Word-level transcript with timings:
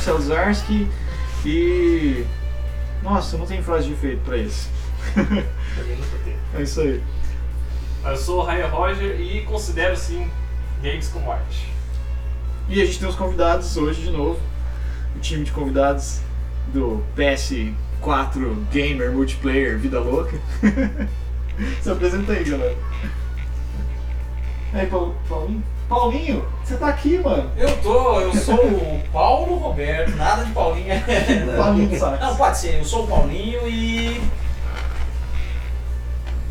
Marcelo 0.00 0.22
Zarski 0.22 0.88
e. 1.44 2.24
Nossa, 3.02 3.36
não 3.36 3.44
tem 3.44 3.62
frase 3.62 3.88
de 3.88 3.92
efeito 3.92 4.22
pra 4.24 4.38
esse. 4.38 4.66
é 6.56 6.62
isso 6.62 6.80
aí. 6.80 7.02
Eu 8.06 8.16
sou 8.16 8.38
o 8.40 8.42
Raya 8.42 8.66
Roger 8.66 9.20
e 9.20 9.42
considero 9.42 9.94
sim 9.94 10.30
games 10.82 11.08
como 11.08 11.30
arte. 11.30 11.70
E 12.66 12.80
a 12.80 12.84
gente 12.86 12.98
tem 12.98 13.08
os 13.10 13.14
convidados 13.14 13.76
hoje 13.76 14.00
de 14.00 14.10
novo. 14.10 14.40
O 15.14 15.18
time 15.18 15.44
de 15.44 15.52
convidados 15.52 16.20
do 16.68 17.04
PS4 17.14 17.74
Gamer 18.72 19.12
Multiplayer 19.12 19.78
Vida 19.78 20.00
Louca. 20.00 20.34
Se 21.82 21.90
apresenta 21.90 22.32
aí, 22.32 22.44
galera. 22.44 22.76
E 24.72 24.78
aí, 24.78 24.86
Paul- 24.86 25.14
Paulinho? 25.28 25.62
Paulinho, 25.90 26.46
você 26.64 26.76
tá 26.76 26.86
aqui, 26.86 27.18
mano. 27.18 27.50
Eu 27.56 27.76
tô, 27.78 28.20
eu 28.20 28.32
sou 28.32 28.54
o 28.64 29.02
Paulo 29.12 29.56
Roberto, 29.56 30.14
nada 30.14 30.44
de 30.44 30.52
Paulinho. 30.52 30.94
Paulinho 31.58 31.98
Sacks. 31.98 32.20
Não, 32.20 32.36
pode 32.36 32.58
ser, 32.58 32.78
eu 32.78 32.84
sou 32.84 33.04
o 33.04 33.08
Paulinho 33.08 33.68
e. 33.68 34.22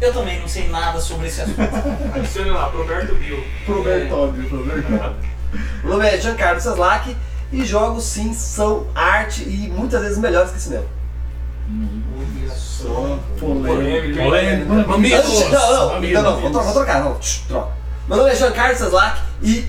Eu 0.01 0.13
também 0.13 0.41
não 0.41 0.47
sei 0.47 0.67
nada 0.67 0.99
sobre 0.99 1.27
esse 1.27 1.41
assunto. 1.41 1.61
Adicione 2.13 2.49
lá, 2.49 2.65
Roberto 2.65 3.15
Bill. 3.15 3.41
Pro 3.65 3.81
Bertoldi, 3.81 4.41
pro 4.43 4.65
Bertoldi. 4.65 5.29
Meu 5.83 5.93
nome 5.93 6.05
é 6.05 6.19
Giancarlo 6.19 6.59
Saslak 6.59 7.15
e 7.53 7.65
jogos 7.65 8.03
sim 8.03 8.33
são 8.33 8.87
arte 8.93 9.43
e 9.43 9.69
muitas 9.69 10.01
vezes 10.01 10.17
melhores 10.17 10.51
que 10.51 10.59
cinema. 10.59 10.85
Olha 12.17 12.51
Só 12.51 13.17
polêmica. 13.39 14.21
Polêmica. 14.21 14.73
Mano, 14.73 14.93
Antes 14.95 15.37
de- 15.45 15.49
não, 15.49 15.71
não, 15.71 16.01
não, 16.01 16.49
não, 16.51 16.63
vou, 16.63 16.73
trocar, 16.73 17.03
não, 17.03 17.17
troca. 17.47 17.78
Meu 18.09 18.17
nome 18.17 18.31
é 18.31 18.35
Giancarlo 18.35 18.75
Saslak 18.75 19.21
e 19.39 19.67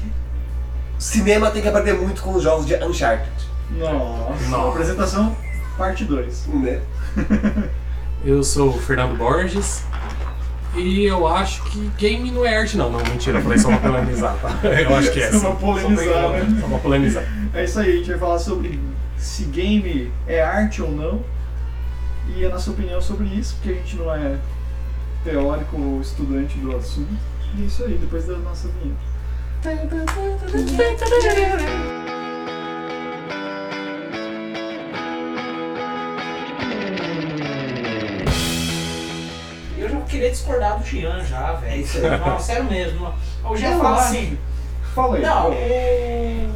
cinema 0.98 1.50
tem 1.50 1.60
que 1.60 1.69
aprender 1.69 1.92
muito 1.92 2.22
com 2.22 2.33
os 2.33 2.42
jogos 2.42 2.64
de 2.64 2.74
Uncharted. 2.77 3.30
Nossa, 3.72 4.48
Nossa. 4.48 4.69
apresentação 4.70 5.36
parte 5.77 6.06
2. 6.06 6.47
Né? 6.47 6.80
Eu 8.24 8.42
sou 8.42 8.70
o 8.70 8.80
Fernando 8.80 9.19
Borges 9.19 9.84
e 10.74 11.05
eu 11.05 11.27
acho 11.27 11.64
que 11.64 11.91
game 11.98 12.30
não 12.30 12.47
é 12.47 12.56
arte, 12.56 12.78
não. 12.78 12.91
Não, 12.91 13.00
mentira, 13.00 13.38
eu 13.38 13.42
falei 13.42 13.58
só 13.58 13.69
pra 13.69 13.91
polemizar, 13.91 14.36
tá? 14.36 14.58
Eu 14.69 14.97
acho 14.97 15.12
que 15.12 15.20
é. 15.20 15.32
Só 15.32 15.38
sim. 15.38 15.41
pra 15.41 15.54
polemizar, 15.56 16.30
né? 16.30 16.60
Só 16.60 16.69
pra 16.69 16.78
polemizar. 16.78 17.25
É 17.52 17.64
isso 17.64 17.78
aí, 17.78 17.92
a 17.92 17.97
gente 17.97 18.08
vai 18.10 18.19
falar 18.19 18.38
sobre 18.38 18.80
se 19.19 19.44
game 19.44 20.10
é 20.27 20.41
arte 20.41 20.80
ou 20.80 20.91
não. 20.91 21.22
E 22.34 22.47
a 22.47 22.48
nossa 22.48 22.70
opinião 22.70 23.02
sobre 23.02 23.27
isso, 23.27 23.56
porque 23.56 23.70
a 23.70 23.75
gente 23.75 23.97
não 23.97 24.14
é 24.14 24.38
teórico 25.25 25.77
ou 25.77 26.00
estudante 26.00 26.56
do 26.58 26.75
assunto. 26.75 27.12
É 27.58 27.62
isso 27.62 27.84
aí, 27.84 27.98
depois 27.98 28.26
da 28.26 28.36
nossa 28.38 28.68
vinheta. 28.68 29.10
Eu 39.78 39.88
já 39.88 40.00
queria 40.02 40.30
discordar 40.30 40.78
do 40.78 40.84
Jean 40.84 41.24
já, 41.24 41.52
velho. 41.54 41.84
É. 42.04 42.18
Não, 42.18 42.38
sério 42.38 42.64
mesmo. 42.64 43.12
O 43.44 43.56
Jean 43.56 43.78
fala 43.78 43.96
assim, 44.00 44.38
Fala 44.94 45.16
aí. 45.16 45.22
não, 45.22 45.50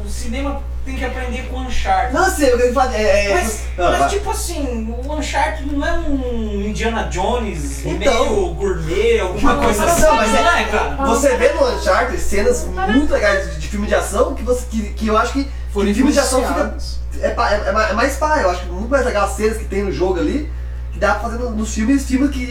o 0.05 0.09
cinema 0.09 0.61
tem 0.85 0.95
que 0.95 1.03
aprender 1.03 1.47
com 1.49 1.57
o 1.57 1.61
Uncharted. 1.61 2.13
Não 2.13 2.29
sei, 2.29 2.53
eu 2.53 2.57
quero 2.57 2.73
falar. 2.73 2.93
É, 2.95 3.31
é, 3.31 3.33
Mas, 3.33 3.61
não, 3.75 3.89
mas 3.89 3.99
vai. 3.99 4.09
tipo 4.09 4.29
assim, 4.29 4.95
o 5.03 5.13
Uncharted 5.13 5.75
não 5.75 5.85
é 5.85 5.93
um 5.97 6.61
Indiana 6.61 7.03
Jones 7.09 7.83
Então. 7.85 7.97
meio 7.97 8.53
gourmet, 8.53 9.19
alguma 9.19 9.57
coisa 9.57 9.83
assim, 9.85 10.01
não, 10.01 10.15
mas 10.15 10.33
é- 10.33 10.43
né, 10.43 10.67
cara? 10.71 10.95
Você 11.07 11.35
vê 11.37 11.49
no 11.53 11.75
Uncharted 11.75 12.19
cenas 12.21 12.65
muito 12.65 13.11
legais 13.11 13.53
de, 13.55 13.59
de 13.61 13.67
filme 13.67 13.87
de 13.87 13.95
ação 13.95 14.35
que, 14.35 14.43
você, 14.43 14.65
que, 14.69 14.81
que 14.93 15.07
eu 15.07 15.17
acho 15.17 15.33
que, 15.33 15.49
Foram 15.73 15.87
que 15.87 15.95
filme 15.95 16.11
de 16.11 16.19
ação 16.19 16.45
fica. 16.45 16.77
É, 17.21 17.27
é, 17.27 17.29
é 17.29 17.89
é 17.91 17.93
mais 17.93 18.15
pá, 18.17 18.39
eu 18.41 18.49
acho 18.51 18.61
que 18.61 18.67
muito 18.69 18.89
mais 18.89 19.05
legal 19.05 19.25
as 19.25 19.31
cenas 19.31 19.57
que 19.57 19.65
tem 19.65 19.83
no 19.83 19.91
jogo 19.91 20.19
ali, 20.19 20.51
dá 20.97 21.15
pra 21.15 21.29
fazer 21.29 21.37
no- 21.43 21.51
nos 21.51 21.73
filmes, 21.73 22.05
filmes 22.05 22.29
que, 22.31 22.45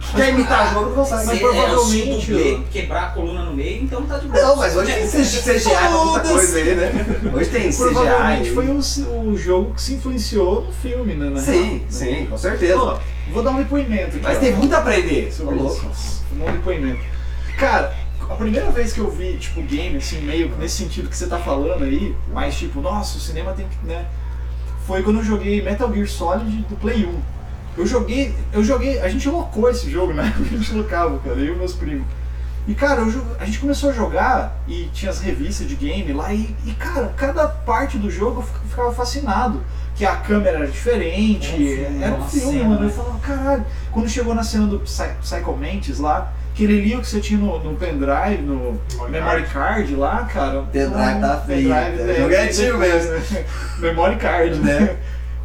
que 0.00 0.12
quer 0.16 0.30
imitar 0.30 0.72
jogo 0.72 0.86
não 0.90 0.96
consegue. 0.96 1.26
mas 1.26 1.38
provavelmente, 1.38 2.34
é, 2.34 2.60
quebrar 2.70 3.02
a 3.04 3.06
coluna 3.10 3.44
no 3.44 3.52
meio, 3.54 3.82
então 3.84 4.02
tá 4.02 4.18
de 4.18 4.28
boa. 4.28 4.42
Não, 4.42 4.56
mas 4.56 4.74
hoje 4.76 4.92
tem 4.92 5.06
CGI 5.06 5.62
pra 5.70 5.90
muita 5.90 6.20
coisa 6.28 6.56
aí, 6.58 6.74
né? 6.74 7.06
Hoje 7.34 7.50
tem 7.50 7.72
Provavelmente 7.72 8.42
CGI. 8.50 8.54
foi 8.54 8.66
o, 8.68 9.28
o 9.30 9.36
jogo 9.36 9.74
que 9.74 9.82
se 9.82 9.94
influenciou 9.94 10.62
no 10.66 10.72
filme, 10.72 11.14
né? 11.14 11.30
na 11.30 11.40
Sim, 11.40 11.68
real. 11.68 11.80
sim, 11.88 12.26
com 12.26 12.38
certeza. 12.38 12.78
Ó, 12.78 12.98
vou 13.32 13.42
dar 13.42 13.50
um 13.50 13.58
depoimento 13.58 14.16
aqui. 14.16 14.20
Mas 14.22 14.36
ó. 14.38 14.40
tem 14.40 14.54
muito 14.56 14.74
a 14.74 14.78
aprender. 14.78 15.32
Sobre 15.32 15.54
louco. 15.54 15.74
isso. 15.74 15.86
Nossa, 15.86 16.20
Vou 16.34 16.46
dar 16.46 16.52
um 16.52 16.56
depoimento. 16.56 17.00
Cara, 17.58 17.94
a 18.28 18.34
primeira 18.34 18.70
vez 18.70 18.92
que 18.92 19.00
eu 19.00 19.10
vi, 19.10 19.36
tipo, 19.36 19.60
game, 19.62 19.96
assim, 19.98 20.20
meio 20.22 20.50
nesse 20.58 20.76
sentido 20.76 21.08
que 21.10 21.16
você 21.16 21.26
tá 21.26 21.38
falando 21.38 21.84
aí, 21.84 22.14
mas 22.32 22.56
tipo, 22.56 22.80
nossa, 22.80 23.18
o 23.18 23.20
cinema 23.20 23.52
tem 23.52 23.66
que, 23.68 23.86
né? 23.86 24.06
Foi 24.86 25.02
quando 25.02 25.18
eu 25.18 25.24
joguei 25.24 25.60
Metal 25.62 25.92
Gear 25.92 26.06
Solid 26.08 26.64
do 26.68 26.76
Play 26.76 27.04
1. 27.04 27.39
Eu 27.76 27.86
joguei, 27.86 28.34
eu 28.52 28.62
joguei, 28.64 29.00
a 29.00 29.08
gente 29.08 29.28
locou 29.28 29.70
esse 29.70 29.90
jogo, 29.90 30.12
né? 30.12 30.32
A 30.38 30.56
gente 30.56 30.74
locava, 30.74 31.18
cara, 31.20 31.36
eu 31.36 31.54
e 31.54 31.58
meus 31.58 31.74
primos. 31.74 32.06
E 32.68 32.74
cara, 32.74 33.00
eu 33.00 33.26
a 33.40 33.44
gente 33.46 33.58
começou 33.58 33.90
a 33.90 33.92
jogar 33.92 34.62
e 34.68 34.88
tinha 34.92 35.10
as 35.10 35.18
revistas 35.20 35.66
de 35.66 35.74
game 35.76 36.12
lá 36.12 36.32
e, 36.32 36.54
e, 36.66 36.72
cara, 36.72 37.12
cada 37.16 37.48
parte 37.48 37.96
do 37.96 38.10
jogo 38.10 38.40
eu 38.40 38.42
fi- 38.42 38.68
ficava 38.68 38.92
fascinado. 38.92 39.62
Que 39.96 40.04
a 40.04 40.16
câmera 40.16 40.58
era 40.58 40.66
diferente, 40.66 41.48
É 41.80 41.98
era 42.02 42.14
um 42.14 42.28
filme, 42.28 42.52
cena, 42.58 42.68
mano. 42.68 42.80
Eu 42.82 42.86
né? 42.86 42.92
falava, 42.92 43.18
caralho. 43.18 43.64
Quando 43.90 44.08
chegou 44.08 44.34
na 44.34 44.42
cena 44.42 44.66
do 44.66 44.78
Psy- 44.80 45.14
Psycho 45.20 45.52
Mantis 45.56 45.98
lá, 45.98 46.32
aquele 46.54 46.80
livro 46.80 47.00
que 47.02 47.08
você 47.08 47.20
tinha 47.20 47.38
no, 47.38 47.58
no 47.58 47.76
pendrive, 47.76 48.42
no 48.42 48.80
Memory 48.94 49.10
memory 49.10 49.42
card 49.44 49.94
lá, 49.96 50.24
cara. 50.24 50.62
Pendrive 50.72 50.94
ah, 50.96 51.18
tá 51.20 51.36
feio, 51.46 51.68
pendrive, 51.74 52.02
né? 52.02 52.12
é, 52.12 52.20
Jogo 52.20 52.34
é 52.34 52.42
antigo 52.44 52.78
mesmo. 52.78 53.44
memory 53.78 54.16
card, 54.16 54.58
né? 54.60 54.96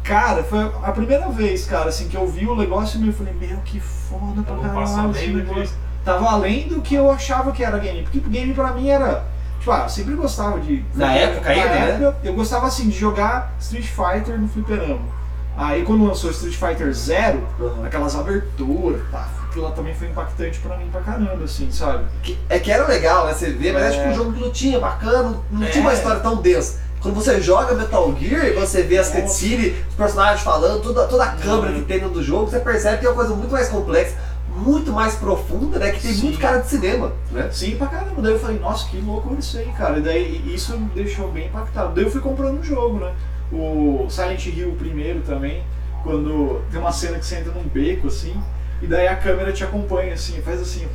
Cara, 0.06 0.42
foi 0.44 0.60
a 0.82 0.92
primeira 0.92 1.28
vez, 1.30 1.64
cara, 1.66 1.88
assim, 1.88 2.08
que 2.08 2.16
eu 2.16 2.26
vi 2.28 2.46
o 2.46 2.54
negócio 2.54 3.00
e 3.00 3.06
eu 3.08 3.12
falei, 3.12 3.34
meu, 3.34 3.56
que 3.58 3.80
foda 3.80 4.42
pra 4.42 4.56
caralho 4.56 5.10
esse 5.10 5.26
bem 5.26 5.32
do 5.32 5.40
que- 5.44 5.54
negócio. 5.54 5.76
Tava 6.04 6.30
além 6.30 6.68
do 6.68 6.80
que 6.80 6.94
eu 6.94 7.10
achava 7.10 7.50
que 7.50 7.64
era 7.64 7.76
game. 7.78 8.02
Porque 8.04 8.20
game 8.20 8.54
pra 8.54 8.72
mim 8.72 8.88
era. 8.88 9.24
Tipo, 9.58 9.72
ah, 9.72 9.82
eu 9.84 9.88
sempre 9.88 10.14
gostava 10.14 10.60
de. 10.60 10.84
Na 10.94 11.12
época 11.12 11.50
ainda, 11.50 11.68
né? 11.98 12.14
Eu 12.22 12.34
gostava 12.34 12.66
assim 12.68 12.88
de 12.88 12.96
jogar 12.96 13.52
Street 13.58 13.86
Fighter 13.86 14.38
no 14.40 14.46
fliperama. 14.46 15.16
Aí 15.56 15.82
quando 15.82 16.04
lançou 16.06 16.30
Street 16.30 16.54
Fighter 16.54 16.92
Zero, 16.92 17.42
Uhum. 17.58 17.84
aquelas 17.84 18.14
aberturas, 18.14 19.00
pá, 19.10 19.26
aquilo 19.48 19.64
lá 19.64 19.70
também 19.72 19.94
foi 19.94 20.06
impactante 20.08 20.60
pra 20.60 20.76
mim 20.76 20.86
pra 20.92 21.00
caramba, 21.00 21.42
assim, 21.44 21.68
sabe? 21.72 22.04
Que- 22.22 22.38
É 22.48 22.58
que 22.60 22.70
era 22.70 22.86
legal, 22.86 23.26
né? 23.26 23.32
Você 23.34 23.50
vê, 23.50 23.72
mas 23.72 23.82
é, 23.82 23.86
É. 23.86 23.90
tipo 23.90 24.08
um 24.08 24.14
jogo 24.14 24.32
que 24.34 24.40
não 24.42 24.52
tinha, 24.52 24.78
bacana, 24.78 25.34
não 25.50 25.66
É. 25.66 25.70
tinha 25.70 25.82
uma 25.82 25.94
história 25.94 26.20
tão 26.20 26.36
densa. 26.36 26.85
Quando 27.06 27.14
você 27.14 27.40
joga 27.40 27.72
Metal 27.72 28.12
Gear 28.18 28.46
e 28.46 28.52
você 28.54 28.82
vê 28.82 28.98
as 28.98 29.10
cutscenes, 29.10 29.74
os 29.88 29.94
personagens 29.94 30.40
falando, 30.42 30.82
toda, 30.82 31.06
toda 31.06 31.22
a 31.22 31.28
câmera 31.36 31.72
Uhum. 31.72 31.78
que 31.80 31.84
tem 31.86 31.98
dentro 32.00 32.14
do 32.14 32.20
jogo, 32.22 32.50
você 32.50 32.58
percebe 32.58 32.98
que 32.98 33.06
é 33.06 33.08
uma 33.08 33.14
coisa 33.14 33.32
muito 33.32 33.52
mais 33.52 33.68
complexa, 33.68 34.16
muito 34.56 34.90
mais 34.92 35.14
profunda, 35.14 35.78
né? 35.78 35.92
Que 35.92 36.00
tem 36.02 36.12
Sim. 36.12 36.22
muito 36.24 36.38
cara 36.40 36.58
de 36.58 36.68
cinema, 36.68 37.12
né? 37.30 37.48
Sim, 37.52 37.76
pra 37.76 37.86
caramba. 37.86 38.20
Daí 38.20 38.32
eu 38.32 38.40
falei, 38.40 38.58
nossa, 38.58 38.88
que 38.88 38.96
louco 39.00 39.32
isso 39.38 39.56
aí, 39.56 39.66
cara. 39.78 39.98
E 39.98 40.02
daí 40.02 40.52
isso 40.52 40.76
me 40.76 40.86
deixou 40.96 41.30
bem 41.30 41.46
impactado. 41.46 41.94
Daí 41.94 42.02
eu 42.02 42.10
fui 42.10 42.20
comprando 42.20 42.58
o 42.58 42.64
jogo, 42.64 42.98
né? 42.98 43.12
O 43.52 44.06
Silent 44.10 44.44
Hill 44.46 44.74
primeiro 44.76 45.20
também, 45.20 45.62
quando 46.02 46.60
tem 46.72 46.80
uma 46.80 46.90
cena 46.90 47.20
que 47.20 47.24
você 47.26 47.36
entra 47.36 47.52
num 47.52 47.68
beco, 47.68 48.08
assim, 48.08 48.34
e 48.82 48.88
daí 48.88 49.06
a 49.06 49.14
câmera 49.14 49.52
te 49.52 49.62
acompanha, 49.62 50.14
assim, 50.14 50.42
faz 50.42 50.60
assim. 50.60 50.88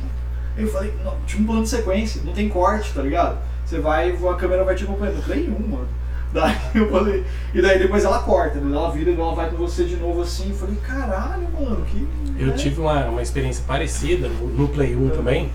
Eu 0.58 0.68
falei, 0.68 0.92
não, 1.02 1.14
tipo 1.26 1.42
um 1.42 1.46
plano 1.46 1.62
de 1.62 1.70
sequência, 1.70 2.20
não 2.22 2.34
tem 2.34 2.50
corte, 2.50 2.92
tá 2.92 3.00
ligado? 3.00 3.38
Você 3.64 3.78
vai, 3.78 4.10
a 4.10 4.34
câmera 4.34 4.62
vai 4.62 4.74
te 4.74 4.84
acompanhando. 4.84 5.16
Eu 5.16 5.22
falei, 5.22 5.48
um, 5.48 5.66
mano. 5.68 5.88
Daí 6.32 6.56
eu 6.74 6.90
falei, 6.90 7.24
e 7.52 7.60
daí 7.60 7.78
depois 7.78 8.04
ela 8.04 8.20
corta, 8.20 8.58
né? 8.58 8.74
Ela 8.74 8.90
vira 8.90 9.10
e 9.10 9.14
ela 9.14 9.34
vai 9.34 9.50
com 9.50 9.56
você 9.56 9.84
de 9.84 9.96
novo 9.96 10.22
assim. 10.22 10.48
Eu 10.48 10.56
falei, 10.56 10.76
caralho, 10.76 11.46
mano, 11.52 11.84
que. 11.84 12.08
Eu 12.38 12.48
né? 12.48 12.52
tive 12.54 12.80
uma, 12.80 13.04
uma 13.06 13.22
experiência 13.22 13.62
parecida 13.66 14.28
no, 14.28 14.68
Play 14.68 14.96
1 14.96 15.10
também. 15.10 15.50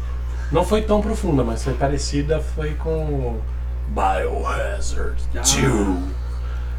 Não 0.51 0.63
foi 0.63 0.83
tão 0.83 1.01
profunda, 1.01 1.44
mas 1.44 1.63
foi 1.63 1.74
parecida, 1.74 2.39
foi 2.39 2.75
com 2.75 3.39
Biohazard 3.89 5.21
2. 5.33 5.47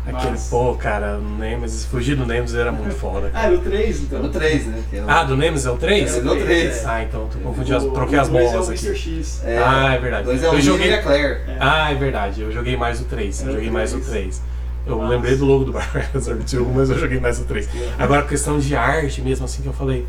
Aquele, 0.09 0.39
pô, 0.51 0.75
cara, 0.75 1.19
o 1.19 1.39
Nemesis, 1.39 1.85
fugir 1.85 2.17
do 2.17 2.25
Nemesis 2.27 2.57
era 2.57 2.73
muito 2.73 2.95
foda. 2.95 3.31
Ah, 3.35 3.47
era 3.47 3.55
o 3.55 3.59
3, 3.59 4.01
então. 4.03 4.23
No 4.23 4.29
3, 4.31 4.67
né? 4.67 4.83
Que 4.89 4.97
é 4.97 5.03
o- 5.03 5.11
Ah, 5.11 5.25
do 5.25 5.37
Nemesis 5.37 5.67
é 5.67 5.71
o 5.71 5.77
3? 5.77 6.17
É, 6.17 6.21
do 6.21 6.37
3. 6.37 6.87
Ah, 6.87 7.03
então 7.03 7.29
tu 7.31 7.39
confundi 7.39 7.75
as, 7.75 7.85
O- 7.85 7.91
troquei 7.91 8.19
as 8.19 8.29
dois 8.29 8.51
bolas 8.51 8.69
é 8.69 8.71
o 8.71 8.75
aqui. 8.75 8.87
Mr. 8.87 8.99
X. 9.21 9.43
É, 9.45 9.59
Ah, 9.59 9.93
é 9.95 9.99
verdade. 9.99 10.25
dois 10.25 10.43
é 10.43 10.51
o 10.51 10.55
Eu 10.55 10.61
joguei- 10.61 10.91
e 10.91 10.95
a 10.95 11.03
Claire. 11.03 11.41
É. 11.47 11.57
Ah, 11.61 11.91
é 11.91 11.95
verdade, 11.95 12.41
eu 12.41 12.51
joguei 12.53 12.77
mais 12.77 13.01
o 13.01 13.05
3. 13.05 13.43
Eu 13.43 13.53
joguei 13.53 13.71
mais 13.71 13.93
o 13.93 14.01
3. 14.01 14.11
3. 14.11 14.43
Eu 14.87 14.97
Nossa. 14.97 15.09
lembrei 15.15 15.37
do 15.37 15.45
logo 15.45 15.65
do 15.65 15.73
Biohazard 15.73 16.45
2, 16.45 16.67
mas 16.75 16.89
eu 16.91 16.99
joguei 16.99 17.21
mais 17.21 17.39
o 17.39 17.45
3. 17.45 17.69
Agora, 17.99 18.23
questão 18.23 18.59
de 18.59 18.75
arte 18.75 19.21
mesmo, 19.21 19.45
assim, 19.45 19.61
que 19.63 19.69
eu 19.69 19.73
falei. 19.75 20.07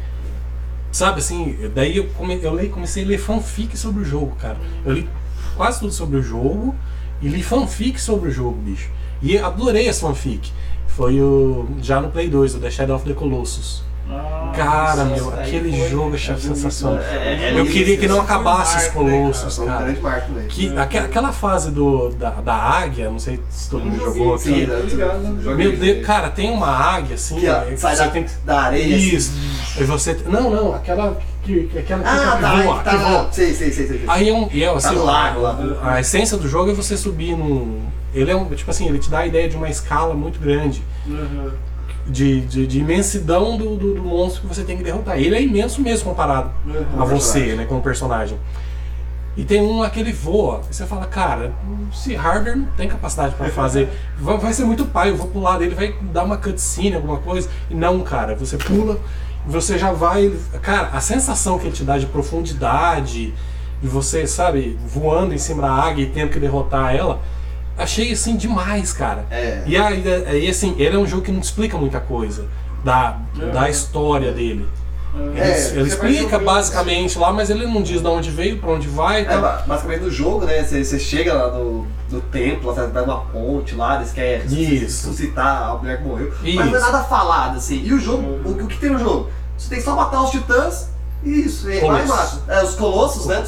Sabe 0.91 1.19
assim, 1.19 1.55
daí 1.75 1.97
eu, 1.97 2.05
come, 2.17 2.39
eu 2.41 2.55
le- 2.55 2.69
comecei 2.69 3.03
a 3.03 3.07
ler 3.07 3.17
fanfic 3.19 3.77
sobre 3.77 4.01
o 4.01 4.05
jogo, 4.05 4.35
cara. 4.37 4.57
Eu 4.85 4.93
li 4.93 5.07
quase 5.55 5.79
tudo 5.81 5.91
sobre 5.93 6.17
o 6.17 6.23
jogo 6.23 6.73
e 7.21 7.27
li 7.27 7.43
fanfic 7.43 7.99
sobre 8.01 8.29
o 8.29 8.31
jogo, 8.31 8.57
bicho. 8.57 8.89
E 9.21 9.37
adorei 9.37 9.87
as 9.89 9.99
fanfic. 9.99 10.51
Foi 10.87 11.19
o. 11.21 11.67
Já 11.81 12.01
no 12.01 12.09
Play 12.09 12.29
2, 12.29 12.55
o 12.55 12.59
The 12.59 12.69
Shadow 12.71 12.95
of 12.95 13.05
the 13.07 13.13
Colossus. 13.13 13.83
Ah, 14.11 14.51
Cara, 14.55 15.05
nossa, 15.05 15.21
meu, 15.21 15.39
aquele 15.39 15.69
foi- 15.77 15.89
jogo 15.89 16.15
achei 16.15 16.35
sensacional. 16.35 16.97
É, 16.99 17.51
é, 17.53 17.59
Eu 17.59 17.63
queria 17.67 17.95
que 17.95 18.05
isso 18.05 18.11
não 18.13 18.21
um 18.21 18.23
acabasse 18.23 18.77
os 18.77 18.83
marco, 18.85 19.03
né, 19.03 19.11
cara? 19.11 19.21
Colossos, 19.21 19.59
um 19.59 19.65
cara. 19.67 19.93
também. 19.93 20.47
Que, 20.47 20.77
aque- 20.77 20.97
aquela 20.97 21.31
fase 21.31 21.69
do, 21.69 22.09
da, 22.09 22.31
da 22.31 22.55
águia, 22.55 23.11
não 23.11 23.19
sei 23.19 23.39
se 23.51 23.69
todo 23.69 23.85
mundo 23.85 24.03
jogou 24.03 24.35
Sim, 24.39 24.63
aqui. 24.63 24.65
né? 24.65 25.53
Meu 25.55 25.77
Deus, 25.77 26.05
cara, 26.07 26.29
tem 26.31 26.49
uma 26.49 26.67
águia 26.67 27.13
assim. 27.15 27.39
Que 27.39 27.47
ó, 27.47 27.57
é, 27.61 27.77
sai 27.77 27.95
você 27.95 28.03
da, 28.05 28.09
tem 28.09 28.25
da 28.43 28.61
areia. 28.61 28.95
assim. 28.95 29.15
Isso. 29.15 29.31
E 29.79 29.83
você. 29.83 30.17
Não, 30.25 30.49
não, 30.49 30.73
aquela 30.73 31.15
que, 31.43 31.69
aquela 31.77 32.01
que, 32.03 32.09
Ah, 32.09 32.35
que 32.35 32.41
tá, 32.41 32.61
voa, 32.63 32.79
tá 32.79 32.89
que 32.89 32.97
voa. 32.97 33.27
Sei, 33.31 33.53
sei, 33.53 33.71
sei, 33.71 33.87
sei. 33.87 34.03
Aí 34.07 34.27
é 34.29 34.33
um. 34.33 34.49
E 34.51 34.63
é, 34.63 34.69
assim, 34.73 34.95
no 34.95 35.05
lago 35.05 35.39
lá. 35.41 35.55
A 35.83 35.99
essência 35.99 36.35
do 36.35 36.47
jogo 36.49 36.71
é 36.71 36.73
você 36.73 36.97
subir 36.97 37.37
num. 37.37 37.79
Ele 38.13 38.31
é 38.31 38.35
um. 38.35 38.45
Tipo 38.45 38.71
assim, 38.71 38.87
ele 38.87 38.99
te 38.99 39.09
dá 39.09 39.19
a 39.19 39.27
ideia 39.27 39.49
de 39.49 39.55
uma 39.55 39.69
escala 39.69 40.13
muito 40.13 40.39
grande. 40.39 40.83
Uhum. 41.07 41.51
De, 42.07 42.41
de, 42.41 42.65
de 42.65 42.79
imensidão 42.79 43.55
do, 43.55 43.75
do, 43.75 43.93
do 43.93 44.01
monstro 44.01 44.41
que 44.41 44.47
você 44.47 44.63
tem 44.63 44.75
que 44.75 44.83
derrotar. 44.83 45.19
Ele 45.19 45.35
é 45.35 45.41
imenso 45.43 45.79
mesmo 45.79 46.09
comparado 46.09 46.49
a 46.97 47.05
você, 47.05 47.33
personagem. 47.33 47.55
né, 47.55 47.65
como 47.65 47.81
personagem. 47.81 48.37
E 49.37 49.43
tem 49.45 49.61
um 49.61 49.79
lá 49.79 49.89
que 49.89 49.99
ele 49.99 50.11
voa. 50.11 50.61
E 50.69 50.75
você 50.75 50.85
fala, 50.85 51.05
cara, 51.05 51.53
se 51.93 52.15
hardware 52.15 52.57
não 52.57 52.65
tem 52.75 52.87
capacidade 52.89 53.35
pra 53.35 53.47
fazer, 53.49 53.89
vai, 54.19 54.37
vai 54.37 54.53
ser 54.53 54.65
muito 54.65 54.85
pai, 54.85 55.11
eu 55.11 55.15
vou 55.15 55.27
pular 55.27 55.57
dele, 55.57 55.75
vai 55.75 55.95
dar 56.11 56.23
uma 56.23 56.37
cutscene, 56.37 56.95
alguma 56.95 57.17
coisa. 57.17 57.49
E 57.69 57.75
não, 57.75 58.01
cara, 58.01 58.35
você 58.35 58.57
pula, 58.57 58.99
você 59.45 59.77
já 59.77 59.91
vai. 59.91 60.33
Cara, 60.61 60.89
a 60.91 60.99
sensação 60.99 61.57
que 61.57 61.67
ele 61.67 61.75
te 61.75 61.83
dá 61.83 61.97
de 61.97 62.05
profundidade, 62.05 63.33
de 63.81 63.87
você, 63.87 64.27
sabe, 64.27 64.77
voando 64.85 65.33
em 65.33 65.37
cima 65.37 65.61
da 65.61 65.71
águia 65.71 66.03
e 66.03 66.09
tendo 66.09 66.31
que 66.31 66.39
derrotar 66.39 66.93
ela, 66.93 67.21
achei 67.79 68.11
assim 68.11 68.35
demais, 68.35 68.93
cara. 68.93 69.25
É. 69.31 69.63
E 69.65 69.75
aí, 69.77 70.47
assim, 70.49 70.75
ele 70.77 70.95
é 70.95 70.99
um 70.99 71.07
jogo 71.07 71.23
que 71.23 71.31
não 71.31 71.39
explica 71.39 71.77
muita 71.77 71.99
coisa 71.99 72.45
da, 72.83 73.17
da 73.53 73.69
história 73.69 74.31
dele. 74.31 74.67
Ele, 75.15 75.39
É, 75.39 75.47
ele 75.49 75.89
você 75.89 75.95
vai 75.97 76.11
explica 76.11 76.37
basicamente 76.37 77.17
lá, 77.17 77.33
mas 77.33 77.49
ele 77.49 77.65
não 77.65 77.81
diz 77.81 77.99
de 77.99 78.07
onde 78.07 78.29
veio, 78.29 78.59
pra 78.59 78.69
onde 78.71 78.87
vai. 78.87 79.21
É, 79.21 79.25
Tá? 79.25 79.37
ba- 79.37 79.63
basicamente 79.65 80.01
no 80.01 80.11
jogo, 80.11 80.45
né? 80.45 80.63
Você, 80.63 80.99
chega 80.99 81.33
lá 81.33 81.51
no, 81.51 81.87
no 82.11 82.21
templo, 82.21 82.71
você 82.71 82.85
vai 82.85 83.03
numa 83.05 83.21
ponte 83.21 83.73
lá, 83.73 83.95
eles 83.97 84.11
querem 84.11 84.45
Isso. 84.45 85.07
ressuscitar 85.07 85.69
a 85.71 85.75
mulher 85.77 85.97
que 85.97 86.03
morreu. 86.07 86.31
Mas 86.41 86.47
Isso. 86.53 86.63
não 86.65 86.75
é 86.77 86.79
nada 86.79 87.03
falado, 87.05 87.57
assim. 87.57 87.81
E 87.83 87.91
o 87.91 87.99
jogo, 87.99 88.21
o, 88.47 88.51
o 88.63 88.67
que 88.67 88.77
tem 88.77 88.91
no 88.91 88.99
jogo? 88.99 89.29
Você 89.57 89.69
tem 89.69 89.79
que 89.79 89.83
só 89.83 89.95
matar 89.95 90.21
os 90.21 90.29
titãs 90.29 90.89
e 91.23 91.29
isso. 91.41 91.69
E 91.71 91.79
Colossos. 91.79 92.07
mata. 92.07 92.53
É, 92.53 92.63
os 92.63 92.75
colossos, 92.75 93.25
né? 93.25 93.43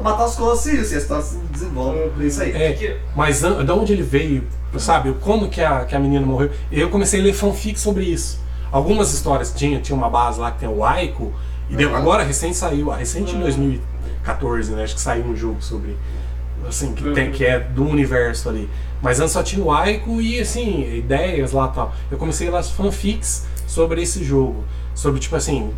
Matar 0.00 0.24
os 0.24 0.34
colossos 0.34 0.66
e 0.66 0.80
isso. 0.80 0.92
E 0.92 0.96
a 0.96 0.98
história 0.98 1.22
se 1.22 1.36
desenvolve 1.50 2.10
por 2.10 2.24
isso 2.24 2.42
aí. 2.42 2.50
É, 2.52 3.00
mas 3.14 3.40
de 3.40 3.72
onde 3.72 3.92
ele 3.92 4.02
veio, 4.02 4.44
sabe? 4.78 5.12
Como 5.20 5.48
que 5.48 5.60
a, 5.60 5.84
que 5.84 5.94
a 5.94 5.98
menina 5.98 6.24
morreu? 6.24 6.50
Eu 6.70 6.88
comecei 6.88 7.20
a 7.20 7.24
ler 7.24 7.34
fanfic 7.34 7.78
sobre 7.78 8.04
isso. 8.04 8.40
Algumas 8.70 9.12
histórias 9.12 9.52
tinha, 9.54 9.80
tinha 9.80 9.94
uma 9.96 10.08
base 10.08 10.40
lá 10.40 10.50
que 10.50 10.60
tem 10.60 10.68
o 10.68 10.82
Aiko, 10.82 11.32
e 11.68 11.76
deu, 11.76 11.90
Uhum. 11.90 11.96
agora 11.96 12.22
recente 12.22 12.56
saiu, 12.56 12.88
recente 12.90 13.34
em 13.34 13.40
2014, 13.40 14.72
né? 14.72 14.84
Acho 14.84 14.94
que 14.94 15.00
saiu 15.00 15.24
um 15.24 15.36
jogo 15.36 15.60
sobre. 15.62 15.96
Assim, 16.66 16.94
que, 16.94 17.10
tem, 17.12 17.30
que 17.32 17.44
é 17.44 17.58
do 17.58 17.84
universo 17.84 18.48
ali. 18.48 18.70
Mas 19.02 19.18
antes 19.20 19.32
só 19.32 19.42
tinha 19.42 19.62
o 19.64 19.70
Aiko 19.72 20.20
e 20.22 20.40
assim, 20.40 20.96
ideias 20.96 21.50
lá 21.52 21.68
e 21.70 21.74
tal. 21.74 21.92
Eu 22.10 22.16
comecei 22.16 22.46
a 22.48 22.52
ler 22.52 22.56
as 22.58 22.70
fanfics 22.70 23.46
sobre 23.66 24.00
esse 24.00 24.22
jogo. 24.22 24.64
Sobre, 24.94 25.18
tipo 25.20 25.34
assim, 25.34 25.72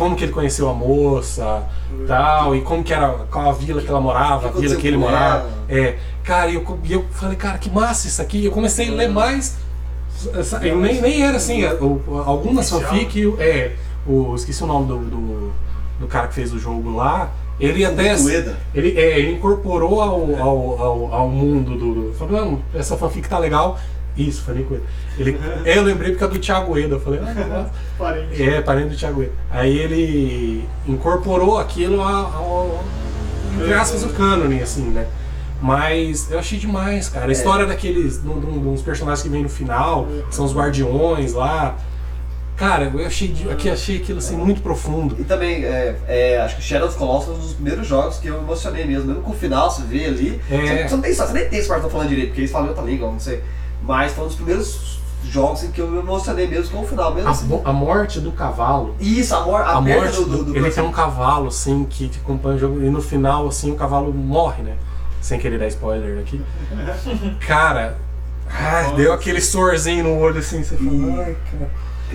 como 0.00 0.16
que 0.16 0.24
ele 0.24 0.32
conheceu 0.32 0.66
a 0.68 0.72
moça 0.72 1.62
tal, 2.08 2.56
e 2.56 2.62
como 2.62 2.82
que 2.82 2.92
era, 2.94 3.08
qual 3.30 3.50
a 3.50 3.52
vila 3.52 3.82
que 3.82 3.88
ela 3.88 4.00
morava, 4.00 4.48
a 4.48 4.50
vila 4.62 4.74
que 4.80 4.86
ele 4.86 4.96
morava. 4.96 5.48
É, 5.68 5.96
cara, 6.24 6.50
e 6.50 6.54
eu, 6.54 6.78
eu 6.88 7.04
falei, 7.10 7.36
cara, 7.36 7.58
que 7.58 7.68
massa 7.70 8.06
isso 8.08 8.22
aqui. 8.22 8.44
Eu 8.46 8.50
comecei 8.50 8.88
a 8.88 8.92
ler 8.92 9.08
mais. 9.10 9.58
essa- 10.34 10.66
eu 10.66 10.78
nem, 10.80 11.00
nem 11.02 11.22
era 11.22 11.36
assim, 11.36 11.62
algumas 12.26 12.70
fanfic, 12.70 13.34
é, 13.38 13.72
o, 14.06 14.34
esqueci 14.34 14.62
o 14.64 14.66
nome 14.66 14.86
do, 14.86 14.98
do, 14.98 15.52
do 16.00 16.06
cara 16.06 16.28
que 16.28 16.34
fez 16.34 16.52
o 16.54 16.58
jogo 16.58 16.96
lá. 16.96 17.30
Ele 17.58 17.84
até. 17.84 18.14
Ele, 18.74 18.98
é, 18.98 19.18
ele 19.18 19.32
incorporou 19.32 20.00
ao, 20.00 20.34
ao, 20.40 20.82
ao, 20.82 21.14
ao 21.14 21.28
mundo 21.28 21.76
do. 21.76 21.94
do 21.94 22.14
falou, 22.14 22.42
não, 22.46 22.58
essa 22.74 22.96
fanfic 22.96 23.28
tá 23.28 23.38
legal. 23.38 23.78
Isso, 24.28 24.42
falei 24.42 24.64
com 24.64 24.74
ele. 24.74 24.84
ele 25.18 25.38
é, 25.64 25.78
eu 25.78 25.82
lembrei 25.82 26.10
porque 26.12 26.24
é 26.24 26.28
do 26.28 26.38
Thiago 26.38 26.78
Eda. 26.78 26.94
Eu 26.96 27.00
falei, 27.00 27.20
ah. 27.20 27.66
Parente. 27.98 28.42
É, 28.42 28.60
parente 28.60 28.88
do 28.90 28.96
Thiago 28.96 29.22
Eda. 29.22 29.32
Aí 29.50 29.78
ele 29.78 30.64
incorporou 30.86 31.58
aquilo 31.58 32.00
ao, 32.00 32.08
ao 32.32 32.84
entre 33.56 33.74
aspas, 33.74 34.04
o 34.04 34.10
cânone, 34.10 34.62
assim, 34.62 34.90
né? 34.90 35.06
Mas 35.60 36.30
eu 36.30 36.38
achei 36.38 36.58
demais, 36.58 37.08
cara. 37.08 37.26
A 37.28 37.32
história 37.32 37.66
daqueles. 37.66 38.22
de 38.22 38.28
um- 38.28 38.40
de 38.40 38.46
um- 38.46 38.60
de 38.62 38.68
uns 38.68 38.82
personagens 38.82 39.22
que 39.22 39.28
vem 39.28 39.42
no 39.42 39.48
final, 39.48 40.06
que 40.28 40.34
são 40.34 40.44
os 40.44 40.54
guardiões 40.54 41.32
lá. 41.34 41.76
Cara, 42.56 42.90
eu 42.94 43.06
achei, 43.06 43.34
aqui, 43.50 43.70
achei 43.70 43.96
aquilo 43.96 44.18
assim 44.18 44.36
muito 44.36 44.60
profundo. 44.60 45.16
E 45.18 45.24
também, 45.24 45.64
é, 45.64 45.96
é, 46.06 46.40
acho 46.42 46.56
que 46.56 46.62
Shadow 46.62 46.88
of 46.88 46.94
the 46.94 46.98
Colossus 46.98 47.24
foi 47.26 47.34
um 47.34 47.38
dos 47.38 47.52
primeiros 47.54 47.86
jogos 47.86 48.18
que 48.18 48.28
eu 48.28 48.36
emocionei 48.38 48.84
mesmo. 48.84 49.06
Mesmo 49.06 49.22
com 49.22 49.30
o 49.30 49.34
final, 49.34 49.70
você 49.70 49.82
vê 49.82 50.04
ali. 50.04 50.40
É. 50.50 50.56
Você, 50.58 50.88
você 50.88 50.94
não 50.94 51.00
tem 51.02 51.14
você 51.14 51.32
nem 51.32 51.48
tem 51.48 51.58
esse 51.58 51.68
tô 51.80 51.88
falando 51.88 52.08
direito, 52.08 52.28
porque 52.28 52.42
eles 52.42 52.50
falam 52.50 52.66
em 52.66 52.70
outra 52.70 52.84
língua, 52.84 53.10
não 53.10 53.18
sei. 53.20 53.42
Mas 53.82 54.12
foi 54.12 54.24
um 54.24 54.26
dos 54.26 54.36
primeiros 54.36 55.00
jogos 55.24 55.64
em 55.64 55.70
que 55.70 55.80
eu 55.80 55.88
me 55.88 55.98
emocionei 55.98 56.46
mesmo 56.46 56.76
com 56.78 56.84
o 56.84 56.86
final, 56.86 57.14
mesmo 57.14 57.28
A, 57.28 57.32
assim. 57.32 57.60
a 57.64 57.72
morte 57.72 58.20
do 58.20 58.32
cavalo. 58.32 58.94
Isso, 58.98 59.34
a, 59.34 59.40
mor 59.40 59.60
a, 59.60 59.72
A 59.72 59.80
morte 59.80 60.16
do, 60.16 60.24
do, 60.24 60.36
do, 60.38 60.44
do 60.44 60.56
Ele 60.56 60.70
tem 60.70 60.82
um 60.82 60.92
cavalo, 60.92 61.48
assim, 61.48 61.84
que 61.84 62.08
te 62.08 62.18
acompanha 62.18 62.56
o 62.56 62.58
jogo. 62.58 62.82
E 62.82 62.90
no 62.90 63.02
final, 63.02 63.46
assim, 63.46 63.70
o 63.70 63.76
cavalo 63.76 64.12
morre, 64.12 64.62
né? 64.62 64.76
Sem 65.20 65.38
querer 65.38 65.58
dar 65.58 65.66
spoiler 65.68 66.20
aqui. 66.20 66.40
Cara, 67.46 67.98
ah, 68.48 68.92
deu 68.96 69.12
aquele 69.12 69.40
sorzinho 69.40 70.04
no 70.04 70.18
olho, 70.18 70.38
assim, 70.38 70.64
você 70.64 70.76
fala, 70.76 71.22
ai, 71.24 71.36
cara. 71.50 71.70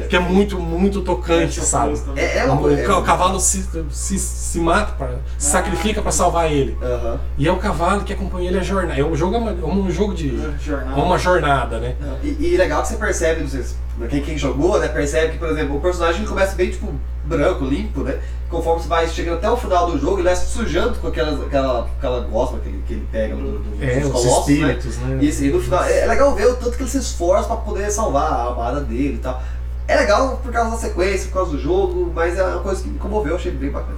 Que 0.09 0.15
é 0.15 0.19
muito, 0.19 0.59
muito 0.59 1.01
tocante, 1.01 1.61
sabe? 1.61 1.99
É, 2.15 2.39
é 2.39 2.45
uma 2.45 2.61
O, 2.61 2.99
o 2.99 3.03
cavalo 3.03 3.39
se, 3.39 3.65
se, 3.91 4.19
se 4.19 4.59
mata, 4.59 4.93
pra, 4.93 5.09
se 5.37 5.49
sacrifica 5.51 6.01
pra 6.01 6.11
salvar 6.11 6.51
ele. 6.51 6.77
Aham. 6.81 7.19
E 7.37 7.47
é 7.47 7.51
o 7.51 7.57
cavalo 7.57 8.03
que 8.03 8.13
acompanha 8.13 8.49
ele 8.49 8.59
a 8.59 8.63
jornada. 8.63 8.99
É 8.99 9.03
um 9.03 9.15
jogo, 9.15 9.35
é 9.35 9.39
é 9.39 9.65
um 9.65 9.89
jogo 9.89 10.13
de. 10.13 10.37
Jornada. 10.61 10.99
É 10.99 11.03
uma 11.03 11.17
jornada, 11.17 11.79
né? 11.79 11.95
E, 12.23 12.27
e 12.53 12.57
legal 12.57 12.81
que 12.81 12.89
você 12.89 12.95
percebe, 12.97 13.41
não 13.41 13.49
sei 13.49 13.63
se- 13.63 13.75
quem, 14.09 14.21
quem 14.21 14.37
jogou, 14.37 14.77
né, 14.77 14.89
percebe 14.89 15.33
que, 15.33 15.37
por 15.37 15.47
exemplo, 15.47 15.77
o 15.77 15.79
personagem 15.79 16.25
começa 16.25 16.53
bem, 16.53 16.69
tipo, 16.69 16.93
branco, 17.23 17.63
limpo, 17.63 18.01
né? 18.01 18.19
Conforme 18.49 18.81
você 18.83 18.89
vai 18.89 19.07
chegando 19.07 19.37
até 19.37 19.49
o 19.49 19.55
final 19.57 19.89
do 19.89 19.97
jogo, 19.97 20.17
ele 20.17 20.23
vai 20.23 20.35
se 20.35 20.47
sujando 20.47 20.99
com 20.99 21.07
aquela, 21.07 21.45
aquela, 21.45 21.85
aquela 21.97 22.19
gosma 22.27 22.59
que 22.59 22.67
ele, 22.69 22.83
que 22.85 22.93
ele 22.93 23.07
pega 23.11 23.35
do, 23.35 23.57
do, 23.59 23.83
É, 23.83 23.95
dos 24.01 24.05
os 24.07 24.11
colossos, 24.11 24.47
né? 24.47 24.53
espíritos, 24.53 24.97
né? 24.97 25.17
Isso, 25.21 25.43
e 25.45 25.49
no 25.49 25.61
final, 25.61 25.83
é 25.85 25.99
é 26.01 26.05
legal 26.05 26.35
ver 26.35 26.45
o 26.47 26.55
tanto 26.55 26.75
que 26.75 26.83
ele 26.83 26.89
se 26.89 26.97
esforça 26.97 27.47
pra 27.47 27.55
poder 27.57 27.89
salvar 27.89 28.31
a 28.33 28.43
amada 28.49 28.81
dele 28.81 29.15
e 29.15 29.17
tal. 29.17 29.41
É 29.87 29.95
legal 29.95 30.37
por 30.37 30.51
causa 30.51 30.71
da 30.71 30.77
sequência, 30.77 31.27
por 31.27 31.33
causa 31.35 31.51
do 31.51 31.59
jogo, 31.59 32.11
mas 32.13 32.37
é 32.37 32.43
uma 32.43 32.61
coisa 32.61 32.81
que 32.81 32.89
me 32.89 32.97
comoveu, 32.97 33.31
eu 33.31 33.35
achei 33.35 33.51
bem 33.51 33.69
bacana. 33.69 33.97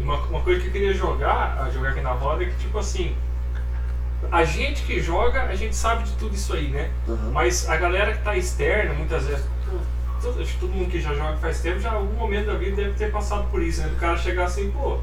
Uma, 0.00 0.16
uma 0.16 0.40
coisa 0.40 0.60
que 0.60 0.66
eu 0.66 0.72
queria 0.72 0.92
jogar, 0.92 1.70
jogar 1.72 1.90
aqui 1.90 2.00
na 2.00 2.10
roda, 2.10 2.42
é 2.42 2.46
que 2.46 2.56
tipo 2.56 2.76
assim, 2.78 3.14
a 4.30 4.44
gente 4.44 4.82
que 4.82 5.00
joga, 5.00 5.44
a 5.44 5.54
gente 5.54 5.76
sabe 5.76 6.04
de 6.04 6.12
tudo 6.12 6.34
isso 6.34 6.52
aí, 6.54 6.68
né? 6.68 6.90
Uhum. 7.06 7.30
Mas 7.32 7.68
a 7.68 7.76
galera 7.76 8.12
que 8.12 8.22
tá 8.22 8.36
externa, 8.36 8.94
muitas 8.94 9.24
vezes, 9.24 9.44
todo, 10.20 10.40
acho 10.40 10.54
que 10.54 10.60
todo 10.60 10.70
mundo 10.70 10.90
que 10.90 11.00
já 11.00 11.14
joga 11.14 11.36
faz 11.36 11.60
tempo, 11.60 11.78
já 11.78 11.90
em 11.90 11.94
algum 11.94 12.14
momento 12.14 12.46
da 12.46 12.54
vida 12.54 12.76
deve 12.76 12.92
ter 12.94 13.12
passado 13.12 13.48
por 13.50 13.62
isso, 13.62 13.80
né? 13.80 13.88
Do 13.88 13.96
cara 13.96 14.16
chegar 14.16 14.44
assim, 14.44 14.70
pô, 14.70 14.98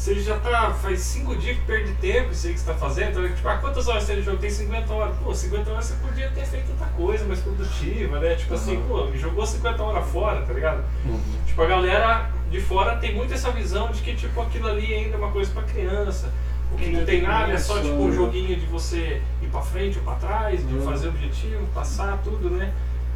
você 0.00 0.18
já 0.18 0.38
tá, 0.38 0.72
faz 0.72 0.98
5 1.00 1.36
dias 1.36 1.58
que 1.58 1.64
perde 1.66 1.92
tempo, 2.00 2.30
aí 2.30 2.32
que 2.32 2.58
você 2.58 2.64
tá 2.64 2.72
fazendo, 2.72 3.10
então, 3.10 3.28
tipo, 3.28 3.46
ah, 3.46 3.58
quantas 3.58 3.86
horas 3.86 4.06
tem 4.06 4.16
de 4.16 4.22
jogo? 4.22 4.38
Tem 4.38 4.48
50 4.48 4.90
horas. 4.94 5.14
Pô, 5.18 5.34
50 5.34 5.70
horas 5.70 5.84
você 5.84 5.94
podia 5.96 6.30
ter 6.30 6.46
feito 6.46 6.70
outra 6.70 6.86
coisa 6.86 7.26
mais 7.26 7.40
produtiva, 7.40 8.18
né? 8.18 8.34
Tipo 8.34 8.54
assim, 8.54 8.82
pô, 8.88 9.04
me 9.04 9.18
jogou 9.18 9.46
50 9.46 9.82
horas 9.82 10.08
fora, 10.08 10.40
tá 10.40 10.54
ligado? 10.54 10.82
Uhum. 11.04 11.20
Tipo, 11.44 11.60
a 11.60 11.66
galera 11.66 12.30
de 12.50 12.60
fora 12.62 12.96
tem 12.96 13.14
muito 13.14 13.34
essa 13.34 13.50
visão 13.50 13.90
de 13.90 14.00
que, 14.00 14.16
tipo, 14.16 14.40
aquilo 14.40 14.68
ali 14.68 14.94
ainda 14.94 15.16
é 15.16 15.18
uma 15.18 15.30
coisa 15.32 15.52
pra 15.52 15.64
criança. 15.64 16.32
O 16.72 16.76
que 16.76 16.88
não 16.88 17.04
tem 17.04 17.20
nada 17.20 17.52
é 17.52 17.58
só, 17.58 17.78
tipo, 17.78 17.92
um 17.92 18.10
joguinho 18.10 18.58
de 18.58 18.64
você 18.66 19.20
ir 19.42 19.48
pra 19.48 19.60
frente 19.60 19.98
ou 19.98 20.04
pra 20.04 20.14
trás, 20.14 20.66
de 20.66 20.78
fazer 20.78 21.08
objetivo, 21.08 21.66
passar, 21.74 22.16
tudo, 22.24 22.48
né? 22.48 22.72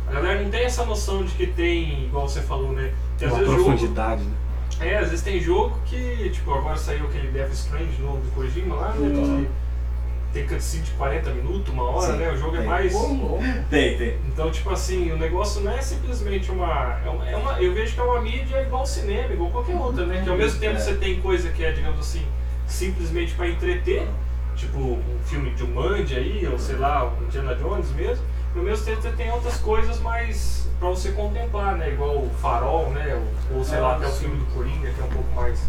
A 0.07 0.13
galera 0.13 0.43
não 0.43 0.51
tem 0.51 0.65
essa 0.65 0.85
noção 0.85 1.25
de 1.25 1.33
que 1.33 1.47
tem, 1.47 2.05
igual 2.05 2.29
você 2.29 2.43
falou, 2.43 2.73
né? 2.73 2.93
Às 3.17 3.23
Uma 3.23 3.39
vezes 3.39 3.47
jogo, 3.47 3.65
profundidade, 3.65 4.23
né? 4.23 4.44
É, 4.81 4.97
às 4.99 5.09
vezes 5.11 5.23
tem 5.25 5.41
jogo 5.41 5.79
que, 5.87 6.31
tipo, 6.31 6.53
agora 6.53 6.77
saiu 6.77 7.07
aquele 7.07 7.29
Death 7.29 7.53
Strange 7.53 8.01
novo 8.03 8.19
do 8.19 8.31
Kojima 8.33 8.75
lá, 8.75 8.89
né? 8.95 9.09
Uhum. 9.09 9.45
Que 10.33 10.41
tem 10.41 10.47
cutscene 10.49 10.83
de 10.83 10.91
40 10.93 11.31
minutos, 11.31 11.73
uma 11.73 11.85
hora, 11.85 12.13
Sim, 12.13 12.19
né? 12.19 12.33
O 12.33 12.37
jogo 12.37 12.57
é 12.57 12.59
tem. 12.59 12.67
mais. 12.69 12.93
Tem, 13.71 13.97
tem. 13.97 14.19
Então, 14.27 14.51
tipo 14.51 14.69
assim, 14.71 15.13
o 15.13 15.17
negócio 15.17 15.61
não 15.63 15.71
é 15.73 15.81
simplesmente 15.81 16.51
uma. 16.51 16.99
É 17.05 17.09
uma, 17.09 17.29
é 17.31 17.37
uma- 17.37 17.63
eu 17.63 17.73
vejo 17.73 17.95
que 17.95 18.01
é 18.01 18.03
uma 18.03 18.21
mídia 18.21 18.61
igual 18.63 18.81
ao 18.81 18.87
cinema, 18.87 19.33
igual 19.33 19.51
qualquer 19.51 19.77
outra, 19.77 20.05
né? 20.07 20.23
Que 20.25 20.29
ao 20.31 20.37
mesmo 20.37 20.59
tempo 20.59 20.75
É. 20.77 20.79
você 20.81 20.95
tem 20.95 21.21
coisa 21.21 21.51
que 21.51 21.65
é, 21.65 21.71
digamos 21.71 22.01
assim, 22.01 22.23
simplesmente 22.67 23.33
pra 23.35 23.49
entreter, 23.49 24.09
tipo 24.57 24.77
um 24.79 25.19
filme 25.25 25.51
de 25.51 25.61
Jumanji 25.61 26.17
aí, 26.17 26.49
ou 26.51 26.59
sei 26.59 26.77
lá, 26.77 27.05
um 27.07 27.25
Indiana 27.25 27.55
Jones 27.55 27.91
mesmo. 27.93 28.25
Ao 28.57 28.63
mesmo 28.63 28.85
tempo 28.85 29.03
você 29.03 29.11
tem 29.13 29.31
outras 29.33 29.57
coisas 29.59 29.99
mais 30.01 30.67
pra 30.79 30.89
você 30.89 31.11
contemplar, 31.13 31.77
né? 31.77 31.91
Igual 31.93 32.19
o 32.19 32.31
Farol, 32.41 32.91
né? 32.91 33.21
Ou, 33.51 33.59
ou 33.59 33.65
sei 33.65 33.81
lá, 33.81 33.97
até 33.97 34.07
o 34.07 34.11
sim. 34.11 34.21
filme 34.21 34.37
do 34.37 34.47
Coringa, 34.55 34.91
que 34.91 35.01
é 35.01 35.05
um 35.05 35.09
pouco 35.09 35.33
mais 35.35 35.61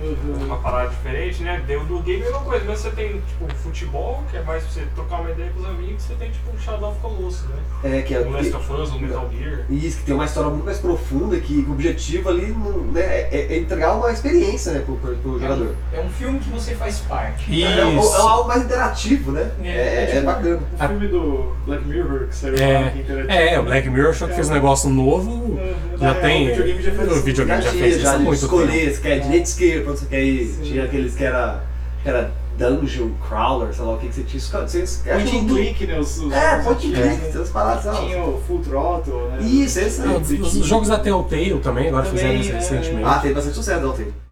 Uhum. 0.00 0.44
uma 0.44 0.58
parada 0.58 0.90
diferente, 0.90 1.42
né? 1.42 1.60
Deu 1.66 1.84
do 1.84 1.98
game 2.00 2.22
é 2.22 2.28
uma 2.28 2.40
coisa, 2.40 2.64
mas 2.66 2.78
você 2.80 2.90
tem 2.90 3.20
tipo 3.26 3.52
futebol, 3.56 4.22
que 4.30 4.36
é 4.36 4.42
mais 4.42 4.62
pra 4.62 4.72
você 4.72 4.82
trocar 4.94 5.20
uma 5.22 5.30
ideia 5.30 5.50
com 5.52 5.60
os 5.60 5.66
amigos, 5.66 6.02
você 6.02 6.14
tem 6.14 6.30
tipo 6.30 6.50
um 6.54 6.58
Shadow 6.58 6.90
of 6.90 7.00
Colossus, 7.00 7.44
né? 7.48 7.56
É, 7.98 8.02
que 8.02 8.14
é. 8.14 8.20
Um 8.20 8.30
Last 8.30 8.54
of 8.54 8.72
Us, 8.72 8.90
um 8.92 8.98
Metal 9.00 9.28
Gear. 9.36 9.64
Isso, 9.70 9.98
que 9.98 10.04
tem 10.04 10.14
uma 10.14 10.24
história 10.24 10.50
muito 10.50 10.64
mais 10.64 10.78
profunda, 10.78 11.38
que 11.40 11.64
o 11.68 11.72
objetivo 11.72 12.28
ali 12.28 12.46
não- 12.48 12.92
né, 12.92 13.00
é, 13.02 13.46
é 13.50 13.58
entregar 13.58 13.94
uma 13.94 14.10
experiência 14.12 14.72
né, 14.72 14.82
pro, 14.84 14.96
pro, 14.96 15.16
pro 15.16 15.40
jogador. 15.40 15.74
É 15.92 16.00
um 16.00 16.08
filme 16.10 16.38
que 16.38 16.48
você 16.50 16.74
faz 16.74 16.98
parte. 17.00 17.50
Isso. 17.52 17.66
É, 17.66 17.84
um- 17.84 17.98
é 17.98 18.16
algo 18.18 18.48
mais 18.48 18.62
interativo, 18.64 19.32
né? 19.32 19.50
É, 19.62 19.68
é, 19.68 20.02
é 20.02 20.06
tipo 20.06 20.26
bacana. 20.26 20.60
O 20.74 20.86
filme 20.88 21.08
do 21.08 21.52
Black 21.66 21.84
Mirror 21.84 22.26
que 22.28 22.34
saiu 22.36 22.54
É, 22.56 22.78
lá, 22.78 22.90
que 22.90 22.98
é 22.98 23.02
interativo. 23.02 23.32
É, 23.32 23.58
o 23.60 23.62
Black 23.64 23.88
Mirror 23.90 24.10
achou 24.10 24.28
que 24.28 24.34
fez 24.34 24.48
um 24.50 24.52
negócio 24.54 24.88
novo, 24.90 25.30
Uhum. 25.30 25.74
já 25.98 26.14
tem. 26.14 26.46
O 26.46 26.54
videogame 26.54 26.82
já 26.82 26.92
faz 26.92 27.08
o 27.08 27.12
isso. 27.12 27.22
videogame 27.22 27.62
já 27.62 27.70
fez 27.72 27.94
isso 27.94 28.00
já 28.04 28.12
há 28.12 28.16
de 28.16 28.22
muito 28.22 28.38
escolher, 28.44 28.80
tempo. 28.84 28.94
se 28.94 29.00
quer 29.00 29.18
direita 29.20 29.48
esquerda, 29.48 29.77
pra 29.82 29.92
onde 29.92 30.00
você 30.00 30.06
quer 30.06 30.22
ir. 30.22 30.46
Sim. 30.46 30.62
Tinha 30.62 30.84
aqueles 30.84 31.14
que 31.14 31.24
era, 31.24 31.62
que 32.02 32.08
era 32.08 32.30
Dungeon 32.58 33.10
Crawler, 33.28 33.72
sei 33.72 33.84
lá 33.84 33.94
o 33.94 33.98
que, 33.98 34.08
que 34.08 34.14
você 34.14 34.22
tinha. 34.24 34.40
Vocês, 34.40 35.02
acho 35.06 35.30
Point 35.30 35.36
and 35.36 35.54
click, 35.54 35.86
né? 35.86 35.98
Os, 35.98 36.18
os 36.18 36.32
É, 36.32 36.58
point 36.62 36.86
and 36.86 36.92
click, 36.92 36.96
né? 37.22 37.28
essas 37.28 37.50
paradas. 37.50 37.98
Tinha 37.98 38.22
o 38.22 38.42
Full 38.46 38.58
Throttle, 38.60 39.28
né? 39.30 39.38
Isso, 39.42 39.78
esse 39.78 40.02
aí. 40.02 40.16
os, 40.16 40.30
os 40.30 40.66
jogos 40.66 40.88
da 40.88 40.98
Telltale 40.98 41.60
também, 41.60 41.88
agora 41.88 42.04
Também, 42.04 42.18
fizeram 42.18 42.40
isso 42.40 42.52
recentemente. 42.52 43.04
Ah, 43.08 43.18
teve 43.20 43.34
bastante 43.34 43.54
sucesso, 43.56 43.80
não 43.80 43.92
tem. 43.92 44.27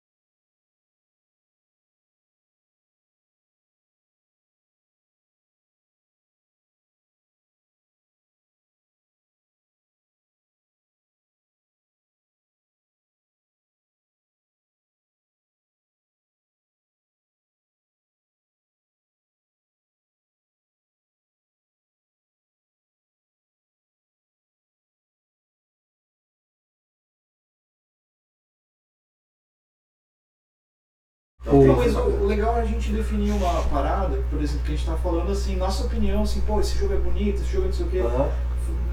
Não, 31.64 31.76
mas 31.76 31.94
o 31.96 32.00
o 32.00 32.26
legal 32.26 32.56
é 32.58 32.62
a 32.62 32.64
gente 32.64 32.90
definir 32.92 33.30
uma 33.32 33.62
parada, 33.62 34.18
por 34.30 34.40
exemplo, 34.42 34.62
que 34.64 34.72
a 34.72 34.76
gente 34.76 34.86
tá 34.86 34.96
falando 34.96 35.30
assim, 35.30 35.56
nossa 35.56 35.84
opinião, 35.84 36.22
assim, 36.22 36.40
pô, 36.40 36.60
esse 36.60 36.78
jogo 36.78 36.94
é 36.94 36.96
bonito, 36.96 37.40
esse 37.42 37.52
jogo 37.52 37.64
é 37.64 37.66
não 37.68 37.72
sei 37.74 37.86
o 37.86 37.88
quê, 37.90 37.98
Aham, 38.00 38.28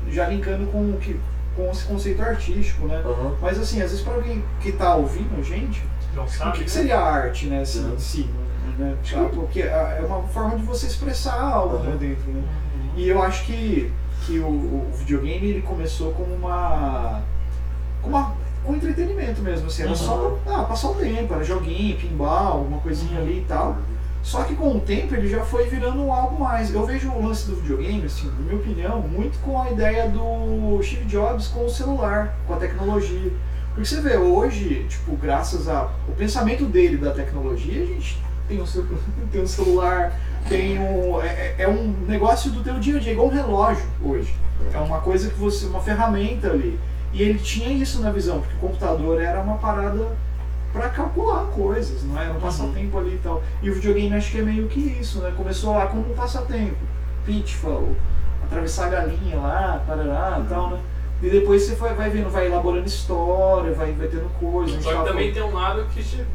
já 0.10 0.27
linkando 0.27 0.67
com 0.67 0.91
o 0.91 0.98
que 1.00 1.20
com 1.55 1.70
esse 1.70 1.84
conceito 1.86 2.22
artístico, 2.22 2.88
né? 2.88 3.01
aham. 3.05 3.36
Mas 3.41 3.60
assim, 3.60 3.79
às 3.82 3.91
vezes 3.91 4.03
para 4.03 4.15
alguém 4.15 4.43
que 4.60 4.72
tá 4.72 4.96
ouvindo 4.96 5.39
a 5.39 5.43
gente, 5.43 5.84
Não 6.15 6.24
o 6.24 6.27
sabe? 6.29 6.58
que, 6.58 6.63
que 6.65 6.72
seria 6.72 6.98
a 6.98 7.12
arte, 7.12 7.46
né, 7.48 7.62
assim, 7.62 7.84
Uhum. 7.86 7.93
em 7.93 8.00
si, 8.00 8.29
né? 8.79 8.96
Porque 9.36 9.62
é 9.62 10.03
uma 10.05 10.24
forma 10.24 10.58
de 10.58 10.63
você 10.63 10.88
expressar 10.88 11.39
algo, 11.39 11.77
né, 11.79 11.91
Uhum. 11.91 11.98
dentro, 11.98 12.32
né? 12.32 12.41
E 12.96 13.08
eu 13.08 13.22
acho 13.22 13.46
que, 13.46 13.91
que 14.25 14.39
o, 14.39 14.48
o 14.48 14.91
videogame 14.96 15.48
ele 15.48 15.62
começou 15.62 16.12
como 16.13 16.34
uma. 16.34 17.22
como 18.01 18.15
uma, 18.17 18.33
com 18.63 18.75
entretenimento 18.75 19.41
mesmo, 19.41 19.67
assim, 19.67 19.84
era 19.84 19.96
só 19.96 20.38
pra 20.43 20.60
ah, 20.60 20.63
passar 20.63 20.89
o 20.89 20.96
tempo, 20.96 21.34
era 21.34 21.43
joguinho, 21.43 21.98
pinball, 21.98 22.53
alguma 22.60 22.79
coisinha 22.79 23.20
ali 23.20 23.39
e 23.39 23.46
tal. 23.48 23.77
Só 24.24 24.43
que 24.43 24.55
com 24.55 24.77
o 24.77 24.79
tempo 24.79 25.13
ele 25.13 25.27
já 25.27 25.43
foi 25.43 25.67
virando 25.67 26.10
algo 26.10 26.41
mais. 26.41 26.74
Eu 26.74 26.86
vejo 26.86 27.12
o 27.12 27.27
lance 27.27 27.46
do 27.46 27.58
videogame, 27.58 28.05
assim, 28.05 28.27
na 28.27 28.39
minha 28.39 28.55
opinião, 28.55 29.01
muito 29.01 29.38
com 29.39 29.62
a 29.62 29.70
ideia 29.70 30.08
do 30.08 30.82
Steve 30.82 31.03
Jobs 31.05 31.48
com 31.48 31.65
o 31.65 31.70
celular, 31.70 32.34
com 32.48 32.53
a 32.53 32.58
tecnologia. 32.58 33.34
Porque 33.74 33.86
você 33.86 34.00
vê, 34.00 34.15
hoje, 34.15 34.86
tipo, 34.88 35.15
graças 35.17 35.67
ao 35.67 35.91
pensamento 36.17 36.63
dele 36.65 36.96
da 36.96 37.12
tecnologia, 37.12 37.84
a 37.84 37.86
gente 37.86 38.17
tem 38.48 38.62
um, 38.62 38.65
celu- 38.65 38.98
tem 39.32 39.41
um 39.41 39.48
celular, 39.48 40.13
tem 40.48 40.79
um. 40.79 41.22
É, 41.22 41.27
é- 41.27 41.55
é 41.63 41.67
um 41.67 41.93
negócio 42.08 42.50
do 42.51 42.63
teu 42.63 42.75
dia 42.79 42.96
a 42.96 43.00
dia, 43.00 43.12
igual 43.12 43.27
um 43.27 43.32
relógio 43.32 43.84
hoje. 44.01 44.34
É 44.74 44.77
uma 44.77 45.01
coisa 45.01 45.29
que 45.29 45.38
você. 45.38 45.65
uma 45.65 45.82
ferramenta 45.82 46.48
ali. 46.50 46.79
E 47.13 47.22
ele 47.22 47.38
tinha 47.39 47.70
isso 47.70 48.01
na 48.01 48.12
visão, 48.12 48.39
porque 48.41 48.55
o 48.55 48.60
computador 48.60 49.22
era 49.22 49.39
uma 49.39 49.58
parada 49.58 50.08
para 50.72 50.89
calcular 50.89 51.46
coisas, 51.51 52.03
não 52.03 52.20
era 52.20 52.34
um 52.34 52.39
passatempo 52.39 52.98
ali 52.98 53.15
e 53.15 53.20
tal. 53.20 53.43
E 53.62 53.70
o 53.70 53.75
videogame 53.75 54.15
acho 54.15 54.32
que 54.32 54.39
é 54.39 54.41
meio 54.41 54.67
que 54.67 54.79
isso, 54.79 55.20
né? 55.20 55.32
Começou 55.38 55.74
lá 55.75 55.86
como 55.86 56.12
um 56.12 56.15
passatempo. 56.15 56.77
Pitfall, 57.25 57.89
atravessar 58.43 58.88
a 58.88 58.89
galinha 58.89 59.38
lá, 59.38 59.84
parará 59.88 60.41
e 60.43 60.48
tal, 60.50 60.72
né? 60.72 60.79
E 61.22 61.29
depois 61.29 61.62
você 61.63 61.75
vai, 61.75 61.93
vai 61.93 62.10
vendo, 62.10 62.29
vai 62.29 62.48
elaborando 62.48 62.88
história, 62.88 63.72
vai, 63.74 63.91
vai 63.93 64.08
tendo 64.08 64.27
coisa. 64.39 64.82
Só 64.82 64.89
que 65.03 65.08
também 65.10 65.32
tem 65.32 65.43
um 65.43 65.53
lado 65.53 65.86
que 65.93 66.03
te- 66.03 66.25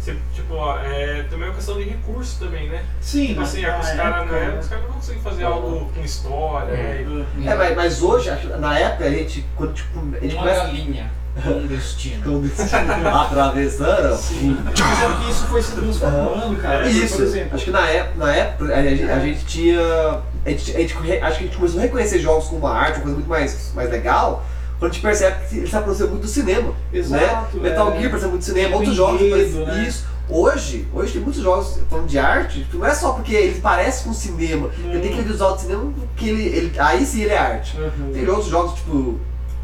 você, 0.00 0.16
tipo, 0.34 0.54
ó, 0.54 0.78
é 0.78 1.24
também 1.30 1.48
uma 1.48 1.54
questão 1.54 1.76
de 1.76 1.84
recurso 1.84 2.38
também, 2.38 2.68
né? 2.70 2.82
Sim, 3.00 3.26
Tipo 3.28 3.40
na- 3.40 3.46
assim, 3.46 3.60
na 3.62 3.78
os 3.78 3.86
caras 3.90 4.16
época, 4.22 4.40
né, 4.40 4.58
os 4.60 4.66
caras 4.68 4.84
não 4.84 4.92
conseguem 4.94 5.22
fazer 5.22 5.44
algo 5.44 5.90
com 5.94 6.00
história, 6.02 6.72
É. 6.72 7.04
né? 7.06 7.26
É, 7.46 7.54
mas, 7.54 7.76
mas 7.76 8.02
hoje, 8.02 8.30
na 8.58 8.78
época, 8.78 9.04
a 9.04 9.10
gente, 9.10 9.44
quando 9.56 9.74
tipo, 9.74 10.00
a 10.16 10.20
gente 10.20 10.34
Uma 10.34 10.42
começa. 10.42 10.60
galinha 10.64 11.10
com 11.44 11.66
destino. 11.66 12.22
Quando 12.24 12.50
atravessando. 13.24 14.16
Sim. 14.16 14.56
Mas 14.64 14.80
é 14.80 15.24
que 15.24 15.30
isso 15.30 15.46
foi 15.46 15.62
se 15.62 15.72
transformando, 15.72 16.56
cara. 16.60 16.88
Isso, 16.88 17.22
exemplo, 17.22 17.54
acho 17.54 17.64
que 17.64 17.70
na 17.70 17.88
época, 17.88 18.16
na 18.24 18.34
época 18.34 18.74
a, 18.74 18.82
gente, 18.82 19.02
a 19.04 19.18
gente 19.20 19.44
tinha. 19.46 19.80
A 20.44 20.48
gente, 20.50 20.74
a 20.76 20.80
gente 20.80 20.94
acho 20.94 21.02
que 21.02 21.12
a 21.22 21.30
gente 21.46 21.56
começou 21.56 21.78
a 21.78 21.82
reconhecer 21.82 22.18
jogos 22.18 22.46
como 22.46 22.60
uma 22.60 22.72
arte, 22.74 22.94
uma 22.96 23.02
coisa 23.02 23.14
muito 23.16 23.28
mais, 23.28 23.72
mais 23.74 23.90
legal, 23.90 24.44
quando 24.80 24.92
a 24.92 24.94
gente 24.94 25.02
percebe 25.02 25.46
que 25.46 25.58
ele 25.58 25.66
se 25.66 25.76
aproxima 25.76 26.08
muito 26.08 26.22
do 26.22 26.28
cinema. 26.28 26.74
Exato, 26.90 27.58
né? 27.58 27.68
Metal 27.68 27.92
é. 27.92 27.98
Gear, 27.98 28.10
por 28.10 28.16
exemplo, 28.16 28.30
muito 28.30 28.44
cinema, 28.46 28.68
Tem 28.68 28.76
outros 28.76 28.96
jogos. 28.96 29.20
né? 29.20 29.84
Isso. 29.86 30.06
Hoje, 30.26 30.88
hoje 30.94 31.12
tem 31.12 31.20
muitos 31.20 31.42
jogos 31.42 31.80
falando 31.90 32.06
de 32.06 32.18
arte, 32.18 32.66
não 32.72 32.86
é 32.86 32.94
só 32.94 33.12
porque 33.12 33.34
ele 33.34 33.60
parece 33.60 34.04
com 34.04 34.12
cinema, 34.12 34.70
ele 34.78 35.00
tem 35.00 35.12
aquele 35.12 35.28
visual 35.28 35.56
de 35.56 35.62
cinema 35.62 35.92
que 36.16 36.28
ele, 36.28 36.42
ele. 36.44 36.72
Aí 36.78 37.04
sim 37.04 37.22
ele 37.22 37.32
é 37.32 37.38
arte. 37.38 37.76
Uhum. 37.76 38.12
Tem 38.12 38.28
outros 38.28 38.46
jogos, 38.48 38.74
tipo. 38.74 39.20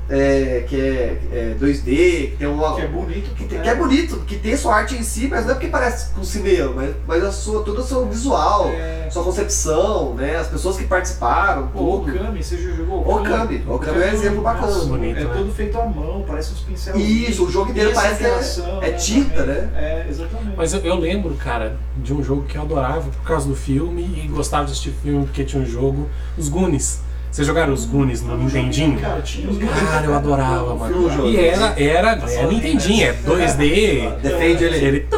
É, 0.08 0.64
que 0.68 0.76
é, 0.80 1.18
é 1.32 1.56
2D, 1.60 1.84
que 2.30 2.36
tem 2.38 2.46
uma. 2.46 2.74
que 2.76 2.82
é 2.82 2.86
bonito. 2.88 3.34
Que, 3.34 3.44
tem- 3.44 3.58
né? 3.58 3.64
que 3.64 3.70
é 3.70 3.74
bonito, 3.74 4.16
que 4.26 4.36
tem 4.36 4.56
sua 4.56 4.76
arte 4.76 4.94
em 4.94 5.02
si, 5.02 5.26
mas 5.28 5.44
não 5.44 5.50
é 5.52 5.54
porque 5.54 5.68
parece 5.68 6.14
com 6.14 6.22
cinema, 6.22 6.72
mas, 6.76 6.94
mas 7.06 7.24
a 7.24 7.32
sua, 7.32 7.62
todo 7.64 7.80
o 7.80 7.82
seu 7.84 8.06
visual, 8.06 8.68
É. 8.70 9.08
sua 9.10 9.24
concepção, 9.24 10.14
né? 10.14 10.36
As 10.36 10.46
pessoas 10.48 10.76
que 10.76 10.84
participaram, 10.84 11.68
Pô, 11.68 12.00
tudo. 12.04 12.14
Okami, 12.16 12.42
você 12.42 12.56
já 12.56 12.70
jogou 12.72 13.00
Okami, 13.00 13.62
Okami 13.68 14.02
é 14.02 14.06
um 14.06 14.12
exemplo 14.14 14.42
bacana. 14.42 14.66
nossa, 14.68 14.84
Bonito, 14.86 15.18
é 15.18 15.24
né? 15.24 15.30
todo 15.36 15.52
feito 15.52 15.78
à 15.78 15.86
mão, 15.86 16.24
parece 16.26 16.52
uns 16.52 16.60
pincéis. 16.60 16.96
Isso, 16.96 17.44
o 17.46 17.50
jogo 17.50 17.70
inteiro 17.70 17.92
parece 17.92 18.18
que 18.18 18.24
é, 18.26 18.88
é 18.88 18.92
tinta, 18.92 19.34
também. 19.42 19.54
né? 19.56 19.70
É, 19.76 20.06
exatamente. 20.08 20.56
Mas 20.56 20.72
eu, 20.72 20.80
eu 20.80 20.94
lembro, 20.96 21.34
cara, 21.34 21.76
de 21.96 22.12
um 22.14 22.22
jogo 22.22 22.44
que 22.44 22.56
eu 22.56 22.62
adorava 22.62 23.10
por 23.10 23.22
causa 23.22 23.48
do 23.48 23.56
filme 23.56 24.02
e 24.24 24.28
gostava 24.28 24.64
de 24.66 24.72
assistir 24.72 24.92
filme 25.02 25.24
porque 25.26 25.44
tinha 25.44 25.62
um 25.62 25.66
jogo, 25.66 26.08
os 26.38 26.48
Goonies. 26.48 27.00
Vocês 27.30 27.46
jogaram 27.46 27.72
os 27.74 27.84
Goonies 27.84 28.22
no 28.22 28.36
Nintendinho? 28.38 28.98
Cara, 28.98 29.20
tinha 29.20 29.50
os 29.50 29.58
Cara, 29.58 30.06
eu 30.06 30.14
adorava, 30.14 30.74
mano. 30.74 31.10
jogo. 31.10 31.28
E 31.28 31.36
era, 31.38 31.74
era, 31.80 32.10
é 32.32 32.46
Nintendinho, 32.46 33.06
é 33.06 33.12
2D. 33.12 34.16
Defende 34.22 34.64
ele. 34.64 34.76
Ele, 34.76 35.08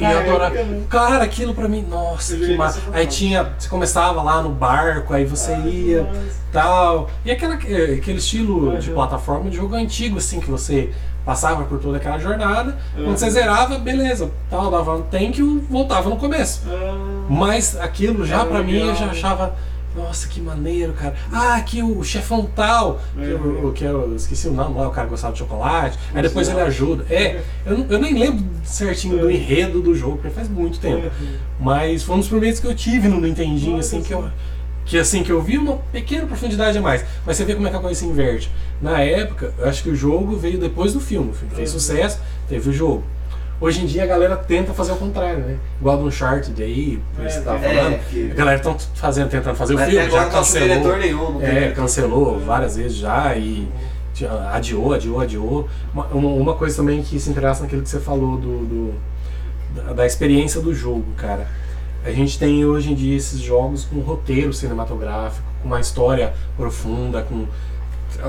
e 0.00 0.04
né? 0.04 0.82
Cara, 0.88 1.24
aquilo 1.24 1.54
pra 1.54 1.68
mim, 1.68 1.84
nossa, 1.88 2.36
que 2.36 2.56
massa. 2.56 2.80
Aí 2.92 3.06
tinha, 3.06 3.52
você 3.58 3.68
começava 3.68 4.22
lá 4.22 4.42
no 4.42 4.50
barco, 4.50 5.12
aí 5.14 5.24
você 5.24 5.54
ia, 5.56 6.02
Nossa. 6.02 6.18
tal. 6.52 7.10
E 7.24 7.30
aquela, 7.30 7.54
aquele 7.54 8.18
estilo 8.18 8.76
de 8.78 8.88
Uhum. 8.90 8.94
plataforma 8.96 9.48
de 9.50 9.56
jogo 9.56 9.74
antigo, 9.74 10.18
assim, 10.18 10.40
que 10.40 10.50
você 10.50 10.90
passava 11.24 11.64
por 11.64 11.78
toda 11.78 11.96
aquela 11.98 12.18
jornada. 12.18 12.76
Quando 12.94 13.06
Uhum. 13.08 13.16
você 13.16 13.30
zerava, 13.30 13.78
beleza, 13.78 14.30
tal, 14.50 14.70
dava 14.70 14.96
um 14.96 15.02
thank 15.02 15.38
you, 15.40 15.64
voltava 15.70 16.08
no 16.08 16.16
começo. 16.16 16.62
Ah, 16.68 16.94
Mas 17.28 17.76
aquilo 17.80 18.24
já 18.24 18.36
Era 18.40 18.44
pra 18.46 18.62
mim 18.62 18.74
eu 18.74 18.80
legal, 18.86 18.94
já 18.96 19.06
né? 19.06 19.10
achava. 19.12 19.54
Nossa, 19.96 20.28
que 20.28 20.40
maneiro, 20.40 20.92
cara. 20.92 21.14
Ah, 21.32 21.54
aqui 21.56 21.82
o 21.82 22.02
chefão 22.04 22.48
tal. 22.54 23.00
Que, 23.14 23.20
Uhum. 23.20 23.62
eu, 23.64 23.72
que 23.72 23.84
eu 23.84 24.14
esqueci 24.14 24.46
o 24.48 24.52
nome 24.52 24.78
lá, 24.78 24.88
o 24.88 24.90
cara 24.90 25.06
gostava 25.08 25.32
de 25.32 25.38
chocolate. 25.38 25.98
Aí 26.14 26.22
depois 26.22 26.48
ele 26.48 26.60
ajuda. 26.60 27.04
É, 27.08 27.40
eu, 27.64 27.86
eu 27.88 27.98
nem 27.98 28.18
lembro 28.18 28.44
certinho 28.64 29.18
do 29.18 29.30
enredo 29.30 29.80
do 29.80 29.94
jogo, 29.94 30.18
porque 30.18 30.30
faz 30.30 30.48
muito 30.48 30.78
tempo. 30.78 31.06
Uhum. 31.20 31.36
Mas 31.60 32.02
foi 32.02 32.16
um 32.16 32.18
dos 32.18 32.28
primeiros 32.28 32.60
que 32.60 32.66
eu 32.66 32.74
tive 32.74 33.08
no 33.08 33.20
Nintendinho, 33.20 33.78
assim, 33.78 34.02
que 34.02 34.12
eu. 34.12 34.28
Que 34.84 34.96
assim, 34.98 35.24
que 35.24 35.32
eu 35.32 35.42
vi 35.42 35.58
uma 35.58 35.78
pequena 35.90 36.26
profundidade 36.26 36.78
a 36.78 36.80
mais. 36.80 37.04
Mas 37.26 37.36
você 37.36 37.44
vê 37.44 37.54
como 37.56 37.66
é 37.66 37.70
que 37.70 37.76
a 37.76 37.80
coisa 37.80 37.98
se 37.98 38.06
inverte. 38.06 38.48
Na 38.80 39.00
época, 39.00 39.52
eu 39.58 39.68
acho 39.68 39.82
que 39.82 39.90
o 39.90 39.96
jogo 39.96 40.36
veio 40.36 40.58
depois 40.60 40.92
do 40.92 41.00
filme. 41.00 41.30
O 41.30 41.34
filme 41.34 41.52
fez 41.56 41.72
Uhum. 41.72 41.80
sucesso, 41.80 42.20
teve 42.48 42.70
o 42.70 42.72
jogo. 42.72 43.02
Hoje 43.58 43.82
em 43.82 43.86
dia 43.86 44.02
a 44.04 44.06
galera 44.06 44.36
tenta 44.36 44.74
fazer 44.74 44.92
o 44.92 44.96
contrário, 44.96 45.38
né? 45.38 45.56
Igual 45.80 45.96
do 45.98 46.04
Uncharted 46.06 46.62
aí, 46.62 47.02
que 47.16 47.22
É, 47.24 47.28
você 47.28 47.40
tava 47.40 47.64
é, 47.64 47.74
falando. 47.74 47.98
que- 48.10 48.30
A 48.30 48.34
galera 48.34 48.56
estão 48.58 48.76
fazendo, 48.94 49.30
tentando 49.30 49.56
fazer 49.56 49.74
o 49.74 49.78
filme, 49.78 49.98
agora 49.98 50.10
já 50.30 50.36
não 50.38 50.42
tem 50.44 50.52
diretor 50.62 50.82
cancelou. 50.82 50.98
nenhum, 50.98 51.32
não 51.32 51.42
É, 51.42 51.50
diretor. 51.50 51.74
cancelou 51.74 52.38
várias 52.40 52.76
vezes 52.76 52.96
já 52.96 53.34
e 53.34 53.66
adiou, 54.52 54.92
adiou, 54.92 55.20
adiou. 55.20 55.68
Uma, 55.94 56.04
uma- 56.06 56.28
uma 56.28 56.54
coisa 56.54 56.76
também 56.76 57.02
que 57.02 57.18
se 57.18 57.30
interessa 57.30 57.62
naquilo 57.62 57.82
que 57.82 57.88
você 57.88 57.98
falou 58.00 58.36
do, 58.36 58.58
do- 58.66 58.94
da, 59.74 59.92
da 59.94 60.06
experiência 60.06 60.60
do 60.60 60.74
jogo, 60.74 61.06
cara. 61.16 61.46
A 62.04 62.10
gente 62.12 62.38
tem 62.38 62.64
hoje 62.64 62.92
em 62.92 62.94
dia 62.94 63.16
esses 63.16 63.40
jogos 63.40 63.84
com 63.84 64.00
roteiro 64.00 64.52
cinematográfico, 64.52 65.42
com 65.62 65.68
uma 65.68 65.80
história 65.80 66.32
profunda, 66.56 67.22
com 67.22 67.46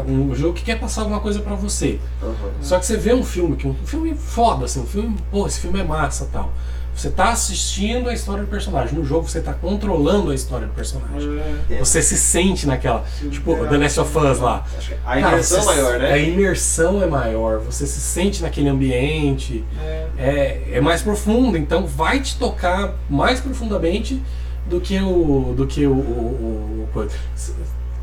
um 0.08 0.34
jogo 0.36 0.54
que 0.54 0.64
quer 0.64 0.80
passar 0.80 1.02
alguma 1.02 1.20
coisa 1.20 1.40
pra 1.42 1.56
você. 1.56 2.00
Aham. 2.22 2.34
Só 2.62 2.80
que 2.80 2.86
você 2.86 2.98
vê 2.98 3.14
um 3.14 3.24
filme, 3.24 3.56
que 3.56 3.68
um 3.68 3.74
filme 3.86 4.14
foda, 4.16 4.66
assim, 4.66 4.82
um 4.82 4.86
filme, 4.86 5.16
pô, 5.32 5.46
esse 5.48 5.60
filme 5.60 5.80
é 5.80 5.84
massa 5.84 6.28
tal. 6.32 6.52
Você 6.96 7.12
tá 7.12 7.30
assistindo 7.30 8.10
a 8.10 8.14
história 8.14 8.44
do 8.44 8.50
personagem. 8.50 8.98
No 8.98 9.06
jogo 9.06 9.30
você 9.30 9.40
tá 9.40 9.54
controlando 9.54 10.32
a 10.32 10.36
história 10.36 10.66
do 10.66 10.74
personagem. 10.74 11.40
É, 11.70 11.78
Você 11.78 12.02
se 12.02 12.18
sente 12.18 12.66
naquela. 12.66 13.06
Sim, 13.20 13.30
Tipo, 13.30 13.52
é. 13.66 13.68
The 13.68 13.78
Last 13.78 14.00
of 14.00 14.18
Us 14.18 14.40
lá. 14.40 14.66
A 15.06 15.10
Cara, 15.14 15.20
imersão 15.34 15.62
você- 15.62 15.66
maior, 15.76 16.00
né? 16.00 16.12
A 16.14 16.18
imersão 16.18 17.04
é 17.04 17.06
maior, 17.06 17.60
você 17.60 17.86
se 17.86 18.00
sente 18.02 18.42
naquele 18.42 18.68
ambiente, 18.70 19.64
é. 19.80 20.08
é, 20.18 20.68
é 20.78 20.82
mais 20.82 21.04
profundo, 21.04 21.56
então 21.56 21.86
vai 21.86 22.20
te 22.20 22.36
tocar 22.36 22.96
mais 23.08 23.40
profundamente 23.40 24.20
do 24.66 24.82
que 24.82 25.00
o. 25.00 25.54
do 25.56 25.68
que 25.68 25.86
o. 25.86 25.92
o, 25.94 26.90
o. 26.96 27.08
C- 27.36 27.54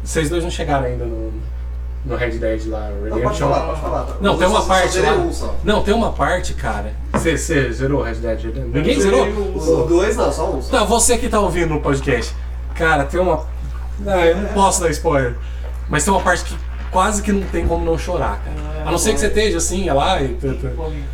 Vocês 0.04 0.30
dois 0.30 0.44
não 0.44 0.52
chegaram 0.52 0.86
ainda 0.86 1.04
no, 1.04 1.32
no 2.04 2.16
Red 2.16 2.32
Dead 2.32 2.66
lá, 2.66 2.88
Não, 2.90 2.98
pode 3.08 3.14
Redemption? 3.14 3.48
falar, 3.48 3.66
pode 3.66 3.80
falar. 3.80 4.06
Não, 4.20 4.32
Eu 4.32 4.38
tem 4.38 4.46
uma 4.48 4.62
parte 4.64 4.98
lá. 4.98 5.12
um. 5.14 5.30
Não, 5.64 5.82
tem 5.82 5.94
uma 5.94 6.12
parte, 6.12 6.54
cara. 6.54 6.92
Você 7.12 7.36
zerou 7.72 8.02
Red 8.02 8.14
Dead 8.16 8.40
Redemption? 8.40 8.70
Ninguém 8.72 9.00
zerou? 9.00 9.26
O 9.26 9.86
dois 9.88 10.16
não, 10.16 10.30
só 10.32 10.50
um 10.50 10.60
só. 10.62 10.78
Tá, 10.78 10.84
você 10.84 11.16
que 11.16 11.28
tá 11.28 11.40
ouvindo 11.40 11.70
no 11.74 11.80
podcast. 11.80 12.34
Cara, 12.74 13.04
tem 13.04 13.20
uma. 13.20 13.46
Ah, 14.06 14.26
eu 14.26 14.36
não 14.36 14.48
posso 14.48 14.82
dar 14.82 14.90
spoiler. 14.90 15.34
Mas 15.88 16.04
tem 16.04 16.12
uma 16.12 16.22
parte 16.22 16.44
que 16.44 16.56
quase 16.94 17.20
que 17.20 17.32
não 17.32 17.42
tem 17.42 17.66
como 17.66 17.84
não 17.84 17.98
chorar, 17.98 18.40
cara. 18.44 18.84
A 18.86 18.90
não 18.90 18.98
ser 18.98 19.14
que 19.14 19.18
você 19.20 19.26
esteja 19.26 19.58
assim, 19.58 19.88
é 19.88 19.92
lá 19.92 20.22
e. 20.22 20.38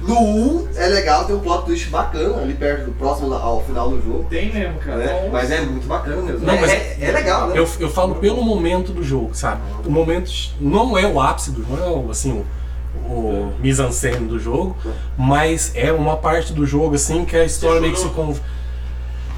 No 0.03 0.21
1 0.21 0.69
é 0.77 0.87
legal, 0.89 1.25
tem 1.25 1.35
um 1.35 1.41
plot 1.41 1.65
twist 1.65 1.89
bacana 1.89 2.43
ali 2.43 2.53
perto 2.53 2.87
do 2.87 2.93
próximo 2.93 3.33
ao 3.33 3.63
final 3.63 3.89
do 3.89 4.03
jogo. 4.03 4.27
Tem 4.29 4.53
mesmo, 4.53 4.79
cara. 4.79 5.05
Então, 5.05 5.31
Mas 5.33 5.51
é 5.51 5.63
muito 5.63 5.87
bacana 5.87 6.21
mesmo. 6.21 6.45
Não, 6.47 6.55
é, 6.55 6.61
mas- 6.61 6.71
é, 6.71 6.97
é 7.01 7.11
legal, 7.13 7.49
né? 7.49 7.59
Eu, 7.59 7.67
eu 7.79 7.89
falo 7.89 8.17
pelo 8.17 8.43
momento 8.43 8.93
do 8.93 9.03
jogo, 9.03 9.31
sabe? 9.35 9.63
O 9.87 9.91
momento 9.91 10.31
não 10.61 10.99
é 10.99 11.07
o 11.07 11.19
ápice 11.19 11.51
do 11.51 11.63
jogo, 11.63 11.77
não 11.77 11.87
é 11.87 11.91
o, 11.91 12.11
assim, 12.11 12.45
o, 13.09 13.13
o 13.13 13.53
mise-en-scène 13.61 14.27
do 14.27 14.39
jogo, 14.39 14.77
mas 15.17 15.73
é 15.75 15.91
uma 15.93 16.17
parte 16.17 16.53
do 16.53 16.67
jogo 16.67 16.95
assim 16.95 17.25
que 17.25 17.37
a 17.37 17.45
história 17.45 17.81
meio 17.81 17.95
que 17.95 18.01
se 18.01 18.09
con... 18.09 18.35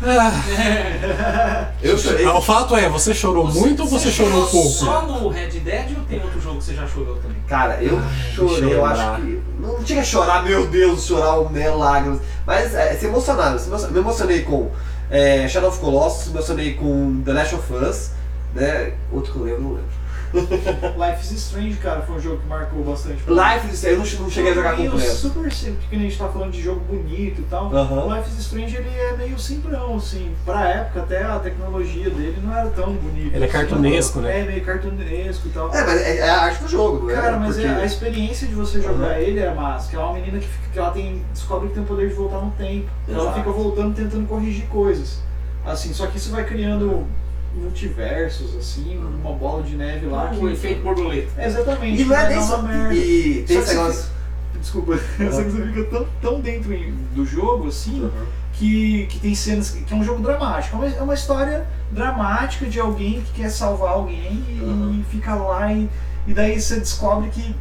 Ah, 0.04 1.68
Eu 1.82 1.96
chorei. 1.96 2.26
o 2.26 2.40
fato 2.42 2.74
é, 2.76 2.88
você 2.88 3.14
chorou 3.14 3.46
muito 3.46 3.82
ou 3.82 3.88
você 3.88 4.10
chorou 4.10 4.44
um 4.44 4.46
pouco? 4.46 4.68
Só 4.68 5.06
no 5.06 5.28
Red 5.28 5.50
Dead 5.60 5.96
ou 5.96 6.04
tem 6.04 6.20
outro 6.20 6.40
jogo 6.40 6.58
que 6.58 6.64
você 6.64 6.74
já 6.74 6.86
chorou 6.86 7.16
também? 7.16 7.36
Cara, 7.46 7.82
eu 7.82 8.00
deixa 8.00 8.34
chorei, 8.34 8.74
eu 8.74 8.84
acho 8.84 9.16
que. 9.16 9.42
Não 9.60 9.82
tinha 9.84 10.02
que 10.02 10.08
chorar, 10.08 10.42
meu 10.42 10.66
Deus, 10.66 11.06
chorar 11.06 11.50
né, 11.50 11.70
lágrimas. 11.70 12.20
Mas 12.46 12.74
é, 12.74 12.94
se 12.94 13.06
emocionaram. 13.06 13.56
Me 13.90 13.98
emocionei 13.98 14.42
com 14.42 14.70
é, 15.10 15.46
Shadow 15.48 15.70
of 15.70 15.78
Colossus, 15.78 16.28
me 16.28 16.38
emocionei 16.38 16.74
com 16.74 17.22
The 17.24 17.32
Last 17.32 17.54
of 17.54 17.72
Us, 17.74 18.10
né? 18.54 18.92
Outro 19.12 19.32
que 19.32 19.38
eu 19.38 19.44
lembro, 19.44 19.60
não 19.62 19.70
lembro. 19.70 20.01
Life 20.96 21.22
is 21.22 21.32
Strange, 21.32 21.76
cara, 21.76 22.02
foi 22.02 22.16
um 22.16 22.20
jogo 22.20 22.38
que 22.38 22.46
marcou 22.46 22.82
bastante. 22.82 23.22
pra 23.22 23.34
mim. 23.34 23.40
Life 23.54 23.74
is 23.74 23.84
eu 23.84 23.98
não, 23.98 24.30
cheguei 24.30 24.52
a 24.52 24.54
jogar 24.54 24.76
Meio 24.76 24.90
completo. 24.90 25.14
super 25.14 25.52
simples, 25.52 25.78
porque 25.80 25.96
a 25.96 25.98
gente 25.98 26.16
tá 26.18 26.28
falando 26.28 26.52
de 26.52 26.62
jogo 26.62 26.80
bonito 26.80 27.40
e 27.40 27.44
tal. 27.44 27.70
O 27.70 28.14
Life 28.14 28.30
is 28.30 28.38
Strange 28.38 28.76
ele 28.76 28.88
é 28.88 29.16
meio 29.16 29.38
simplão, 29.38 29.96
assim. 29.96 30.32
Pra 30.44 30.68
época, 30.68 31.00
até 31.02 31.22
a 31.22 31.38
tecnologia 31.38 32.08
dele 32.10 32.38
não 32.42 32.56
era 32.56 32.70
tão 32.70 32.92
bonita. 32.94 33.36
Ele 33.36 33.44
é 33.44 33.48
assim. 33.48 33.52
cartunesco, 33.58 34.20
né? 34.20 34.40
É, 34.40 34.44
meio 34.44 34.64
cartunesco 34.64 35.48
e 35.48 35.50
tal. 35.50 35.74
É, 35.74 35.84
mas 35.86 36.00
é, 36.00 36.16
é 36.18 36.30
a 36.30 36.40
arte 36.42 36.62
do 36.62 36.68
jogo, 36.68 37.10
é? 37.10 37.14
Cara, 37.14 37.36
mas 37.38 37.56
Porque- 37.56 37.68
é- 37.68 37.74
a 37.74 37.84
experiência 37.84 38.48
de 38.48 38.54
você 38.54 38.80
jogar 38.80 39.20
ele 39.20 39.38
é 39.40 39.52
massa. 39.52 39.90
Que 39.90 39.96
é 39.96 39.98
uma 39.98 40.14
menina 40.14 40.38
que, 40.38 40.46
fica, 40.48 40.68
que 40.72 40.78
ela 40.78 40.90
tem, 40.90 41.22
descobre 41.32 41.68
que 41.68 41.74
tem 41.74 41.82
o 41.82 41.86
poder 41.86 42.08
de 42.08 42.14
voltar 42.14 42.38
no 42.38 42.50
tempo. 42.52 42.88
Ela 43.08 43.22
Exato. 43.22 43.38
fica 43.38 43.50
voltando, 43.50 43.94
tentando 43.94 44.26
corrigir 44.26 44.66
coisas. 44.66 45.20
Assim, 45.64 45.92
só 45.92 46.06
que 46.06 46.16
isso 46.16 46.30
vai 46.32 46.44
criando 46.44 47.06
multiversos, 47.54 48.56
assim, 48.56 48.98
uma 48.98 49.32
bola 49.32 49.62
de 49.62 49.76
neve 49.76 50.06
lá. 50.06 50.30
o 50.32 50.38
que... 50.40 50.52
efeito 50.52 50.82
borboleta. 50.82 51.42
Exatamente. 51.42 52.02
E 52.02 52.04
não 52.04 52.16
é 52.16 52.28
nem 52.28 52.40
só. 52.42 52.58
uma 52.58 52.68
merda. 52.68 52.94
E 52.94 53.44
tem 53.46 53.58
esse 53.58 53.74
negócio. 53.74 54.12
Desculpa, 54.60 54.96
só 55.18 55.42
que 55.42 55.50
você 55.50 55.66
fica 55.66 55.84
tão, 55.84 56.06
tão 56.20 56.40
dentro 56.40 56.72
em- 56.72 56.94
do 57.14 57.26
jogo, 57.26 57.68
assim, 57.68 58.08
que, 58.54 59.06
que 59.06 59.18
tem 59.18 59.34
cenas 59.34 59.70
que 59.70 59.82
que 59.82 59.92
é 59.92 59.96
um 59.96 60.04
jogo 60.04 60.22
dramático. 60.22 60.76
É 60.76 60.78
uma, 60.78 60.88
é 60.96 61.02
uma 61.02 61.14
história 61.14 61.66
dramática 61.90 62.66
de 62.66 62.78
alguém 62.78 63.20
que 63.22 63.42
quer 63.42 63.50
salvar 63.50 63.92
alguém 63.92 64.42
e, 64.48 64.60
Uhum. 64.62 65.00
e 65.00 65.04
fica 65.10 65.34
lá 65.34 65.72
e, 65.72 65.88
e 66.26 66.32
daí 66.34 66.60
você 66.60 66.78
descobre 66.78 67.28
que. 67.30 67.54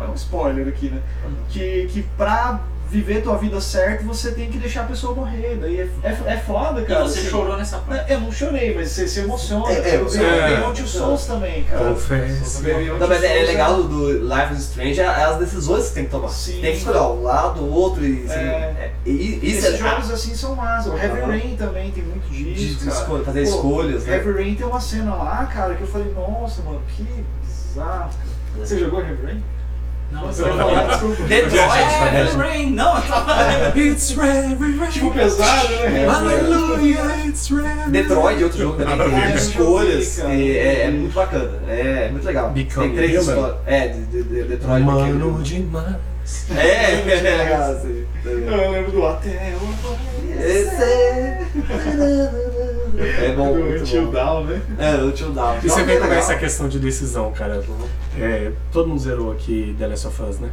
É 0.00 0.04
um 0.08 0.14
spoiler 0.14 0.68
aqui, 0.68 0.88
né? 0.90 1.02
Que, 1.50 1.88
que 1.92 2.02
pra 2.16 2.60
viver 2.90 3.22
tua 3.22 3.36
vida 3.36 3.60
certo 3.60 4.04
você 4.04 4.32
tem 4.32 4.50
que 4.50 4.56
deixar 4.58 4.82
a 4.82 4.84
pessoa 4.84 5.14
morrer. 5.14 5.56
Daí 5.60 5.80
é, 5.80 5.88
é, 6.02 6.32
é 6.32 6.36
foda, 6.38 6.80
E 6.80 6.84
cara. 6.86 7.02
você 7.04 7.20
assim. 7.20 7.28
chorou 7.28 7.56
nessa 7.56 7.78
parte. 7.78 8.10
Eu 8.10 8.20
não 8.20 8.32
chorei, 8.32 8.74
mas 8.74 8.90
você 8.90 9.06
se 9.06 9.20
emociona. 9.20 9.70
É, 9.70 9.90
é, 9.90 9.96
eu 9.96 10.08
vi 10.08 10.18
é. 10.24 10.72
Two 10.74 10.86
Souls 10.86 11.26
também, 11.26 11.64
cara. 11.64 11.90
Confesso. 11.90 12.62
Beyond 12.62 12.98
Não, 13.00 13.08
mas 13.08 13.22
é, 13.22 13.42
é 13.42 13.46
legal 13.46 13.74
Souls 13.76 13.88
do 13.88 14.12
Life 14.34 14.52
is 14.54 14.60
Strange 14.70 15.00
é 15.00 15.06
as 15.06 15.36
decisões 15.38 15.82
que 15.82 15.88
você 15.88 15.94
tem 15.94 16.04
que 16.06 16.10
tomar. 16.10 16.28
Sim. 16.28 16.60
Tem 16.60 16.72
que 16.72 16.78
escolher 16.78 17.00
um 17.00 17.22
lado, 17.22 17.60
o 17.60 17.70
outro 17.70 18.04
e. 18.04 18.24
assim, 18.24 18.32
É. 18.34 18.40
é- 18.80 18.92
e- 19.04 19.36
Isso 19.48 19.66
Esses 19.66 19.74
é 19.74 19.76
jogos 19.76 20.10
assim 20.10 20.34
são 20.34 20.54
massa. 20.54 20.90
O 20.90 20.96
Heavy 20.98 21.20
Aham. 21.20 21.26
Rain 21.30 21.56
também 21.56 21.90
tem 21.90 22.04
muito 22.04 22.28
disso, 22.30 22.78
de 22.78 22.86
cara. 22.86 23.00
escolha- 23.00 23.24
fazer 23.24 23.42
Pô, 23.44 23.48
escolhas, 23.48 24.04
né? 24.04 24.16
Heavy 24.16 24.32
Rain 24.32 24.54
tem 24.54 24.66
uma 24.66 24.80
cena 24.80 25.14
lá, 25.14 25.46
cara, 25.46 25.74
que 25.74 25.82
eu 25.82 25.86
falei, 25.86 26.12
nossa, 26.14 26.62
mano, 26.62 26.80
que 26.96 27.02
bizarro. 27.42 28.10
cara. 28.10 28.66
Você 28.66 28.78
jogou 28.78 29.00
Heavy 29.00 29.24
Rain? 29.26 29.44
Não, 30.10 30.22
Você 30.26 30.42
vai 30.42 30.56
falar, 30.56 30.84
desculpa. 30.88 31.22
Detroit, 31.24 31.60
é, 31.60 32.36
Rain, 32.36 32.70
não, 32.70 32.96
eu 32.96 33.02
tava... 33.02 33.78
It's 33.78 34.10
Heavy 34.16 34.78
Rain. 34.78 34.90
Tipo 34.90 35.10
pesado, 35.12 35.68
né? 35.68 36.06
Aleluia, 36.08 37.26
it's 37.26 37.50
Heavy 37.50 37.90
Detroit, 37.90 38.42
outro 38.42 38.58
jogo 38.58 38.82
também, 38.82 39.10
tem 39.10 39.20
ver. 39.20 39.36
escolhas. 39.36 40.18
E 40.18 40.56
é, 40.56 40.86
é 40.86 40.90
muito 40.90 41.12
bacana. 41.12 41.50
É, 41.68 42.06
é 42.06 42.08
muito 42.10 42.24
legal. 42.24 42.48
Become 42.50 42.86
tem 42.88 42.96
três 42.96 43.20
histórias. 43.20 43.56
É, 43.66 43.88
de, 43.88 44.00
de, 44.06 44.22
de 44.22 44.42
Detroit. 44.44 44.82
Mano 44.82 45.42
demais. 45.42 45.88
Human. 45.88 46.00
É, 46.56 46.94
é 46.94 47.36
legal 47.36 47.72
assim. 47.72 48.06
Eu 48.24 48.70
lembro 48.70 48.92
do 48.92 49.06
Até 49.06 49.54
o 49.54 50.38
Esse 50.40 50.82
é 52.98 53.32
bom, 53.36 53.52
Do 53.52 53.58
muito 53.60 53.82
Until 53.82 54.06
bom. 54.06 54.12
Down, 54.12 54.44
né? 54.44 54.60
É, 54.78 54.94
o 54.96 55.06
Until 55.06 55.30
Down. 55.30 55.56
E 55.62 55.68
você 55.68 55.82
vê 55.84 55.96
como 55.96 56.12
é 56.12 56.18
essa 56.18 56.36
questão 56.36 56.68
de 56.68 56.78
decisão, 56.78 57.32
cara. 57.32 57.62
É, 58.20 58.52
todo 58.72 58.88
mundo 58.88 59.00
zerou 59.00 59.32
aqui 59.32 59.74
The 59.78 59.86
Last 59.86 60.06
of 60.06 60.22
Us, 60.22 60.38
né? 60.38 60.48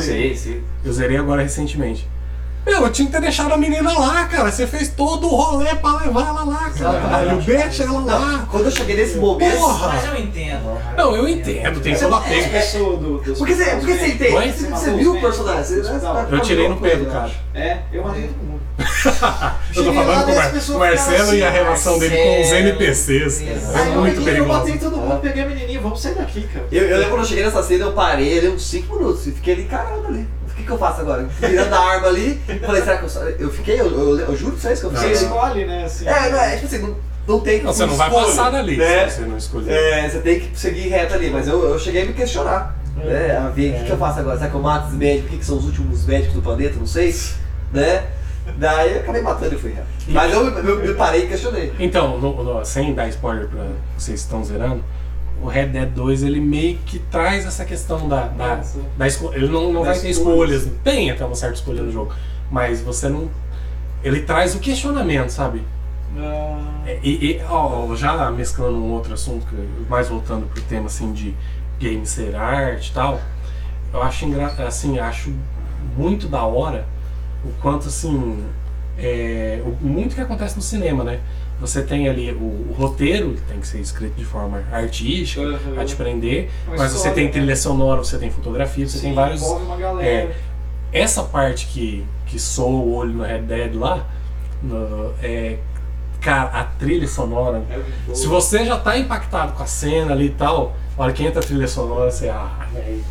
Sim, 0.00 0.34
sim. 0.34 0.62
Eu 0.84 0.92
zerei 0.92 1.16
agora 1.16 1.42
recentemente. 1.42 2.08
Meu, 2.66 2.82
eu 2.82 2.92
tinha 2.92 3.06
que 3.06 3.12
ter 3.12 3.20
deixado 3.22 3.52
a 3.52 3.56
menina 3.56 3.98
lá, 3.98 4.26
cara. 4.26 4.50
Você 4.50 4.66
fez 4.66 4.88
todo 4.88 5.26
o 5.26 5.34
rolê 5.34 5.74
pra 5.76 5.96
levar 6.00 6.26
ela 6.28 6.44
lá, 6.44 6.70
caralho. 6.70 7.40
Deixa 7.40 7.84
ela 7.84 8.00
Não, 8.00 8.06
lá. 8.06 8.46
quando 8.50 8.66
eu 8.66 8.70
cheguei 8.70 8.94
nesse 8.96 9.16
momento. 9.16 9.56
Porra! 9.56 9.88
Mas 9.88 10.04
eu 10.04 10.16
entendo. 10.18 10.78
Não, 10.96 11.16
eu 11.16 11.26
entendo, 11.28 11.80
tem 11.80 11.94
todo 11.94 12.10
matou 12.10 12.26
as 12.30 12.44
apego. 12.44 12.50
pessoas 12.50 12.98
do, 12.98 13.22
Porque 13.38 13.54
você, 13.54 13.64
porque 13.76 13.94
você 13.94 14.06
entende? 14.08 14.34
Oi? 14.34 14.52
Você, 14.52 14.90
viu 14.96 15.14
o 15.16 15.20
personagem? 15.20 15.62
Você, 15.64 16.34
Eu 16.34 16.40
tirei 16.40 16.68
no 16.68 16.76
coisa, 16.76 16.96
pé 16.96 17.02
do 17.04 17.10
cara. 17.10 17.30
É, 17.54 17.78
eu 17.90 18.02
matei 18.04 18.22
todo 18.24 18.36
mundo. 18.36 18.47
Eu 19.74 19.84
tô 19.84 19.92
falando 19.92 20.24
com 20.24 20.32
o 20.32 20.78
Mar- 20.78 20.88
Marcelo 20.90 21.34
e 21.34 21.42
a 21.42 21.48
assim, 21.48 21.58
relação 21.58 21.98
dele 21.98 22.16
com 22.16 22.40
os. 22.42 22.52
NPCs. 22.52 23.42
Exato. 23.42 23.78
É 23.78 23.88
eu 23.88 24.00
muito 24.00 24.16
peguei, 24.16 24.18
eu 24.18 24.24
perigoso. 24.36 24.58
matei 24.58 24.78
todo 24.78 24.96
mundo, 24.96 25.20
peguei 25.20 25.42
a 25.42 25.46
menininha, 25.46 25.80
vamos 25.80 26.00
sair 26.00 26.14
daqui, 26.14 26.42
cara. 26.52 26.66
Eu, 26.70 26.84
eu 26.84 26.96
lembro 26.98 27.10
quando 27.10 27.22
eu 27.22 27.28
cheguei 27.28 27.44
nessa 27.44 27.62
cena, 27.62 27.84
eu 27.84 27.92
parei 27.92 28.38
ali 28.38 28.48
uns 28.48 28.62
5 28.68 28.96
minutos 28.96 29.26
e 29.26 29.32
fiquei 29.32 29.54
ali, 29.54 29.64
caramba, 29.64 30.08
ali. 30.08 30.26
O 30.50 30.54
que, 30.54 30.62
que 30.64 30.70
eu 30.70 30.78
faço 30.78 31.00
agora? 31.00 31.24
Virando 31.40 31.74
a 31.74 31.78
arma 31.78 32.08
ali, 32.08 32.40
falei, 32.64 32.82
será 32.82 32.98
que 32.98 33.04
eu. 33.04 33.28
Eu 33.38 33.50
fiquei, 33.52 33.80
eu, 33.80 33.86
eu, 33.86 34.18
eu 34.20 34.36
juro 34.36 34.52
pra 34.52 34.60
vocês 34.62 34.80
que 34.80 34.86
eu 34.86 34.90
Você 34.90 34.96
fiquei. 34.96 35.16
ali. 35.16 35.24
escolhe, 35.26 35.64
né? 35.66 35.84
Assim, 35.84 36.08
É, 36.08 36.30
não 36.30 36.40
é, 36.40 36.54
tipo 36.54 36.66
assim, 36.66 36.78
não, 36.78 36.96
não 37.26 37.40
tem 37.40 37.62
Não, 37.62 37.72
você 37.72 37.86
não 37.86 37.94
vai 37.94 38.08
escolha, 38.08 38.26
passar 38.26 38.50
dali 38.50 38.76
Né? 38.76 39.08
se 39.08 39.16
você 39.20 39.26
não 39.26 39.36
escolher. 39.36 39.70
É, 39.72 40.08
você 40.08 40.18
tem 40.18 40.40
que 40.40 40.58
seguir 40.58 40.88
reto 40.88 41.14
ali, 41.14 41.30
mas 41.30 41.46
eu, 41.48 41.62
eu 41.68 41.78
cheguei 41.78 42.02
a 42.02 42.06
me 42.06 42.12
questionar. 42.12 42.76
Né? 42.96 43.36
A 43.36 43.48
ver 43.50 43.70
o 43.74 43.78
que, 43.78 43.84
que 43.84 43.90
eu 43.92 43.98
faço 43.98 44.18
agora? 44.20 44.36
Será 44.38 44.50
que 44.50 44.56
eu 44.56 44.60
mato 44.62 44.88
os 44.88 44.94
médicos? 44.94 45.26
O 45.26 45.30
que, 45.30 45.38
que 45.38 45.44
são 45.44 45.58
os 45.58 45.64
últimos 45.66 46.04
médicos 46.06 46.34
do 46.34 46.42
planeta? 46.42 46.74
Não 46.78 46.86
sei. 46.86 47.14
Né? 47.72 48.02
Daí 48.56 48.94
eu 48.94 49.00
acabei 49.00 49.22
matando 49.22 49.54
e 49.54 49.58
fui 49.58 49.72
reto. 49.72 49.86
Mas 50.08 50.32
eu, 50.32 50.46
eu, 50.58 50.84
eu 50.84 50.94
parei 50.96 51.24
e 51.24 51.28
questionei. 51.28 51.72
Então, 51.78 52.18
no- 52.18 52.42
no- 52.42 52.64
sem 52.64 52.94
dar 52.94 53.08
spoiler 53.08 53.46
pra 53.48 53.64
vocês 53.96 54.20
que 54.20 54.26
estão 54.26 54.42
zerando, 54.44 54.82
o 55.42 55.46
Red 55.46 55.66
Dead 55.66 55.88
2 55.90 56.22
ele 56.22 56.40
meio 56.40 56.78
que 56.78 56.98
traz 56.98 57.46
essa 57.46 57.64
questão 57.64 58.08
da, 58.08 58.26
da, 58.28 58.60
da 58.96 59.06
escolha. 59.06 59.36
Ele 59.36 59.48
não, 59.48 59.72
não 59.72 59.84
vai 59.84 59.98
ter 59.98 60.10
escolhas. 60.10 60.68
Tem 60.82 61.10
até 61.10 61.24
uma 61.24 61.34
certa 61.34 61.56
escolha 61.56 61.82
no 61.82 61.92
jogo. 61.92 62.12
Mas 62.50 62.80
você 62.80 63.08
não. 63.08 63.28
Ele 64.02 64.20
traz 64.22 64.54
o 64.54 64.58
questionamento, 64.58 65.30
sabe? 65.30 65.62
Ah, 66.16 66.84
E, 67.02 67.10
e, 67.36 67.40
ó, 67.48 67.94
já 67.94 68.30
mesclando 68.30 68.78
um 68.78 68.90
outro 68.92 69.12
assunto, 69.14 69.46
mais 69.88 70.08
voltando 70.08 70.46
pro 70.46 70.62
tema 70.62 70.86
assim 70.86 71.12
de 71.12 71.34
game 71.78 72.04
ser 72.06 72.34
arte 72.34 72.90
e 72.90 72.94
tal, 72.94 73.20
eu 73.92 74.02
acho 74.02 74.26
assim, 74.66 74.98
acho 74.98 75.32
muito 75.96 76.26
da 76.26 76.42
hora 76.42 76.86
o 77.48 77.52
quanto 77.60 77.88
assim 77.88 78.44
é, 78.98 79.62
o, 79.64 79.70
muito 79.84 80.14
que 80.14 80.20
acontece 80.20 80.56
no 80.56 80.62
cinema, 80.62 81.04
né? 81.04 81.20
Você 81.60 81.82
tem 81.82 82.08
ali 82.08 82.30
o, 82.32 82.36
o 82.70 82.74
roteiro, 82.78 83.34
que 83.34 83.40
tem 83.42 83.60
que 83.60 83.66
ser 83.66 83.80
escrito 83.80 84.14
de 84.14 84.24
forma 84.24 84.62
artística, 84.72 85.40
Uhum. 85.42 85.74
pra 85.74 85.84
te 85.84 85.96
prender, 85.96 86.50
Uma 86.66 86.76
mas 86.76 86.92
você 86.92 87.10
tem 87.10 87.24
né? 87.26 87.30
trilha 87.32 87.56
sonora, 87.56 87.98
você 88.04 88.16
tem 88.18 88.30
fotografia, 88.30 88.86
você 88.86 89.00
tem 89.00 89.10
sim, 89.10 89.14
vários 89.16 89.42
uma 89.42 89.76
galera. 89.76 90.06
é, 90.08 90.36
essa 90.92 91.22
parte 91.24 91.66
que, 91.66 92.04
que 92.26 92.38
soa 92.38 92.68
o 92.70 92.94
olho 92.94 93.12
no 93.12 93.24
Red 93.24 93.42
Dead 93.42 93.74
lá, 93.74 94.06
no- 94.62 95.12
é, 95.22 95.58
Cara, 96.20 96.50
a 96.50 96.64
trilha 96.64 97.06
sonora. 97.06 97.62
É. 97.70 98.12
Se 98.14 98.26
você 98.26 98.64
já 98.64 98.76
tá 98.76 98.98
impactado 98.98 99.52
com 99.52 99.62
a 99.62 99.66
cena 99.66 100.12
ali 100.12 100.26
e 100.26 100.30
tal, 100.30 100.74
a 100.98 101.02
hora 101.04 101.12
que 101.12 101.24
entra 101.24 101.38
a 101.40 101.42
trilha 101.44 101.68
sonora, 101.68 102.10
você. 102.10 102.28
Ah, 102.28 102.66
velho. 102.74 103.04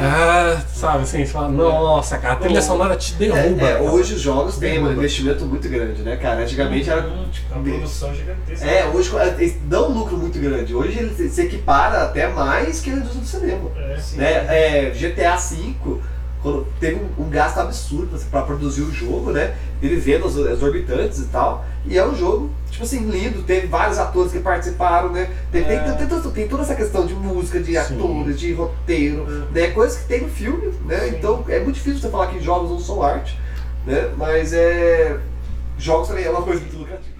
Ah, 0.00 0.60
sabe 0.72 1.02
assim, 1.02 1.24
você 1.24 1.32
fala, 1.32 1.48
nossa, 1.48 2.18
cara, 2.18 2.34
a 2.34 2.36
trilha 2.36 2.62
sonora 2.62 2.96
te 2.96 3.14
derruba. 3.14 3.66
É, 3.66 3.72
é, 3.72 3.80
hoje 3.80 4.14
os 4.14 4.20
jogos 4.20 4.56
têm 4.56 4.82
um 4.82 4.90
investimento 4.90 5.44
muito 5.44 5.68
grande, 5.68 6.02
né, 6.02 6.16
cara? 6.16 6.42
Antigamente 6.42 6.90
era. 6.90 7.06
Uma 7.06 7.62
produção 7.62 8.14
gigantesca. 8.14 8.66
É, 8.66 8.86
hoje 8.86 9.12
eles 9.38 9.56
dão 9.64 9.90
um 9.90 9.94
lucro 9.94 10.16
muito 10.16 10.38
grande. 10.38 10.74
Hoje 10.74 10.98
ele 10.98 11.30
se 11.30 11.42
equipara 11.42 12.02
até 12.02 12.28
mais 12.28 12.80
que 12.80 12.90
a 12.90 12.94
indústria 12.94 13.20
do 13.20 13.26
cinema. 13.26 13.70
É. 13.76 13.98
né? 14.16 14.46
É, 14.48 14.90
GTA 14.90 15.36
V, 15.36 15.74
quando 16.42 16.66
teve 16.80 17.00
um, 17.18 17.24
um 17.24 17.30
gasto 17.30 17.58
absurdo 17.58 18.18
para 18.30 18.42
produzir 18.42 18.82
o 18.82 18.92
jogo, 18.92 19.30
né? 19.30 19.54
Ele 19.82 19.96
vendas 19.96 20.36
exorbitantes 20.36 21.18
e 21.18 21.24
tal. 21.26 21.64
E 21.84 21.98
é 21.98 22.06
um 22.06 22.14
jogo, 22.14 22.50
tipo 22.70 22.84
assim, 22.84 23.10
lindo. 23.10 23.42
Teve 23.42 23.66
vários 23.66 23.98
atores 23.98 24.30
que 24.30 24.38
participaram, 24.38 25.10
né? 25.10 25.28
Tem, 25.50 25.64
tem, 25.64 25.76
É. 25.78 25.92
tem, 25.92 26.06
tem, 26.06 26.30
tem 26.30 26.48
toda 26.48 26.62
essa 26.62 26.76
questão 26.76 27.04
de 27.04 27.14
música, 27.14 27.58
de 27.60 27.72
Sim. 27.72 27.76
atores, 27.78 28.38
de 28.38 28.52
roteiro, 28.52 29.24
né? 29.50 29.72
Coisas 29.72 29.98
que 29.98 30.06
tem 30.06 30.20
no 30.22 30.28
filme, 30.28 30.68
né? 30.86 31.00
Sim. 31.00 31.16
Então 31.16 31.44
é 31.48 31.58
muito 31.58 31.74
difícil 31.74 32.00
você 32.00 32.08
falar 32.10 32.28
que 32.28 32.38
jogos 32.40 32.70
não 32.70 32.78
são 32.78 33.02
arte, 33.02 33.36
né? 33.84 34.12
Mas 34.16 34.52
é. 34.52 35.18
Jogos 35.76 36.06
também 36.06 36.24
é 36.24 36.30
uma 36.30 36.42
coisa 36.42 36.60
muito 36.60 36.76
lucrativa. 36.76 37.12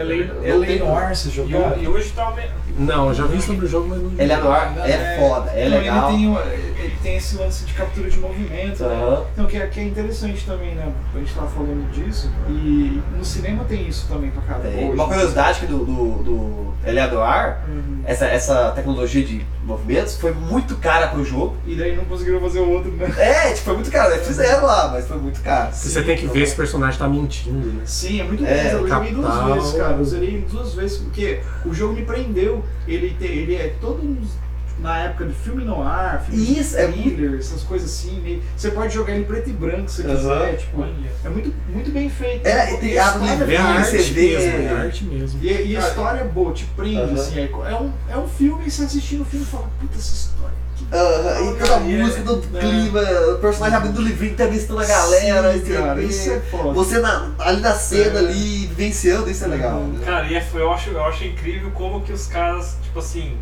É 0.00 0.04
lei, 0.04 0.22
é 0.44 0.54
lei 0.54 0.78
tem- 0.78 0.88
no 0.88 0.94
ar 0.96 1.14
se 1.14 1.28
E, 1.28 1.82
e 1.82 1.88
hoje 1.88 2.10
tá. 2.12 2.34
Não, 2.78 3.08
eu 3.08 3.14
já 3.14 3.26
vi 3.26 3.42
sobre 3.42 3.66
o 3.66 3.68
jogo, 3.68 3.88
mas 3.88 4.00
não 4.00 4.10
Ele 4.18 4.32
é, 4.32 4.36
no 4.38 4.50
ar, 4.50 4.88
é 4.88 5.18
foda, 5.18 5.50
é 5.50 5.68
legal. 5.68 6.10
Ele 6.10 6.16
tem, 6.16 6.69
tem 7.02 7.16
esse 7.16 7.36
lance 7.36 7.64
de 7.64 7.72
captura 7.74 8.08
de 8.10 8.18
movimento, 8.18 8.82
né? 8.84 8.94
Aham. 8.94 9.24
Então, 9.32 9.46
que 9.46 9.56
é, 9.56 9.66
que 9.66 9.80
é 9.80 9.84
interessante 9.84 10.44
também, 10.44 10.74
né? 10.74 10.92
A 11.14 11.18
gente 11.18 11.34
tava 11.34 11.48
falando 11.48 11.90
disso. 11.92 12.30
E 12.48 13.00
no 13.16 13.24
cinema 13.24 13.64
tem 13.64 13.88
isso 13.88 14.06
também 14.08 14.30
pra 14.30 14.42
caramba. 14.42 14.68
Tem. 14.68 14.84
hoje. 14.84 14.94
Uma 14.94 15.06
curiosidade 15.06 15.60
que 15.60 15.66
do, 15.66 15.84
do, 15.84 16.22
do 16.22 16.74
Ele 16.84 16.98
é 16.98 17.06
no 17.06 17.20
ar, 17.20 17.64
Uhum. 17.68 18.02
essa, 18.04 18.26
essa 18.26 18.70
tecnologia 18.72 19.24
de 19.24 19.44
movimentos 19.64 20.16
foi 20.16 20.32
muito 20.32 20.76
cara 20.76 21.08
pro 21.08 21.24
jogo. 21.24 21.56
E 21.66 21.74
daí 21.76 21.94
não 21.96 22.04
conseguiram 22.04 22.40
fazer 22.40 22.60
o 22.60 22.68
outro, 22.70 22.90
né? 22.92 23.06
É, 23.18 23.50
tipo, 23.52 23.64
foi 23.66 23.74
muito 23.74 23.90
caro. 23.90 24.14
Eles 24.14 24.26
fizeram 24.26 24.64
lá, 24.66 24.88
mas 24.92 25.06
foi 25.06 25.18
muito 25.18 25.40
caro. 25.42 25.72
Você 25.72 26.02
tem 26.02 26.16
que 26.16 26.26
ver 26.26 26.46
se 26.46 26.54
o 26.54 26.56
personagem 26.56 26.98
tá 26.98 27.06
mentindo, 27.08 27.66
né? 27.72 27.82
Sim, 27.84 28.20
é 28.20 28.24
muito 28.24 28.44
É, 28.44 28.70
bom. 28.72 28.78
Eu 28.80 28.88
joguei 28.88 29.12
duas 29.12 29.44
vezes, 29.54 29.72
cara. 29.74 29.92
Eu 29.96 30.04
zerei 30.04 30.46
duas 30.50 30.74
vezes, 30.74 30.98
porque 30.98 31.40
o 31.64 31.72
jogo 31.74 31.94
me 31.94 32.02
prendeu. 32.02 32.64
Ele, 32.88 33.10
te- 33.10 33.24
ele 33.26 33.54
é 33.54 33.74
todo 33.80 34.02
uns- 34.02 34.39
na 34.80 34.98
época 34.98 35.26
de 35.26 35.34
filme 35.34 35.64
no 35.64 35.82
ar, 35.82 36.22
filme 36.22 36.58
Isso, 36.58 36.76
de 36.76 36.82
é 36.82 36.86
thriller, 36.88 37.38
essas 37.38 37.62
coisas 37.62 37.90
assim. 37.90 38.20
meio- 38.20 38.42
Você 38.56 38.70
pode 38.70 38.94
jogar 38.94 39.14
ele 39.14 39.24
preto 39.24 39.50
e 39.50 39.52
branco 39.52 39.90
se 39.90 40.02
Aham. 40.02 40.16
quiser. 40.16 40.56
Tipo, 40.56 40.84
é 41.24 41.28
muito, 41.28 41.54
muito 41.68 41.90
bem 41.90 42.08
feito. 42.08 42.46
É, 42.46 42.74
e 42.74 42.76
tem 42.78 42.98
a 42.98 43.06
história 43.06 43.26
É 43.30 43.56
arte 43.56 43.96
vê- 44.10 44.22
mesmo, 44.28 44.50
é 44.50 44.68
a 44.68 44.78
arte 44.80 45.04
mesmo. 45.04 45.40
E, 45.42 45.66
e 45.72 45.76
a 45.76 45.80
história 45.80 46.20
é 46.20 46.24
boa, 46.24 46.52
te 46.52 46.64
prende, 46.76 46.96
Aham. 47.02 47.14
assim. 47.14 47.38
É, 47.38 47.42
é 47.44 47.74
um, 47.76 47.92
é 48.08 48.16
um 48.16 48.28
filme 48.28 48.64
e 48.66 48.70
você 48.70 48.84
assistindo 48.84 49.22
o 49.22 49.24
filme 49.24 49.44
e 49.44 49.48
fala, 49.48 49.68
puta, 49.80 49.96
essa 49.98 50.14
história. 50.14 50.40
E 50.82 51.54
toda 51.58 51.74
a 51.74 51.76
é- 51.76 51.80
música, 51.80 52.22
todo 52.22 52.42
o 52.52 52.56
é. 52.56 52.60
clima, 52.60 53.00
o 53.34 53.38
personagem 53.38 53.76
abrindo 53.76 53.98
o 53.98 54.02
livrinho, 54.02 54.32
entrevistando 54.32 54.80
a 54.80 54.84
galera, 54.86 55.52
Sim, 55.52 55.60
você 55.64 55.72
cara, 55.74 56.02
isso 56.02 56.30
é 56.32 56.40
foda. 56.40 56.72
você 56.72 56.98
na- 56.98 57.30
ali 57.38 57.60
na 57.60 57.74
cena, 57.74 58.16
É. 58.16 58.18
ali, 58.18 58.66
vivenciando, 58.66 59.30
isso 59.30 59.44
é 59.44 59.46
legal. 59.48 59.78
né? 59.80 60.00
Cara, 60.04 60.26
e 60.26 60.34
é, 60.34 60.44
eu, 60.52 60.72
acho, 60.72 60.90
eu 60.90 61.04
acho 61.04 61.22
incrível 61.24 61.70
como 61.72 62.00
que 62.00 62.12
os 62.12 62.26
caras, 62.26 62.76
tipo 62.82 62.98
assim. 62.98 63.36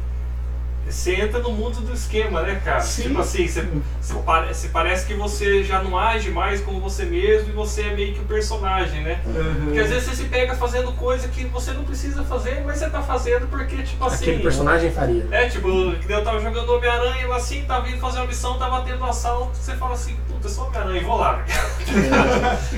Você 0.90 1.14
entra 1.14 1.40
no 1.40 1.51
mundo 1.53 1.81
do 1.81 1.92
esquema, 1.92 2.42
né, 2.42 2.61
cara? 2.64 2.81
Sim. 2.81 3.03
Tipo 3.05 3.20
assim, 3.20 3.46
você, 3.46 3.68
você 4.01 4.14
pare- 4.24 4.55
você 4.55 4.68
parece 4.68 5.07
que 5.07 5.14
você 5.14 5.62
já 5.62 5.83
não 5.83 5.98
age 5.98 6.31
mais 6.31 6.61
como 6.61 6.81
você 6.81 7.05
mesmo 7.05 7.51
e 7.51 7.53
você 7.53 7.83
é 7.83 7.94
meio 7.94 8.14
que 8.14 8.20
o 8.20 8.24
personagem, 8.24 9.03
né? 9.03 9.20
Porque 9.64 9.79
às 9.81 9.88
vezes 9.90 10.05
você 10.09 10.16
se 10.16 10.24
pega 10.24 10.55
fazendo 10.55 10.92
coisa 10.92 11.29
que 11.29 11.44
você 11.46 11.72
não 11.72 11.85
precisa 11.85 12.22
fazer, 12.24 12.62
mas 12.64 12.79
você 12.79 12.88
tá 12.90 13.03
fazendo 13.03 13.46
porque, 13.48 13.77
tipo 13.83 14.05
assim. 14.05 14.24
Aquele 14.24 14.42
personagem 14.42 14.90
faria. 14.90 15.27
É, 15.31 15.48
tipo, 15.48 15.68
eu 15.68 16.24
tava 16.24 16.40
jogando 16.40 16.72
Homem-Aranha, 16.74 17.22
eu 17.22 17.33
assim, 17.33 17.64
tava 17.64 17.87
vindo 17.87 17.98
fazer 18.01 18.18
uma 18.18 18.27
missão, 18.27 18.59
tava 18.59 18.81
tendo 18.83 19.01
um 19.03 19.07
assalto, 19.09 19.57
você 19.57 19.74
fala 19.77 19.94
assim, 19.94 20.16
puta, 20.38 20.46
eu 20.46 20.51
sou 20.51 20.66
Homem-Aranha, 20.66 21.03
vou 21.03 21.16
lá. 21.16 21.44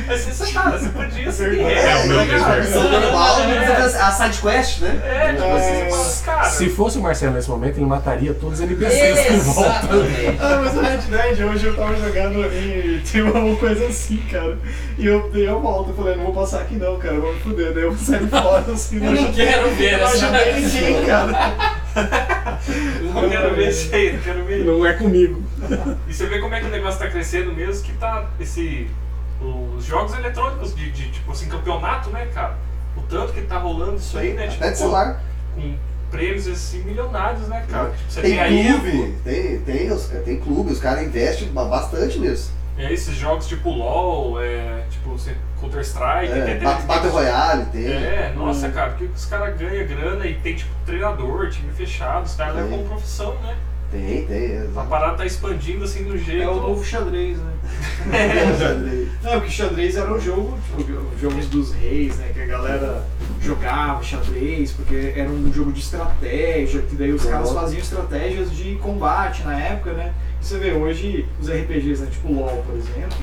Aí 0.09 0.19
você, 0.19 0.53
cara, 0.53 0.79
você 0.79 0.89
podia 0.89 1.31
seguir 1.33 1.61
É, 1.61 1.75
regra, 1.75 1.91
É, 1.91 2.07
meu 2.07 2.21
é, 2.21 2.25
versão 2.25 2.91
normal, 2.91 3.41
É. 3.41 3.67
você 3.67 3.75
faz 3.75 3.95
a 3.97 4.11
side 4.13 4.39
quest, 4.39 4.81
né? 4.81 5.01
É, 5.05 5.33
tipo 5.35 5.55
assim, 5.55 5.91
você 5.91 6.25
fala, 6.25 6.39
cara. 6.39 6.51
Se 6.51 6.69
fosse 6.71 6.99
o 6.99 7.03
Marcelo 7.03 7.35
nesse 7.35 7.51
momento, 7.51 7.77
ele 7.77 7.87
mataria 7.87 8.33
todos 8.35 8.61
os 8.61 8.65
NPCs 8.65 9.21
que 9.27 9.33
voltam. 9.37 10.01
Ah, 10.41 10.61
mas 10.65 10.77
o 10.77 10.81
Red 10.81 10.99
Dead, 10.99 11.41
hoje 11.51 11.67
eu 11.67 11.77
tava 11.77 11.97
jogando 11.97 12.45
e 12.53 13.01
tinha 13.05 13.25
uma 13.25 13.57
coisa 13.57 13.87
assim, 13.87 14.17
cara. 14.31 14.57
E 14.99 15.07
eu 15.07 15.31
dei 15.31 15.49
a 15.49 15.55
volta, 15.55 15.91
eu 15.91 15.95
falei, 15.95 16.17
não 16.17 16.25
vou 16.25 16.35
passar 16.35 16.63
aqui 16.63 16.75
não, 16.77 16.99
cara, 16.99 17.15
vou 17.21 17.33
me 17.35 17.41
fuder. 17.41 17.73
Daí 17.75 17.85
eu 17.85 17.97
saí 17.97 18.27
fora 18.27 18.65
assim, 18.73 19.05
Eu 19.05 19.13
não 19.13 19.33
quero 19.33 19.71
ver 19.71 19.99
não 19.99 20.05
essa. 20.07 20.27
ajudei 20.27 20.55
ninguém, 20.55 21.05
cara. 21.05 21.81
Não 23.01 23.29
quero 23.29 23.55
ver 23.55 23.69
isso 23.69 23.95
aí, 23.95 24.13
não 24.13 24.21
quero 24.21 24.45
ver. 24.45 24.65
Não 24.65 24.87
é 24.87 24.93
comigo. 24.93 25.43
E 26.09 26.15
você 26.15 26.27
vê 26.27 26.39
como 26.41 26.55
é 26.55 26.61
que 26.61 26.67
o 26.67 26.71
negócio 26.71 26.99
tá 27.01 27.09
crescendo 27.09 27.53
mesmo, 27.53 27.85
que 27.85 27.93
tá 27.95 28.29
esse. 28.39 28.89
Os 29.41 29.85
jogos 29.85 30.13
eletrônicos 30.15 30.75
de, 30.75 30.91
de, 30.91 31.11
tipo 31.11 31.33
assim, 31.33 31.49
campeonato, 31.49 32.11
né, 32.11 32.27
cara? 32.35 32.55
O 32.97 33.01
tanto 33.03 33.33
que 33.33 33.41
tá 33.43 33.57
rolando 33.59 33.97
isso 33.97 34.19
aí, 34.19 34.35
né? 34.35 34.49
Tipo, 34.49 34.63
Até 34.65 34.73
de 34.73 34.79
celular. 34.79 35.23
com 35.55 35.75
prêmios 36.11 36.47
assim 36.49 36.83
milionários, 36.83 37.49
né, 37.49 37.65
cara? 37.71 37.91
Tipo, 37.91 38.11
você 38.13 38.21
Tem 38.21 38.37
clube, 38.37 39.15
tem, 39.25 39.61
tem, 39.61 39.91
os, 39.93 40.07
tem 40.25 40.41
clube, 40.41 40.73
os 40.73 40.81
caras 40.81 41.05
investem 41.05 41.49
ba- 41.49 41.65
bastante 41.65 42.19
nisso. 42.19 42.53
é, 42.77 42.93
esses 42.93 43.15
jogos 43.15 43.47
tipo 43.47 43.71
LOL, 43.71 44.43
é, 44.43 44.85
tipo 44.91 45.11
você- 45.11 45.37
Counter-Strike, 45.61 46.33
É, 46.33 46.45
tem- 46.45 46.55
tem- 46.57 46.65
Bat- 46.65 46.83
Battle 46.87 47.13
Royale, 47.13 47.65
tem. 47.67 47.87
É, 47.87 48.33
nossa, 48.35 48.67
Hum. 48.69 48.73
cara, 48.73 48.91
porque 48.91 49.05
os 49.05 49.25
caras 49.27 49.57
ganham 49.59 49.87
grana 49.87 50.27
e 50.27 50.35
tem 50.35 50.57
tipo 50.57 50.71
treinador, 50.87 51.49
time 51.51 51.71
fechado, 51.73 52.25
os 52.25 52.35
caras 52.35 52.57
levam 52.57 52.71
como 52.71 52.85
profissão, 52.89 53.35
né? 53.43 53.57
Tem, 53.91 54.25
tem. 54.27 54.59
A 54.77 54.83
parada 54.85 55.17
tá 55.17 55.27
expandindo 55.27 55.85
assim 55.85 56.05
do 56.05 56.17
jeito. 56.17 56.43
É 56.43 56.49
o 56.49 56.55
novo 56.57 56.85
xadrez, 56.85 57.39
né? 57.39 57.53
É. 58.13 59.07
Não, 59.23 59.33
porque 59.41 59.51
xadrez 59.51 59.97
era 59.97 60.13
um 60.13 60.19
jogo, 60.21 60.59
tipo, 60.79 60.93
os 61.15 61.21
jogos 61.21 61.47
dos 61.49 61.73
reis, 61.73 62.17
né? 62.17 62.31
Que 62.33 62.41
a 62.43 62.47
galera 62.47 63.05
jogava 63.43 64.03
xadrez, 64.03 64.73
porque 64.73 65.13
era 65.17 65.29
um 65.29 65.53
jogo 65.53 65.73
de 65.73 65.81
estratégia, 65.81 66.83
que 66.83 66.97
daí 66.97 67.13
os 67.13 67.25
Uhum. 67.25 67.31
caras 67.31 67.51
faziam 67.53 67.81
estratégias 67.81 68.51
de 68.53 68.77
combate 68.77 69.43
na 69.43 69.59
época, 69.61 69.93
né? 69.93 70.15
E 70.41 70.45
você 70.45 70.59
vê, 70.59 70.73
hoje 70.73 71.27
os 71.41 71.49
RPGs, 71.49 72.03
né? 72.03 72.09
Tipo 72.11 72.33
LoL, 72.33 72.65
por 72.67 72.75
exemplo, 72.77 73.19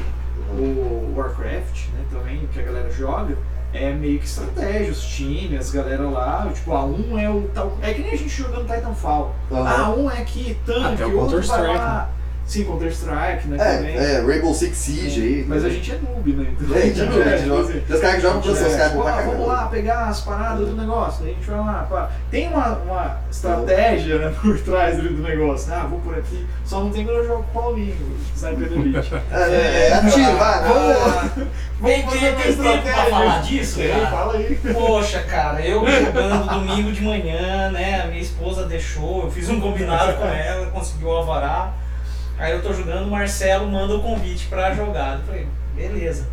o 0.52 1.14
Warcraft, 1.18 1.88
né? 1.94 2.06
Também, 2.12 2.48
que 2.54 2.60
a 2.60 2.64
galera 2.64 2.90
joga, 2.92 3.36
é 3.78 3.94
meio 3.94 4.20
que 4.20 4.26
estratégia, 4.26 4.92
os 4.92 5.04
times, 5.06 5.60
as 5.60 5.72
galera 5.72 6.10
lá, 6.10 6.50
tipo, 6.54 6.72
a 6.74 6.84
um 6.86 7.18
é 7.18 7.30
o 7.30 7.50
tal. 7.54 7.78
É 7.82 7.94
que 7.94 8.02
nem 8.02 8.12
a 8.12 8.16
gente 8.16 8.30
jogando 8.30 8.68
Titanfall. 8.68 9.36
Aham. 9.52 9.68
Ah, 9.68 9.90
um 9.92 10.10
é 10.10 10.22
aqui, 10.22 10.58
tanque, 10.66 10.86
Até 10.94 11.06
o 11.06 11.20
outro 11.20 11.42
vai 11.42 11.68
lá. 11.68 12.10
Sim, 12.48 12.64
Counter-Strike, 12.64 13.48
né? 13.50 13.58
também. 13.58 13.98
É, 13.98 14.14
é, 14.16 14.22
Rainbow 14.22 14.54
Six 14.54 14.78
Siege 14.78 15.22
aí. 15.22 15.46
Mas 15.48 15.66
a 15.66 15.70
gente 15.70 15.92
é 15.92 15.98
noob, 15.98 16.32
né? 16.32 16.48
Então, 16.58 16.76
É, 16.78 16.80
a 16.80 16.86
gente 16.86 17.02
é 17.02 17.04
noob, 17.06 17.24
gente 17.30 17.44
joga. 17.48 17.62
assim, 17.70 17.80
Tem 17.82 17.96
os 17.96 18.02
caras 18.02 18.16
que 18.16 18.22
jogam 18.22 18.40
é, 18.40 18.42
profissionais, 18.42 18.74
os 18.74 18.80
caras 18.80 18.94
pra 19.04 19.22
vamos 19.32 19.48
lá 19.48 19.66
pegar 19.68 20.06
as 20.06 20.22
paradas 20.22 20.68
do 20.70 20.76
negócio, 20.76 21.24
daí 21.24 21.32
a 21.32 21.36
gente 21.36 21.46
vai 21.50 21.60
lá. 21.60 21.88
pá. 21.90 22.10
Tem 22.32 22.48
uma, 22.48 22.68
uma 22.78 23.18
estratégia 23.30 24.18
né, 24.18 24.34
por 24.42 24.60
trás 24.62 24.98
ali 24.98 25.10
do 25.10 25.22
negócio. 25.22 25.74
Ah, 25.74 25.86
vou 25.90 26.00
por 26.00 26.18
aqui. 26.18 26.48
Só 26.66 26.80
não 26.80 26.90
tem 26.90 27.04
quando 27.06 27.18
eu 27.18 27.28
jogo 27.28 27.44
com 27.52 27.60
o 27.60 27.62
Paulinho, 27.64 28.18
Sniper 28.36 28.72
Elite. 28.80 29.14
É, 29.30 29.38
é, 29.40 29.88
é, 29.90 29.94
atira, 29.94 30.32
vai, 30.36 30.64
vamos. 30.64 31.32
Tem, 31.34 31.48
Vamos 31.80 31.96
tem, 31.96 32.04
fazer 32.04 32.20
tem 32.20 32.32
uma 32.32 32.42
tempo 32.42 32.42
pra 32.64 32.72
estratégia. 32.72 33.10
falar 33.12 33.42
disso, 33.44 33.76
Tem, 33.80 33.90
cara? 33.90 34.08
fala 34.08 34.34
aí. 34.38 34.60
Poxa, 34.74 35.20
cara, 35.20 35.62
eu 35.62 35.86
jogando 35.86 36.50
domingo 36.50 36.92
de 36.92 37.02
manhã, 37.04 37.70
né? 37.72 38.02
A 38.04 38.08
minha 38.08 38.22
esposa 38.22 38.66
deixou, 38.66 39.26
eu 39.26 39.32
fiz 39.32 39.48
um 39.50 39.60
combinado 39.60 40.14
com 40.14 40.26
ela, 40.26 40.66
conseguiu 40.68 41.10
o 41.10 41.12
alvará. 41.12 41.74
Aí 42.38 42.54
eu 42.54 42.62
tô 42.62 42.72
jogando, 42.72 43.08
o 43.08 43.12
Marcelo 43.12 43.68
manda 43.68 43.96
o 43.96 44.02
convite 44.02 44.48
pra 44.48 44.74
jogar. 44.74 45.18
Eu 45.20 45.26
falei, 45.26 45.48
beleza. 45.76 46.28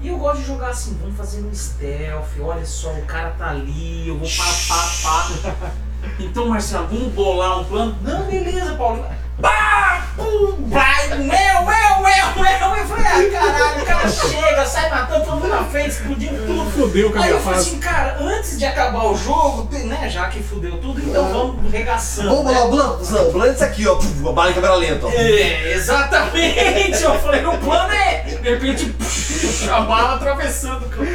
E 0.00 0.08
eu 0.08 0.16
gosto 0.16 0.40
de 0.40 0.46
jogar 0.46 0.68
assim, 0.68 0.96
vamos 1.00 1.16
fazer 1.16 1.42
um 1.42 1.52
stealth, 1.52 2.38
olha 2.40 2.64
só, 2.64 2.92
o 2.92 3.02
cara 3.02 3.30
tá 3.30 3.50
ali, 3.50 4.06
eu 4.06 4.16
vou 4.16 4.28
pá, 4.28 4.44
pá, 4.68 5.50
pá. 5.50 5.72
Então, 6.20 6.46
Marcelo, 6.48 6.86
vamos 6.86 7.12
bolar 7.12 7.60
um 7.60 7.64
plano? 7.64 7.98
Não, 8.02 8.24
beleza, 8.26 8.74
Paulinho. 8.76 9.06
Pá, 9.40 10.08
pum, 10.16 10.56
vai, 10.66 11.08
meu, 11.08 11.26
meu, 11.26 11.64
meu, 11.64 12.42
meu. 12.42 12.76
Eu 12.78 12.86
falei, 12.86 13.06
ah, 13.06 13.30
caralho, 13.30 13.82
o 13.82 13.86
cara 13.86 14.08
chega, 14.08 14.66
sai 14.66 14.90
matando 14.90 15.24
todo 15.24 15.34
mundo 15.36 15.48
na 15.48 15.64
frente, 15.64 15.90
explodindo 15.90 16.46
tudo. 16.46 16.70
Fudeu 16.70 17.12
com 17.12 17.18
a 17.18 17.22
Aí 17.22 17.30
eu 17.30 17.40
falei 17.40 17.60
assim, 17.60 17.78
cara, 17.78 18.16
antes 18.20 18.58
de 18.58 18.64
acabar 18.64 19.04
o 19.04 19.16
jogo, 19.16 19.68
né, 19.84 20.08
já 20.08 20.28
que 20.28 20.42
fudeu 20.42 20.78
tudo, 20.78 21.00
então 21.00 21.32
vamos 21.32 21.72
regaçando. 21.72 22.28
Vamos 22.28 22.52
né? 22.52 22.58
lá, 22.58 22.66
plano, 22.68 22.94
o 22.94 23.32
plano 23.32 23.46
é 23.46 23.52
esse 23.52 23.64
aqui, 23.64 23.86
ó. 23.86 23.94
puf, 23.96 24.28
A 24.28 24.32
bala 24.32 24.50
em 24.50 24.54
câmera 24.54 24.74
lenta, 24.74 25.06
ó. 25.06 25.10
É, 25.10 25.72
exatamente! 25.72 27.02
Eu 27.02 27.18
falei, 27.20 27.44
o 27.44 27.58
plano 27.58 27.92
é, 27.92 28.20
de 28.22 28.50
repente, 28.50 28.86
psh, 28.86 29.68
a 29.68 29.80
bala 29.80 30.14
atravessando 30.14 30.86
o 30.86 30.88
campo. 30.88 31.06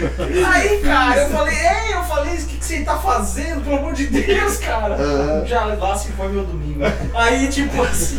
Aí, 0.54 0.80
cara, 0.80 1.22
eu 1.22 1.30
falei, 1.30 1.56
ei, 1.56 1.94
eu 1.94 2.04
falei, 2.04 2.36
o 2.36 2.46
que, 2.46 2.58
que 2.58 2.66
você 2.66 2.82
tá 2.82 2.98
fazendo, 2.98 3.64
pelo 3.64 3.78
amor 3.78 3.94
de 3.94 4.08
Deus, 4.08 4.58
cara? 4.58 4.98
Já 5.46 5.66
lá 5.66 5.96
se 5.96 6.12
foi 6.12 6.30
meu 6.30 6.44
domingo. 6.44 6.82
Aí, 7.14 7.48
tipo 7.48 7.82
assim, 7.84 8.13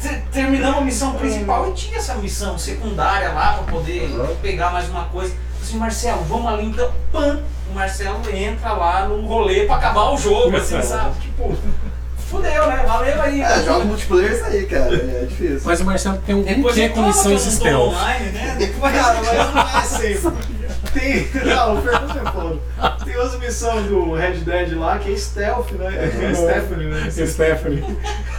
te- 0.00 0.22
terminamos 0.32 0.78
a 0.78 0.80
missão 0.80 1.12
principal 1.14 1.68
e 1.68 1.72
tinha 1.72 1.98
essa 1.98 2.14
missão 2.14 2.58
secundária 2.58 3.32
lá 3.32 3.54
pra 3.54 3.72
poder 3.72 4.04
Aham. 4.14 4.34
pegar 4.42 4.70
mais 4.70 4.88
uma 4.88 5.04
coisa. 5.04 5.34
assim, 5.62 5.76
Marcelo, 5.78 6.22
vamos 6.24 6.52
ali 6.52 6.66
então. 6.66 6.90
Pam! 7.12 7.40
O 7.70 7.74
Marcelo 7.74 8.20
entra 8.32 8.72
lá 8.72 9.08
no 9.08 9.26
rolê 9.26 9.64
pra 9.66 9.76
acabar 9.76 10.10
o 10.12 10.16
jogo, 10.16 10.56
assim, 10.56 10.80
sabe? 10.80 11.18
Tipo, 11.20 11.56
fudeu, 12.30 12.66
né? 12.68 12.84
Valeu 12.86 13.20
aí. 13.20 13.40
É, 13.42 13.62
joga 13.64 13.84
multiplayer 13.84 14.32
isso 14.32 14.44
aí, 14.44 14.66
cara. 14.66 14.94
É 14.94 15.26
difícil. 15.28 15.60
Mas 15.64 15.80
o 15.80 15.84
Marcelo 15.84 16.18
tem 16.24 16.34
um 16.36 16.42
Depois 16.42 16.74
que 16.74 16.80
é 16.80 16.86
reclama 16.86 17.12
com 17.12 17.22
tô 17.22 17.38
stealth. 17.38 17.88
online, 17.94 18.30
né? 18.30 18.72
Cara, 18.80 19.20
mas 19.20 19.54
não 19.54 19.78
é 19.80 19.82
sempre. 19.82 20.55
Tem. 20.98 21.28
Não, 21.44 21.78
o 21.78 21.82
Fernando 21.82 22.18
é 22.18 22.32
foda. 22.32 22.58
Tem 23.04 23.16
umas 23.16 23.38
missões 23.38 23.86
do 23.86 24.14
Red 24.14 24.36
Dead 24.38 24.78
lá 24.78 24.98
que 24.98 25.12
é 25.12 25.16
stealth, 25.16 25.72
né? 25.72 25.94
É 25.94 26.34
Stephanie, 26.34 26.86
né? 26.86 27.10
Stephanie. 27.10 27.84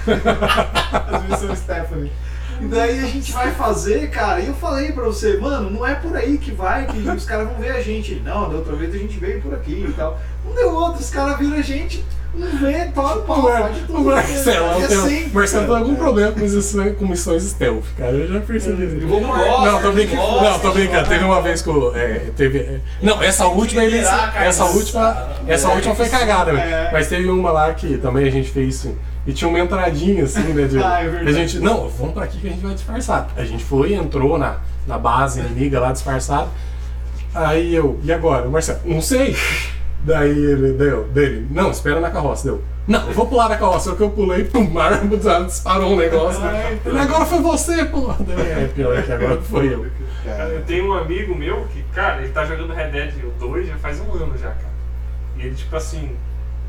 As 1.12 1.24
missões 1.24 1.60
Stephanie. 1.60 2.12
E 2.60 2.66
daí 2.66 3.00
a 3.00 3.08
gente 3.08 3.32
vai 3.32 3.52
fazer, 3.52 4.10
cara, 4.10 4.40
e 4.40 4.48
eu 4.48 4.54
falei 4.56 4.92
pra 4.92 5.04
você, 5.04 5.38
mano, 5.38 5.70
não 5.70 5.86
é 5.86 5.94
por 5.94 6.16
aí 6.16 6.40
que 6.40 6.50
vai, 6.50 6.88
que 6.88 6.98
os 6.98 7.24
caras 7.24 7.48
vão 7.48 7.58
ver 7.58 7.72
a 7.72 7.82
gente. 7.82 8.16
Não, 8.16 8.50
da 8.50 8.58
outra 8.58 8.76
vez 8.76 8.96
a 8.96 8.98
gente 8.98 9.20
veio 9.20 9.40
por 9.42 9.54
aqui 9.54 9.86
e 9.88 9.94
tal. 9.94 10.20
Não 10.44 10.56
deu 10.56 10.74
outro, 10.74 11.00
os 11.00 11.10
caras 11.12 11.38
viram 11.38 11.58
a 11.58 11.62
gente, 11.62 12.04
não 12.36 12.48
vê, 12.60 12.86
Mar- 12.96 13.18
pode 13.26 13.80
tudo. 13.82 14.00
o 14.00 14.06
Marcelo, 14.06 14.66
É 14.68 15.28
o 15.28 15.34
Marcelo 15.34 15.66
tem 15.68 15.76
algum 15.76 15.96
problema 15.96 16.32
com 16.32 16.40
missões, 16.42 16.98
com 16.98 17.08
missões 17.08 17.44
stealth, 17.44 17.86
cara. 17.98 18.12
Eu 18.12 18.28
já 18.34 18.40
percebi 18.42 18.86
isso. 18.86 18.96
Eu 18.98 19.22
não 19.22 19.82
tô 19.82 19.92
brincando. 19.92 20.22
Não, 20.42 20.60
tô 20.60 20.72
brincando. 20.72 21.10
Teve 21.10 21.24
uma 21.24 21.42
vez 21.42 21.62
que 21.62 21.70
eu, 21.70 21.96
é, 21.96 22.22
teve. 22.36 22.60
é, 22.60 22.80
Não, 23.02 23.22
essa 23.24 23.48
última 23.48 23.84
ele. 23.84 23.98
Essa 23.98 24.66
última. 24.66 25.28
Essa 25.48 25.70
última 25.70 25.96
foi 25.96 26.10
cagada, 26.10 26.54
velho. 26.54 26.74
É. 26.74 26.90
Mas 26.92 27.08
teve 27.08 27.30
uma 27.30 27.52
lá 27.52 27.74
que 27.74 27.98
também 27.98 28.28
a 28.28 28.32
gente 28.32 28.50
fez 28.52 28.76
isso. 28.76 28.96
E 29.26 29.34
tinha 29.34 29.50
uma 29.50 29.60
entradinha 29.60 30.24
assim, 30.24 30.40
né? 30.54 30.68
De, 30.68 30.78
Ah, 30.84 31.02
é 31.02 31.08
verdade. 31.10 31.30
a 31.30 31.34
gente. 31.34 31.60
Não, 31.60 31.90
vamos 31.90 32.14
pra 32.14 32.24
aqui 32.24 32.38
que 32.40 32.48
a 32.48 32.52
gente 32.52 32.64
vai 32.64 32.74
disfarçar. 32.74 33.28
A 33.36 33.44
gente 33.44 33.64
foi, 33.64 33.94
entrou 33.94 34.38
na, 34.38 34.58
na 34.86 34.98
base 34.98 35.40
inimiga 35.40 35.80
lá 35.80 35.92
disfarçado. 35.92 36.48
Aí 37.36 37.74
eu, 37.76 38.00
e 38.04 38.12
agora? 38.12 38.48
O 38.48 38.52
Marcelo, 38.52 38.80
não 38.86 39.02
sei. 39.02 39.36
Daí 40.08 40.30
ele 40.32 40.72
deu, 40.72 41.04
dele, 41.10 41.46
não, 41.52 41.70
espera 41.70 42.00
na 42.00 42.10
carroça, 42.10 42.46
deu. 42.46 42.64
Não, 42.88 43.06
eu 43.08 43.14
vou 43.14 43.28
pular 43.28 43.50
na 43.50 43.58
carroça, 43.58 43.90
só 43.90 43.96
que 43.98 44.02
eu 44.02 44.10
pulei, 44.10 44.46
pum, 44.46 44.72
a 44.80 44.86
arma 44.86 45.18
disparou 45.46 45.92
um 45.92 45.98
negócio. 45.98 46.42
Ah, 46.42 46.72
então. 46.72 46.94
Ele, 46.94 47.02
agora 47.02 47.26
foi 47.26 47.40
você, 47.42 47.84
pô. 47.84 48.14
Daí, 48.20 48.64
É, 48.64 48.72
pior 48.74 49.04
que 49.04 49.12
agora 49.12 49.42
foi 49.42 49.74
eu. 49.74 49.86
Eu 50.26 50.64
tenho 50.66 50.88
um 50.88 50.94
amigo 50.94 51.36
meu 51.36 51.66
que, 51.74 51.84
cara, 51.94 52.22
ele 52.22 52.32
tá 52.32 52.46
jogando 52.46 52.72
Red 52.74 52.90
Dead 52.92 53.14
2 53.38 53.68
já 53.68 53.76
faz 53.76 54.00
um 54.00 54.12
ano 54.14 54.38
já, 54.38 54.48
cara. 54.52 54.78
E 55.38 55.42
ele, 55.46 55.56
tipo 55.56 55.76
assim, 55.76 56.16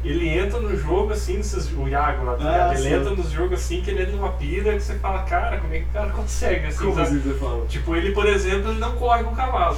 ele 0.04 0.28
entra 0.28 0.58
no 0.60 0.76
jogo 0.76 1.12
assim, 1.12 1.38
esses, 1.38 1.70
o 1.72 1.86
Iago 1.88 2.24
lá, 2.24 2.34
tá 2.36 2.68
Ah, 2.70 2.74
ele 2.74 2.82
sim. 2.82 2.94
entra 2.94 3.10
nos 3.14 3.30
jogos 3.30 3.52
assim, 3.60 3.80
que 3.82 3.90
ele 3.90 4.02
entra 4.02 4.16
numa 4.16 4.32
pira 4.32 4.72
que 4.74 4.80
você 4.80 4.94
fala, 4.94 5.22
cara, 5.22 5.58
como 5.58 5.72
é 5.72 5.78
que 5.78 5.84
o 5.84 5.92
cara 5.92 6.10
consegue, 6.10 6.66
assim, 6.66 6.78
Como 6.78 6.94
sabe? 6.96 7.06
assim 7.06 7.18
você 7.20 7.34
fala? 7.34 7.64
Tipo, 7.66 7.94
ele, 7.96 8.10
por 8.10 8.26
exemplo, 8.26 8.70
ele 8.70 8.80
não 8.80 8.92
corre 8.96 9.22
com 9.22 9.30
o 9.32 9.36
cavalo. 9.36 9.76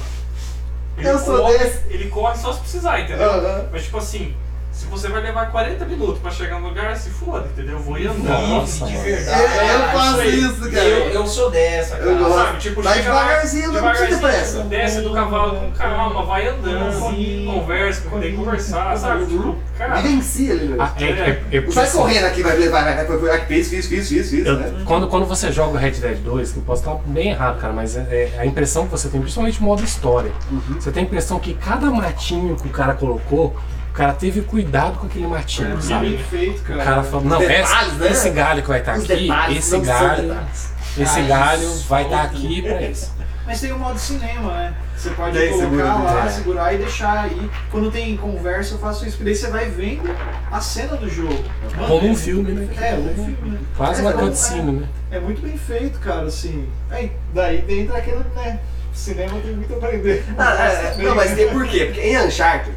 Ele 0.97 1.09
Eu 1.09 1.19
sou 1.19 1.37
corre, 1.37 1.57
desse. 1.57 1.81
Ele 1.89 2.09
corre 2.09 2.37
só 2.37 2.53
se 2.53 2.59
precisar, 2.59 2.99
entendeu? 2.99 3.29
Mas 3.71 3.83
tipo 3.83 3.97
assim, 3.97 4.35
se 4.81 4.87
você 4.87 5.07
vai 5.09 5.21
levar 5.21 5.51
40 5.51 5.85
minutos 5.85 6.19
pra 6.19 6.31
chegar 6.31 6.59
no 6.59 6.69
lugar, 6.69 6.97
se 6.97 7.11
foda, 7.11 7.47
entendeu? 7.53 7.73
Eu 7.73 7.83
vou 7.83 7.99
ir 7.99 8.07
andando. 8.07 8.47
Nossa, 8.47 8.85
de 8.85 8.97
verdade. 8.97 9.41
É, 9.41 9.75
eu 9.75 9.79
faço 9.99 10.19
aí. 10.21 10.39
isso, 10.39 10.71
cara. 10.71 10.87
Eu, 10.87 11.09
eu 11.11 11.27
sou 11.27 11.51
dessa, 11.51 11.97
cara. 11.97 12.09
Eu 12.09 12.17
gosto. 12.17 12.35
Sabe, 12.35 12.59
tipo, 12.59 12.81
Vai 12.81 12.97
lá, 12.97 13.03
devagarzinho, 13.03 13.71
não 13.71 13.81
precisa 13.89 14.07
ter 14.07 14.19
pressa. 14.19 14.63
Desce 14.63 15.01
do 15.01 15.13
cavalo 15.13 15.59
com 15.59 15.71
calma, 15.73 16.25
vai 16.25 16.47
andando, 16.47 17.11
Sim. 17.11 17.45
conversa, 17.53 18.09
tem 18.09 18.31
que 18.31 18.37
conversar, 18.37 18.97
sabe? 18.97 19.25
Tipo, 19.25 19.55
cara, 19.77 20.01
Vivencia 20.01 20.51
ali, 20.53 20.67
meu. 20.67 20.81
Ah, 20.81 20.93
é, 20.99 21.03
é, 21.05 21.57
é 21.57 21.71
sai 21.71 21.83
assim, 21.83 21.97
correndo 21.97 22.25
aqui, 22.25 22.41
vai, 22.41 22.57
vai, 22.57 22.69
vai, 22.69 22.95
vai, 22.95 23.05
vai, 23.05 23.17
vai, 23.17 23.45
fiz, 23.45 23.69
fiz, 23.69 23.85
fiz, 23.85 24.09
fiz, 24.09 24.29
fiz, 24.31 24.45
eu- 24.45 24.57
né? 24.57 24.83
quando, 24.85 25.07
quando 25.07 25.25
você 25.27 25.51
joga 25.51 25.73
o 25.73 25.77
Red 25.77 25.91
Dead 25.91 26.17
2, 26.17 26.53
que 26.53 26.57
eu 26.57 26.63
posso 26.63 26.81
estar 26.81 26.95
bem 27.05 27.29
errado, 27.29 27.59
cara, 27.59 27.71
mas 27.73 27.95
é, 27.95 28.31
é 28.35 28.39
a 28.39 28.45
impressão 28.47 28.85
que 28.85 28.91
você 28.91 29.09
tem, 29.09 29.21
principalmente 29.21 29.59
o 29.59 29.63
modo 29.63 29.83
história, 29.83 30.31
você 30.79 30.91
tem 30.91 31.03
a 31.03 31.05
impressão 31.05 31.39
que 31.39 31.53
cada 31.53 31.91
matinho 31.91 32.55
que 32.55 32.67
o 32.67 32.71
cara 32.71 32.95
colocou, 32.95 33.55
o 33.91 33.93
cara 33.93 34.13
teve 34.13 34.41
cuidado 34.41 34.97
com 34.99 35.05
aquele 35.05 35.27
matinho, 35.27 35.67
É 35.67 35.71
bem 35.73 35.81
sabe? 35.81 36.17
feito, 36.29 36.61
O 36.61 36.63
cara. 36.63 36.83
cara 36.83 37.03
falou, 37.03 37.25
não, 37.25 37.39
Detalhes, 37.39 37.91
esse, 37.91 37.99
né? 37.99 38.11
esse 38.11 38.29
galho 38.29 38.61
que 38.63 38.69
vai 38.69 38.79
estar 38.79 38.97
Os 38.97 39.03
aqui, 39.03 39.21
detalhes 39.21 39.57
esse 39.57 39.79
galho, 39.85 40.21
detalhes. 40.29 40.71
esse 40.97 41.19
Ah, 41.19 41.23
galho 41.27 41.63
isso. 41.63 41.87
vai 41.89 42.03
estar 42.03 42.21
aqui 42.23 42.61
pra 42.61 42.81
isso. 42.81 43.13
Mas 43.45 43.59
tem 43.59 43.71
o 43.73 43.79
modo 43.79 43.99
cinema, 43.99 44.53
né? 44.53 44.73
Você 44.95 45.09
pode 45.09 45.37
Daí 45.37 45.49
colocar 45.49 45.65
segura, 45.69 45.93
lá, 45.93 46.25
é. 46.25 46.29
segurar 46.29 46.73
e 46.73 46.77
deixar 46.77 47.23
aí. 47.23 47.51
Quando 47.71 47.91
tem 47.91 48.15
conversa, 48.15 48.75
eu 48.75 48.79
faço 48.79 49.03
isso. 49.05 49.17
porque 49.17 49.25
Daí 49.31 49.35
você 49.35 49.47
vai 49.49 49.65
vendo 49.65 50.15
a 50.51 50.61
cena 50.61 50.95
do 50.95 51.09
jogo. 51.09 51.43
Mano, 51.75 51.87
Como 51.87 52.07
um 52.07 52.11
é- 52.11 52.15
filme, 52.15 52.51
né? 52.51 52.69
É, 52.79 52.93
um 52.93 53.13
filme, 53.15 53.49
né? 53.51 53.59
Quase 53.75 53.99
É, 53.99 54.03
uma 54.03 54.13
como- 54.13 54.27
cutscene, 54.27 54.71
né? 54.73 54.87
É 55.09 55.19
muito 55.19 55.41
bem 55.41 55.57
feito, 55.57 55.99
cara, 55.99 56.27
assim. 56.27 56.69
Aí, 56.91 57.11
daí 57.33 57.61
dentro 57.63 57.93
daquele, 57.93 58.23
né? 58.35 58.59
Cinema 58.93 59.39
tem 59.41 59.53
muito 59.55 59.73
a 59.73 59.77
aprender. 59.77 60.23
Ah, 60.37 60.55
é, 60.69 60.93
é, 60.99 61.03
não, 61.03 61.15
mas 61.15 61.33
tem 61.33 61.49
por 61.49 61.65
quê? 61.65 61.85
Porque 61.85 62.01
em 62.01 62.17
Uncharted, 62.19 62.75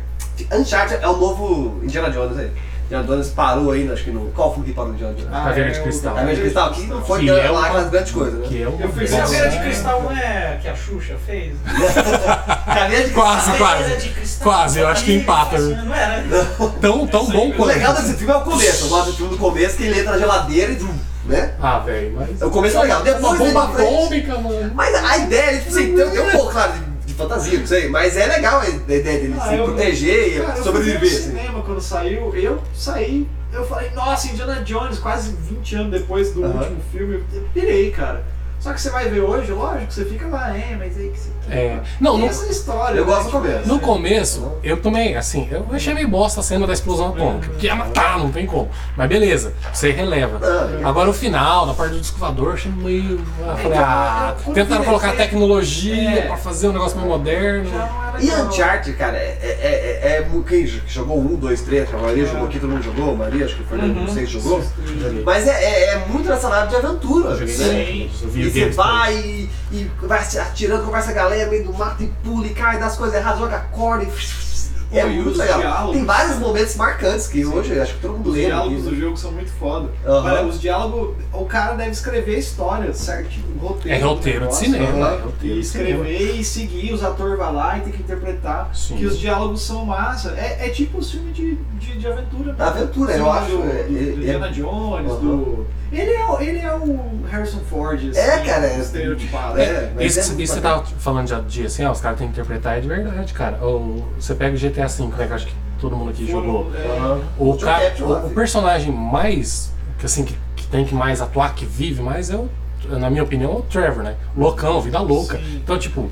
Uncharted 0.53 1.03
é 1.03 1.09
o 1.09 1.17
novo 1.17 1.81
Indiana 1.83 2.11
Jones 2.11 2.39
aí. 2.39 2.51
Indiana 2.87 3.05
Jones 3.07 3.29
parou 3.29 3.71
aí, 3.73 3.91
acho 3.91 4.05
que 4.05 4.11
no. 4.11 4.31
Qual 4.33 4.53
filme 4.53 4.69
que 4.69 4.75
parou 4.75 4.91
no 4.91 4.95
Indiana 4.97 5.15
Jones? 5.15 5.29
Ah, 5.33 5.45
Caveira 5.45 5.71
é, 5.71 5.73
de 5.73 5.81
o- 5.81 5.83
Cristal. 5.85 6.17
A 6.19 6.23
Verde 6.23 6.41
Cristal 6.43 6.69
aqui 6.71 6.87
não 6.87 7.03
foi 7.05 7.21
Que 7.21 7.31
lá 7.31 7.39
é 7.39 7.51
uma- 7.51 7.67
aquelas 7.67 7.91
grandes 7.91 8.13
coisas, 8.13 8.41
né? 8.41 8.47
Que 8.49 8.63
é 8.63 8.69
um 8.69 8.81
Eu 8.81 8.93
fiz 8.93 9.11
caveira 9.11 9.49
de 9.51 9.57
é. 9.57 9.61
cristal 9.63 10.03
não 10.03 10.13
é 10.13 10.59
que 10.61 10.69
a 10.69 10.75
Xuxa 10.77 11.15
fez? 11.25 11.55
Caveira 12.67 13.05
de 13.09 13.11
Quase, 13.15 13.51
Cristal. 13.51 13.57
quase. 13.59 13.79
Caveira 13.83 14.01
de 14.01 14.09
cristal. 14.11 14.43
Quase, 14.53 14.79
eu 14.81 14.89
acho 14.89 15.05
que 15.05 15.15
empata. 15.15 15.59
Não 15.59 15.95
era? 15.95 16.25
Tão, 16.81 17.07
tão 17.07 17.27
bom 17.27 17.49
O 17.49 17.55
quanto. 17.55 17.69
legal 17.69 17.95
desse 17.95 18.15
filme 18.15 18.33
é 18.33 18.37
o 18.37 18.41
começo. 18.43 18.85
Eu 18.85 18.89
gosto 18.89 19.07
do 19.11 19.17
filme 19.17 19.31
do 19.33 19.39
começo, 19.39 19.77
que 19.77 19.85
ele 19.85 20.01
entra 20.01 20.13
na 20.13 20.19
geladeira 20.19 20.73
e. 20.73 21.15
Né? 21.27 21.55
Ah, 21.59 21.79
velho, 21.79 22.13
mas. 22.19 22.43
O 22.43 22.51
começo 22.51 22.77
é 22.77 22.83
legal. 22.83 22.99
Uma 23.01 23.05
Depois 23.15 23.39
bomba 23.39 23.45
ele 23.45 23.53
pra 23.53 23.69
frente- 23.69 23.95
atômica, 23.97 24.39
mano. 24.39 24.73
Mas 24.75 24.95
a 24.95 25.17
ideia, 25.19 25.59
tipo 25.59 25.71
assim, 25.71 25.95
tem 25.97 26.21
um 26.21 26.31
pouco, 26.33 26.53
claro, 26.53 26.73
de, 27.15 27.23
fantasia, 27.23 27.59
não 27.61 27.67
sei, 27.67 27.89
mas 27.89 28.17
é 28.17 28.27
legal 28.27 28.61
a 28.61 28.69
ideia 28.69 29.03
dele 29.03 29.35
Ah, 29.39 29.49
se 29.49 29.55
eu- 29.57 29.65
proteger 29.65 30.43
Cara, 30.43 30.55
e 30.55 30.59
eu 30.59 30.65
sobreviver. 30.65 31.01
ver 31.01 31.07
assim. 31.07 31.23
cinema 31.31 31.63
quando 31.63 31.81
saiu, 31.81 32.35
eu 32.35 32.63
saí, 32.75 33.29
eu 33.53 33.65
falei, 33.67 33.91
nossa, 33.91 34.27
Indiana 34.29 34.63
Jones, 34.63 34.99
quase 34.99 35.33
20 35.49 35.75
anos 35.77 35.91
depois 35.93 36.33
do 36.33 36.43
último 36.45 36.81
filme, 36.91 37.23
eu 37.33 37.43
pirei, 37.55 37.91
cara. 37.91 38.25
Só 38.65 38.73
que 38.73 38.81
você 38.81 38.89
vai 38.89 39.07
ver 39.11 39.21
hoje, 39.21 39.53
lógico, 39.53 39.93
você 39.93 40.07
fica 40.07 40.27
lá, 40.27 40.57
é, 40.57 40.75
mas 40.79 40.97
aí 40.97 41.11
que 41.11 41.19
você. 41.21 41.29
É. 41.51 41.79
Não, 42.01 42.13
Tem 42.13 42.21
no, 42.23 42.27
essa 42.31 42.47
história. 42.51 42.97
Eu 42.97 43.05
né, 43.05 43.13
gosto 43.13 43.25
do 43.25 43.31
tipo, 43.33 43.43
começo. 43.43 43.69
no 43.69 43.79
começo, 43.79 44.53
eu 44.63 44.77
também, 44.81 45.15
assim, 45.19 45.47
eu 45.51 45.67
achei 45.71 45.93
meio 45.93 46.09
bosta 46.09 46.41
a 46.41 46.43
cena 46.43 46.67
da 46.67 46.73
explosão 46.73 47.09
atômica. 47.09 47.49
Porque 47.51 47.67
ia 47.67 47.75
matar, 47.75 48.19
não 48.19 48.33
tem 48.33 48.47
como. 48.47 48.71
Mas 48.97 49.07
beleza, 49.07 49.53
você 49.71 49.91
releva. 49.91 50.41
Ah, 50.43 50.89
Agora 50.89 51.11
o 51.11 51.13
final, 51.13 51.67
na 51.67 51.75
parte 51.75 51.93
do 51.93 52.01
descovador, 52.01 52.55
achei 52.55 52.73
meio. 52.73 53.21
Eu 53.39 53.57
falei, 53.59 53.77
ah, 53.79 54.35
Então, 54.41 54.55
tentaram 54.55 54.77
quando 54.81 54.87
colocar 54.87 55.13
tecnologia 55.13 56.21
É. 56.21 56.23
pra 56.23 56.39
fazer 56.39 56.69
um 56.69 56.73
negócio 56.73 56.97
meio 56.97 57.11
moderno. 57.11 57.71
Não 57.71 58.21
E. 58.21 58.31
Uncharted, 58.31 58.97
cara, 58.97 59.19
é, 59.19 59.39
é, 59.43 60.01
é, 60.03 60.17
é 60.19 60.27
quem 60.49 60.67
jogou 60.87 61.19
um, 61.19 61.35
dois, 61.37 61.61
três, 61.61 61.93
a 61.93 61.99
Maria 61.99 62.23
É. 62.23 62.27
jogou 62.27 62.47
aqui, 62.47 62.59
todo 62.59 62.71
mundo 62.71 62.83
jogou, 62.83 63.13
a 63.13 63.17
Maria, 63.17 63.45
acho 63.45 63.57
que 63.57 63.63
o 63.63 63.67
Fernando, 63.67 63.95
não 63.95 64.03
Uhum. 64.05 64.09
sei 64.09 64.25
se 64.25 64.33
jogou. 64.33 64.63
Mas 65.27 65.47
é, 65.47 65.63
é, 65.65 65.85
é 65.91 66.05
muito 66.09 66.27
nessa 66.27 66.49
vibe 66.49 66.69
de 66.71 66.77
aventura. 66.77 67.31
Eu 67.31 67.39
joguei 67.47 67.57
né? 67.57 68.09
Sim. 68.09 68.11
Você 68.55 68.71
vai 68.71 69.17
e, 69.17 69.51
e 69.73 69.91
vai 70.03 70.21
atirando, 70.21 70.85
conversa 70.85 71.11
a 71.11 71.15
galera, 71.15 71.51
meio 71.51 71.65
do 71.65 71.75
mato 71.75 72.03
e 72.03 72.07
pula 72.23 72.47
e 72.47 72.55
cai, 72.55 72.79
dá 72.79 72.87
as 72.87 72.97
coisas 72.97 73.15
erradas, 73.17 73.41
joga 73.41 73.59
corda 73.73 74.05
e. 74.05 74.44
É 74.99 75.07
e 75.07 75.11
muito 75.17 75.31
os 75.31 75.39
legal. 75.39 75.59
diálogos, 75.61 75.97
Tem 75.97 76.05
vários 76.05 76.39
momentos 76.39 76.77
marcantes 76.77 77.27
que 77.27 77.45
hoje 77.45 77.79
acho 77.81 77.95
que 77.95 78.01
todo 78.01 78.13
mundo 78.15 78.31
Os 78.31 78.35
lembra. 78.35 78.51
diálogos 78.51 78.83
do 78.83 78.89
aqui, 78.89 78.97
né? 78.97 79.01
jogo 79.05 79.17
são 79.17 79.33
muito 79.33 79.53
foda. 79.53 79.89
Aham. 80.07 80.23
Cara, 80.25 80.47
Os 80.47 80.61
diálogos, 80.61 81.15
o 81.33 81.45
cara 81.47 81.75
deve 81.75 81.91
escrever 81.91 82.35
a 82.37 82.39
história 82.39 82.93
certinho, 82.93 83.45
o 83.61 83.67
roteiro. 83.67 83.99
É 83.99 84.01
do 84.01 84.09
roteiro 84.09 84.47
de 84.49 84.57
cinema. 84.57 85.09
É 85.09 85.21
roteiro 85.21 85.57
E 85.57 85.61
de 85.61 85.67
cinema. 85.67 85.91
escrever 86.09 86.35
e 86.41 86.45
seguir, 86.45 86.93
os 86.93 87.03
atores 87.03 87.37
vai 87.39 87.53
lá 87.53 87.79
e 87.79 87.81
tem 87.83 87.93
que 87.93 88.03
interpretar. 88.03 88.71
Sim. 88.75 88.97
Que 88.97 89.07
os 89.07 89.19
diálogos 89.19 89.63
são 89.63 89.85
massa. 89.85 90.31
É, 90.37 90.67
é 90.67 90.69
tipo 90.71 90.99
os 90.99 91.11
filmes 91.11 91.35
de, 91.35 91.57
de, 91.79 91.99
de 91.99 92.07
aventura. 92.07 92.53
né? 92.53 92.65
Aventura, 92.65 93.13
eu 93.13 93.31
acho. 93.31 93.51
Do, 93.57 93.63
é- 93.71 93.83
do, 93.85 93.93
do 93.93 93.99
é- 93.99 94.03
Indiana 94.15 94.51
Jones, 94.53 95.11
Aham. 95.11 95.21
do. 95.21 95.67
Ele 95.93 96.11
é, 96.11 96.27
o- 96.27 96.41
ele 96.41 96.59
é 96.59 96.75
o 96.75 97.21
Harrison 97.31 97.61
Ford, 97.71 98.01
assim, 98.11 98.19
É, 98.19 98.39
cara, 98.39 98.67
é- 98.67 98.81
estereotipado. 98.81 99.61
é, 99.61 99.93
Isso, 100.01 100.19
é 100.19 100.23
isso 100.23 100.35
muito 100.35 100.49
você 100.51 100.61
tava 100.61 100.85
falando 100.99 101.27
de, 101.47 101.61
de 101.61 101.67
assim, 101.67 101.85
ó, 101.85 101.93
os 101.93 102.01
caras 102.01 102.19
têm 102.19 102.27
que 102.27 102.33
interpretar, 102.33 102.79
é 102.79 102.81
de 102.81 102.89
verdade, 102.89 103.33
cara. 103.33 103.59
Ou 103.63 104.05
você 104.19 104.35
pega 104.35 104.57
o 104.57 104.59
GTA 104.59 104.84
V, 104.87 105.07
né, 105.07 105.27
que 105.27 105.33
acho 105.33 105.47
que 105.47 105.55
todo 105.81 105.97
mundo 105.97 106.11
aqui 106.11 106.27
jogou. 106.27 106.71
É. 106.75 107.21
O, 107.39 107.57
cara, 107.57 107.95
o, 108.27 108.31
personagem 108.31 108.93
mais, 108.93 109.73
que 109.99 110.07
assim, 110.07 110.25
que, 110.25 110.37
que 110.57 110.67
tem 110.67 110.85
que 110.85 110.95
mais 110.95 111.21
atuar, 111.21 111.55
que 111.55 111.65
vive 111.65 112.03
mais, 112.03 112.31
é 112.31 112.37
o, 112.37 112.49
na 112.89 113.11
minha 113.11 113.23
opinião, 113.23 113.53
é 113.53 113.57
o 113.57 113.63
Trevor, 113.63 114.03
né? 114.03 114.15
Loucão, 114.37 114.81
vida 114.81 114.99
louca. 115.01 115.39
Sim. 115.39 115.61
Então, 115.63 115.79
tipo, 115.79 116.11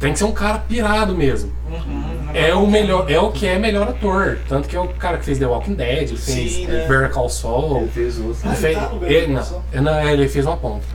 tem 0.00 0.14
que 0.14 0.18
ser 0.18 0.24
um 0.24 0.32
cara 0.32 0.58
pirado 0.58 1.14
mesmo. 1.14 1.52
Uhum. 1.70 2.30
É 2.32 2.54
o 2.54 2.66
melhor, 2.66 3.10
é 3.10 3.20
o 3.20 3.30
que 3.30 3.46
é 3.46 3.58
melhor 3.58 3.88
ator. 3.88 4.38
Tanto 4.48 4.66
que 4.66 4.74
é 4.74 4.80
o 4.80 4.88
cara 4.88 5.18
que 5.18 5.24
fez 5.26 5.38
The 5.38 5.46
Walking 5.46 5.74
Dead, 5.74 6.08
ele 6.08 6.16
fez 6.16 6.52
Sim, 6.52 6.66
né? 6.66 6.86
Better 6.88 7.10
Call 7.10 7.28
Saul. 7.28 7.82
Ele 7.82 7.88
fez. 7.88 8.18
Ah, 8.18 8.48
Ele 8.48 8.56
fez, 8.56 8.78
tá 8.78 8.86
Better 8.86 9.10
ele, 9.10 9.34
Call 9.34 9.62
não, 9.74 9.82
não, 9.82 10.08
ele 10.08 10.28
fez 10.28 10.46
uma 10.46 10.56
ponta. 10.56 10.86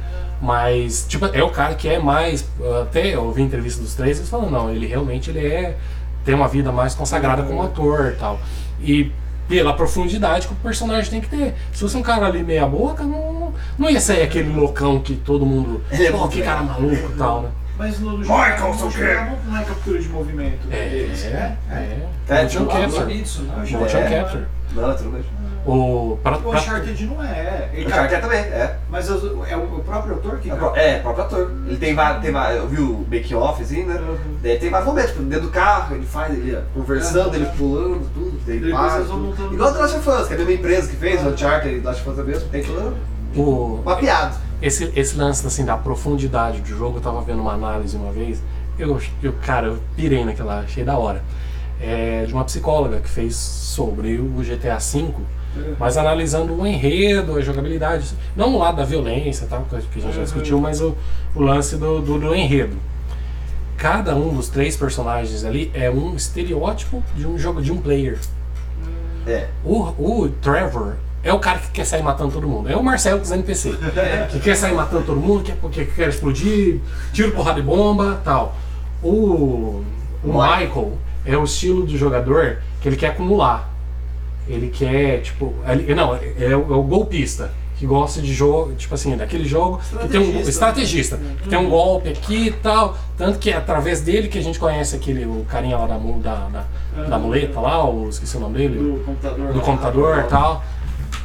Mas, 0.41 1.05
tipo, 1.07 1.25
é 1.27 1.43
o 1.43 1.49
cara 1.49 1.75
que 1.75 1.87
é 1.87 1.99
mais. 1.99 2.45
Até 2.81 3.13
eu 3.15 3.25
ouvi 3.25 3.43
entrevista 3.43 3.81
dos 3.81 3.93
três, 3.93 4.17
eles 4.17 4.29
falam, 4.29 4.49
não, 4.49 4.71
ele 4.71 4.87
realmente 4.87 5.29
ele 5.29 5.45
é. 5.45 5.77
Tem 6.25 6.33
uma 6.35 6.47
vida 6.47 6.71
mais 6.71 6.95
consagrada 6.95 7.43
como 7.43 7.61
ator 7.61 8.13
e 8.13 8.19
tal. 8.19 8.39
E 8.81 9.11
pela 9.47 9.73
profundidade 9.73 10.47
que 10.47 10.53
o 10.53 10.55
personagem 10.57 11.09
tem 11.11 11.21
que 11.21 11.29
ter. 11.29 11.53
Se 11.71 11.79
fosse 11.81 11.95
um 11.95 12.01
cara 12.01 12.25
ali 12.25 12.43
meia 12.43 12.65
boca, 12.65 13.03
não, 13.03 13.53
não 13.77 13.89
ia 13.89 14.01
ser 14.01 14.23
aquele 14.23 14.49
loucão 14.51 14.99
que 14.99 15.15
todo 15.15 15.45
mundo. 15.45 15.81
Ele 15.91 16.07
é 16.07 16.11
Pô, 16.11 16.27
que 16.27 16.41
cara 16.41 16.63
maluco 16.63 17.11
e 17.13 17.17
tal, 17.17 17.43
né? 17.43 17.49
Mas 17.77 17.99
no, 17.99 18.17
Michael, 18.17 18.73
sou 18.73 18.89
jogo 18.89 19.05
quê? 19.05 19.17
não, 19.47 19.57
é 19.57 19.63
captura 19.65 19.99
de 20.01 20.07
movimento 20.07 20.67
É, 20.71 20.89
deles, 20.89 21.23
né? 21.25 21.57
é. 21.69 21.73
É, 21.73 21.79
né? 21.79 22.07
Eu 22.29 23.79
Motion 23.79 23.97
É. 23.97 24.09
capture. 24.09 24.45
Não, 24.73 24.91
é 24.91 24.93
tudo 24.93 25.09
bem. 25.11 25.21
O, 25.65 26.19
pra, 26.21 26.37
O 26.37 26.41
pra- 26.41 26.59
Uncharted 26.59 27.05
não 27.07 27.23
é. 27.23 27.69
Ele- 27.73 27.85
O 27.85 27.87
Uncharted 27.87 28.21
também, 28.21 28.39
é. 28.39 28.77
Mas 28.89 29.09
as- 29.09 29.23
é 29.49 29.57
o 29.57 29.79
próprio 29.83 30.13
autor 30.13 30.37
que. 30.39 30.49
É, 30.49 30.53
o 30.53 30.57
pró- 30.57 30.75
é, 30.75 30.97
o 30.99 31.01
próprio 31.01 31.23
ator. 31.25 31.51
Ele 31.67 31.77
tem 31.77 31.95
vários. 31.95 32.21
Tem, 32.21 32.31
vários- 32.31 32.61
eu 32.61 32.67
vi 32.69 32.81
o 32.81 33.05
make-off, 33.09 33.63
assim, 33.63 33.83
né? 33.83 33.95
Uhum. 33.95 34.37
Daí 34.43 34.59
tem 34.59 34.69
vários 34.69 34.87
momentos, 34.87 35.11
tipo, 35.11 35.23
dentro 35.23 35.47
do 35.47 35.51
carro, 35.51 35.95
ele 35.95 36.05
faz 36.05 36.33
ele 36.37 36.57
conversando, 36.73 37.29
Uhum. 37.29 37.35
ele 37.35 37.45
pulando, 37.57 38.09
tudo. 38.13 38.39
Daí 38.45 38.59
tudo. 38.59 39.17
montando- 39.17 39.53
Igual 39.53 39.69
o 39.69 39.73
The 39.73 39.79
Last 39.79 39.97
of 39.97 40.09
Us, 40.09 40.27
que 40.27 40.33
é 40.33 40.35
a 40.35 40.39
mesma 40.39 40.53
empresa 40.53 40.89
que 40.89 40.95
fez, 40.97 41.23
o 41.25 41.29
Uncharted 41.29 41.75
e 41.75 41.79
The 41.81 41.87
Last 41.87 42.01
of 42.01 42.09
Us 42.11 42.19
é 42.19 42.23
mesmo, 42.23 42.49
tem 42.49 42.63
tudo 42.63 42.95
o, 43.35 43.81
mapeado. 43.83 44.35
esse, 44.61 44.91
esse 44.95 45.17
lance 45.17 45.45
assim, 45.47 45.65
da 45.65 45.75
profundidade 45.77 46.61
do 46.61 46.67
jogo, 46.67 46.97
eu 46.97 47.01
tava 47.01 47.21
vendo 47.21 47.41
uma 47.41 47.53
análise 47.53 47.95
uma 47.97 48.11
vez, 48.11 48.41
eu, 48.77 48.99
eu 49.23 49.33
cara, 49.45 49.67
eu 49.67 49.79
pirei 49.95 50.23
naquela, 50.23 50.59
achei 50.59 50.83
da 50.83 50.95
hora. 50.97 51.23
É, 51.81 52.23
de 52.25 52.33
uma 52.33 52.45
psicóloga 52.45 52.99
que 53.01 53.09
fez 53.09 53.35
sobre 53.35 54.17
o 54.17 54.41
GTA 54.41 54.77
V, 54.77 55.13
mas 55.79 55.97
analisando 55.97 56.53
o 56.53 56.65
enredo, 56.65 57.35
a 57.37 57.41
jogabilidade, 57.41 58.13
não 58.35 58.55
o 58.55 58.57
lado 58.59 58.77
da 58.77 58.85
violência, 58.85 59.47
tal, 59.49 59.63
que 59.69 59.75
a 59.75 59.79
gente 59.79 59.99
já 60.01 60.07
Uhum. 60.17 60.23
discutiu, 60.23 60.59
mas 60.61 60.81
o, 60.81 60.95
o 61.35 61.41
lance 61.41 61.77
do, 61.77 62.01
do, 62.01 62.19
do 62.19 62.35
enredo. 62.35 62.75
Cada 63.77 64.15
um 64.15 64.33
dos 64.33 64.47
três 64.49 64.75
personagens 64.77 65.43
ali 65.43 65.69
é 65.73 65.89
um 65.89 66.15
estereótipo 66.15 67.03
de 67.15 67.27
um 67.27 67.37
jogo 67.37 67.61
de 67.61 67.71
um 67.71 67.77
player. 67.77 68.17
É. 69.27 69.47
O, 69.63 69.81
o 70.23 70.29
Trevor 70.41 70.93
é 71.23 71.33
o 71.33 71.39
cara 71.39 71.59
que 71.59 71.71
quer 71.71 71.85
sair 71.85 72.01
matando 72.03 72.31
todo 72.31 72.47
mundo. 72.47 72.69
É 72.69 72.75
o 72.75 72.83
Marcelo 72.83 73.19
dos 73.19 73.31
NPC. 73.31 73.75
que 74.31 74.39
quer 74.39 74.55
sair 74.55 74.73
matando 74.73 75.03
todo 75.03 75.19
mundo, 75.19 75.43
que, 75.43 75.51
que 75.69 75.85
quer 75.93 76.09
explodir, 76.09 76.79
tiro, 77.11 77.31
porrada 77.31 77.59
de 77.59 77.67
bomba 77.67 78.21
tal. 78.23 78.55
O, 79.03 79.83
o 80.23 80.27
Michael 80.27 80.93
é 81.25 81.35
o 81.37 81.43
estilo 81.43 81.85
do 81.85 81.97
jogador 81.97 82.59
que 82.81 82.87
ele 82.87 82.95
quer 82.95 83.07
acumular. 83.09 83.69
Ele 84.47 84.69
quer, 84.69 85.21
tipo. 85.21 85.53
Ele, 85.67 85.93
não, 85.95 86.13
é 86.15 86.19
o, 86.55 86.73
é 86.73 86.77
o 86.77 86.83
golpista. 86.83 87.51
Que 87.77 87.85
gosta 87.85 88.21
de 88.21 88.33
jogo, 88.33 88.73
tipo 88.75 88.95
assim, 88.95 89.17
daquele 89.17 89.43
jogo 89.45 89.81
que 89.99 90.07
tem 90.07 90.19
um 90.21 90.23
Estrategista. 90.39 90.49
estrategista, 90.49 91.19
que 91.43 91.49
tem 91.49 91.59
um 91.59 91.69
golpe 91.69 92.07
aqui 92.07 92.47
e 92.47 92.51
tal. 92.51 92.97
Tanto 93.17 93.37
que 93.37 93.49
é 93.51 93.57
através 93.57 93.99
dele 93.99 94.29
que 94.29 94.37
a 94.37 94.41
gente 94.41 94.57
conhece 94.57 94.95
aquele 94.95 95.25
o 95.25 95.45
carinha 95.49 95.77
lá 95.77 95.85
da, 95.85 95.97
da, 95.97 96.47
da, 96.95 97.03
da 97.03 97.19
muleta 97.19 97.59
lá, 97.59 97.83
o, 97.85 98.07
esqueci 98.07 98.37
o 98.37 98.39
nome 98.39 98.57
dele 98.59 98.77
Do 98.79 99.03
computador. 99.03 99.53
do 99.53 99.59
computador 99.59 100.19
e 100.19 100.23
tal. 100.29 100.63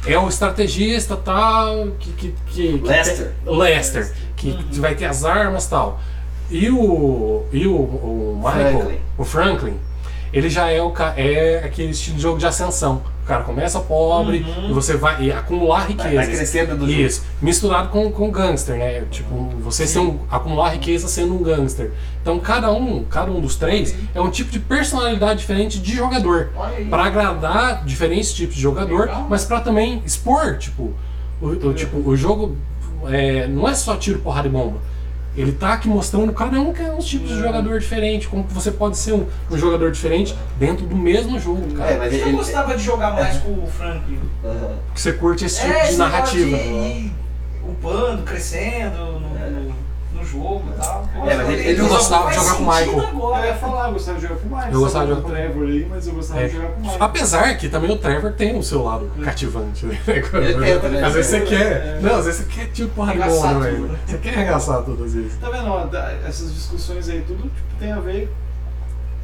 É 0.05 0.17
o 0.19 0.27
estrategista 0.27 1.15
tal, 1.15 1.87
que. 1.97 2.11
que, 2.11 2.35
que, 2.47 2.79
que 2.79 2.85
Lester. 2.85 3.31
tem- 3.45 3.57
Lester, 3.57 4.13
que 4.35 4.51
vai 4.79 4.93
ter 4.93 5.05
as 5.05 5.23
armas 5.23 5.65
e 5.67 5.69
tal. 5.69 6.01
E 6.49 6.69
o. 6.69 7.45
E 7.53 7.65
o, 7.65 7.75
o 7.77 8.41
Michael, 8.43 8.79
Franklin. 8.79 8.97
o 9.17 9.23
Franklin, 9.23 9.77
ele 10.33 10.49
já 10.49 10.69
é, 10.69 10.81
o, 10.81 10.91
é 11.15 11.61
aquele 11.63 11.91
estilo 11.91 12.17
de 12.17 12.21
jogo 12.23 12.37
de 12.39 12.45
ascensão. 12.45 13.01
O 13.23 13.27
cara 13.27 13.43
começa 13.43 13.79
pobre 13.79 14.43
e 14.67 14.73
você 14.73 14.97
vai 14.97 15.23
e 15.23 15.31
acumular 15.31 15.81
Vai, 15.81 15.87
riquezas. 15.89 16.13
vai 16.15 16.27
crescendo 16.27 16.75
do 16.75 16.87
jogo. 16.89 17.01
Isso, 17.01 17.23
misturado 17.41 17.89
com, 17.89 18.11
com 18.11 18.29
gangster, 18.31 18.75
né? 18.77 19.03
Tipo, 19.11 19.35
você 19.59 19.85
ser 19.87 19.99
um, 19.99 20.19
acumular 20.29 20.69
riqueza 20.71 21.07
sendo 21.07 21.35
um 21.35 21.43
gangster. 21.43 21.91
Então 22.21 22.39
cada 22.39 22.71
um, 22.71 23.03
cada 23.05 23.31
um 23.31 23.39
dos 23.39 23.55
três 23.55 23.95
é 24.15 24.19
um 24.19 24.29
tipo 24.29 24.51
de 24.51 24.59
personalidade 24.59 25.39
diferente 25.39 25.79
de 25.79 25.95
jogador. 25.95 26.49
Pra 26.89 27.05
agradar 27.05 27.85
diferentes 27.85 28.33
tipos 28.33 28.55
de 28.55 28.61
jogador, 28.61 29.01
Legal. 29.01 29.27
mas 29.29 29.45
pra 29.45 29.59
também 29.61 30.01
expor, 30.05 30.57
tipo, 30.57 30.91
o, 31.41 31.47
o- 31.47 31.73
tipo, 31.73 31.97
o 32.09 32.15
jogo 32.17 32.57
é, 33.07 33.47
não 33.47 33.67
é 33.67 33.73
só 33.75 33.95
tiro, 33.95 34.19
porrada 34.19 34.47
e 34.47 34.51
bomba. 34.51 34.77
Ele 35.35 35.53
tá 35.53 35.73
aqui 35.73 35.87
mostrando 35.87 36.33
cada 36.33 36.59
um 36.59 36.73
que 36.73 36.81
é 36.81 36.91
uns 36.91 37.05
tipos 37.05 37.29
de 37.29 37.39
jogador 37.39 37.79
diferente, 37.79 38.27
como 38.27 38.43
que 38.43 38.53
você 38.53 38.69
pode 38.69 38.97
ser 38.97 39.13
um, 39.13 39.25
um 39.49 39.57
jogador 39.57 39.89
diferente 39.91 40.35
dentro 40.59 40.85
do 40.85 40.95
mesmo 40.95 41.39
jogo, 41.39 41.63
É, 41.73 41.77
cara. 41.77 41.97
mas 41.99 42.13
Eu 42.13 42.19
ele. 42.27 42.31
gostava 42.37 42.75
de 42.75 42.83
jogar 42.83 43.13
mais 43.13 43.37
com 43.37 43.51
o 43.51 43.65
Franklin. 43.67 44.19
Aham. 44.43 44.75
Que 44.93 44.99
você 44.99 45.13
curte 45.13 45.45
esse 45.45 45.61
tipo 45.61 45.71
É, 45.71 45.79
de 45.83 45.87
esse 45.89 45.97
narrativa. 45.97 46.57
de 46.57 46.63
ir 46.63 47.11
upando, 47.65 48.23
crescendo 48.23 48.97
no, 48.97 49.19
no, 49.21 49.73
no 50.13 50.23
jogo 50.25 50.63
e 50.75 50.79
tal. 50.79 51.07
É, 51.27 51.35
mas 51.35 51.49
ele- 51.49 51.61
ele 51.69 51.81
Eu 51.81 51.87
gostava 51.87 52.29
de 52.29 52.35
jogar 52.35 52.55
com 52.55 52.63
o 52.63 52.67
Michael. 52.67 52.99
Agora. 53.07 53.45
Eu 53.45 53.45
ia 53.53 53.55
falar, 53.55 53.87
eu 53.87 53.93
gostava 53.93 54.17
de 54.19 54.23
jogar 54.27 54.35
com 54.39 54.47
o 54.47 54.49
Michael. 54.51 54.71
Eu 54.73 54.79
gostava 54.79 55.05
de 55.05 55.09
jogar 55.11 55.21
com 55.21 55.27
o 55.27 55.31
Trevor 55.31 55.63
aí, 55.67 55.87
mas 55.89 56.07
eu 56.07 56.13
gostava 56.13 56.41
É. 56.41 56.47
de 56.47 56.53
jogar 56.55 56.67
com 56.69 56.77
o 56.77 56.81
Michael. 56.81 57.03
Apesar 57.03 57.57
que 57.57 57.69
também 57.69 57.91
o 57.91 57.97
Trevor 57.97 58.31
tem 58.33 58.57
o 58.57 58.63
seu 58.63 58.83
lado 58.83 59.11
cativante, 59.23 59.85
né? 59.85 59.99
Né? 60.07 61.05
Às 61.05 61.13
vezes 61.13 61.29
você 61.31 61.37
É. 61.37 61.41
quer. 61.41 61.99
Não, 62.01 62.15
às 62.15 62.25
vezes 62.25 62.41
você 62.45 62.51
quer 62.53 62.67
tipo 62.71 62.89
porra 62.95 63.13
tudo, 63.13 63.59
velho. 63.59 63.79
né? 63.87 63.97
Você 64.05 64.17
quer 64.17 64.29
arregaçar 64.35 64.81
tudo 64.83 65.03
às 65.03 65.13
vezes. 65.13 65.37
Tá 65.39 65.49
vendo? 65.49 65.67
ó, 65.67 65.87
essas 66.27 66.53
discussões 66.53 67.09
aí, 67.09 67.21
tudo 67.21 67.43
tipo, 67.43 67.51
tem 67.79 67.91
a 67.91 67.99
ver. 67.99 68.31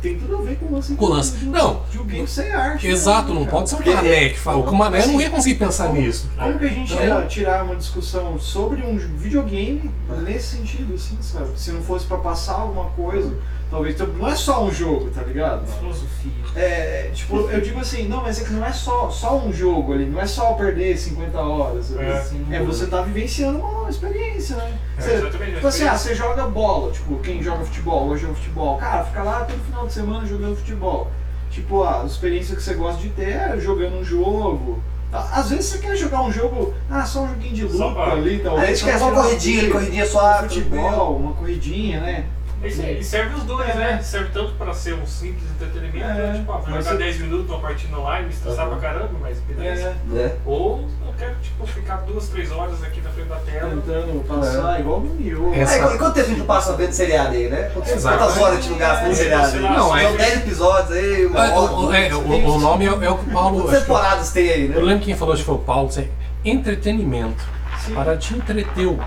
Tem 0.01 0.17
tudo 0.19 0.37
a 0.37 0.41
ver 0.41 0.57
com 0.57 0.67
o 0.67 0.73
lance. 0.73 0.95
Com 0.95 1.05
o 1.05 1.09
lance. 1.09 1.31
do- 1.37 1.49
Não. 1.51 1.81
De 1.91 1.97
um 1.99 2.05
game 2.05 2.27
sem 2.27 2.51
arte. 2.51 2.87
Exato, 2.87 3.29
né, 3.33 3.39
não 3.39 3.45
pode 3.47 3.69
ser 3.69 3.77
Porque- 3.77 3.93
mané 3.93 4.29
que 4.29 4.39
fala. 4.39 4.57
O 4.69 4.75
mané 4.75 5.05
não 5.07 5.19
ia 5.19 5.29
conseguir 5.29 5.55
pensar 5.55 5.87
Como- 5.87 5.99
nisso. 5.99 6.29
Como 6.37 6.59
que 6.59 6.65
a 6.65 6.69
gente 6.69 6.93
Então- 6.93 7.21
ia 7.21 7.25
tirar 7.27 7.63
uma 7.63 7.75
discussão 7.75 8.39
sobre 8.39 8.83
um 8.83 8.95
videogame 8.97 9.89
nesse 10.23 10.57
sentido, 10.57 10.93
assim, 10.93 11.17
sabe? 11.21 11.49
Se 11.55 11.71
não 11.71 11.81
fosse 11.81 12.05
pra 12.05 12.17
passar 12.17 12.53
alguma 12.53 12.85
coisa, 12.91 13.33
talvez. 13.69 13.95
então, 13.95 14.07
Não 14.07 14.27
é 14.27 14.35
só 14.35 14.63
um 14.65 14.71
jogo, 14.71 15.09
tá 15.11 15.21
ligado? 15.23 15.65
Filosofia. 15.67 16.31
É, 16.55 17.11
tipo, 17.13 17.37
eu 17.51 17.61
digo 17.61 17.79
assim, 17.79 18.07
não, 18.07 18.23
mas 18.23 18.41
é 18.41 18.43
que 18.45 18.51
não 18.51 18.65
é 18.65 18.71
só, 18.71 19.09
só 19.11 19.37
um 19.37 19.53
jogo 19.53 19.93
ali, 19.93 20.05
não 20.05 20.19
é 20.19 20.25
só 20.25 20.53
perder 20.53 20.97
50 20.97 21.39
horas. 21.39 21.95
É. 21.95 22.17
Assim, 22.17 22.45
É, 22.51 22.61
você 22.63 22.87
tá 22.87 23.01
vivenciando 23.01 23.59
uma 23.59 23.89
experiência, 23.89 24.55
né? 24.55 24.73
É, 24.97 25.01
Você, 25.01 25.11
exatamente, 25.13 25.53
tipo 25.55 25.67
assim, 25.67 25.83
ah, 25.87 25.97
você 25.97 26.15
joga 26.15 26.47
bola, 26.47 26.91
tipo, 26.91 27.17
quem 27.19 27.43
joga 27.43 27.63
futebol, 27.63 28.07
hoje 28.07 28.23
joga 28.23 28.33
futebol. 28.35 28.77
Cara, 28.77 29.03
fica 29.05 29.21
lá 29.23 29.45
todo 29.45 29.59
final 29.65 29.85
de 29.85 29.93
semana 29.93 30.25
jogando 30.25 30.55
futebol. 30.55 31.11
Tipo, 31.51 31.83
a 31.83 32.03
experiência 32.05 32.55
que 32.55 32.61
você 32.63 32.73
gosta 32.73 33.01
de 33.01 33.09
ter 33.09 33.29
é 33.29 33.57
jogando 33.59 33.99
um 33.99 34.03
jogo. 34.03 34.81
Á- 35.13 35.39
Às 35.39 35.49
vezes 35.49 35.65
você 35.67 35.77
quer 35.77 35.95
jogar 35.95 36.21
um 36.23 36.31
jogo, 36.31 36.73
ah, 36.89 37.05
só 37.05 37.21
um 37.21 37.27
joguinho 37.29 37.53
de 37.53 37.77
Só 37.77 37.87
luta 37.89 38.01
ali, 38.01 38.41
A 38.41 38.43
talvez. 38.43 38.79
gente 38.79 38.91
quer 38.91 38.99
só 38.99 39.11
uma 39.11 39.23
corridinha, 39.23 39.71
corridinha 39.71 40.05
suave, 40.05 40.47
futebol, 40.49 41.15
uma 41.17 41.33
corridinha, 41.33 42.01
né? 42.01 42.25
Isso 42.63 42.81
aí, 42.81 42.99
E 42.99 43.03
serve 43.03 43.35
os 43.35 43.43
dois, 43.43 43.69
É. 43.69 43.73
né? 43.75 44.01
Serve 44.01 44.29
tanto 44.33 44.53
pra 44.55 44.73
ser 44.73 44.93
um 44.95 45.05
simples 45.05 45.43
entretenimento, 45.51 46.05
É, 46.09 46.13
né? 46.13 46.33
tipo, 46.39 46.51
ah, 46.51 46.57
vou 46.57 46.69
mas 46.69 46.83
jogar 46.85 46.97
você- 46.97 47.03
10 47.03 47.19
minutos 47.19 47.47
numa 47.47 47.59
partida 47.59 47.97
online, 47.97 48.25
me 48.27 48.33
estressar 48.33 48.65
Uhum. 48.67 48.77
pra 48.77 48.89
caramba, 48.89 49.11
mas 49.21 49.37
beleza. 49.39 49.81
É, 49.89 49.95
né? 50.13 50.35
Ou 50.45 50.79
eu 51.05 51.13
quero, 51.17 51.35
tipo, 51.41 51.67
ficar 51.67 51.97
duas, 51.97 52.27
três 52.29 52.51
horas 52.51 52.83
aqui 52.83 52.99
na 53.01 53.09
frente 53.11 53.27
da 53.29 53.35
tela. 53.37 53.69
tentando 53.69 54.27
passar, 54.27 54.79
igual 54.79 54.99
no 55.01 55.13
Mio. 55.13 55.53
Essa- 55.53 55.75
É, 55.75 55.95
e 55.95 55.97
quanto 55.97 56.13
tempo 56.15 56.25
a 56.27 56.29
gente 56.33 56.43
passa 56.45 56.73
vendo 56.75 56.91
seriado 56.91 57.35
aí, 57.35 57.47
né? 57.47 57.69
Quantas, 57.73 58.05
horas 58.05 58.37
a 58.37 58.55
gente 58.55 58.69
não 58.69 58.77
gasta 58.77 59.03
vendo 59.03 59.11
É, 59.11 59.15
seriado 59.15 59.55
aí? 59.55 59.61
não, 59.61 59.87
São 59.89 59.97
é- 59.97 60.17
10 60.17 60.37
episódios 60.37 60.91
aí, 60.97 61.25
uma 61.27 61.45
É, 61.45 61.49
hora. 61.51 61.71
o, 61.71 61.85
o- 61.87 61.93
é, 61.93 62.13
o, 62.15 62.19
o 62.55 62.59
nome 62.59 62.85
é, 62.85 62.87
é 62.87 62.91
o 63.09 63.17
que 63.17 63.29
o 63.29 63.33
Paulo. 63.33 63.61
Quantas 63.61 63.79
temporadas 63.81 64.31
tem 64.31 64.49
aí, 64.49 64.63
Eu 64.65 64.69
né? 64.69 64.77
lembro 64.81 65.05
quem 65.05 65.15
falou, 65.15 65.33
acho 65.33 65.43
que 65.43 65.45
foi 65.45 65.55
o 65.55 65.59
Paulo, 65.59 65.89
assim, 65.89 66.07
entretenimento. 66.43 67.43
Sim. 67.85 67.93
Para 67.93 68.17
te 68.17 68.33
entreter 68.35 68.87
Uhum. 68.87 68.97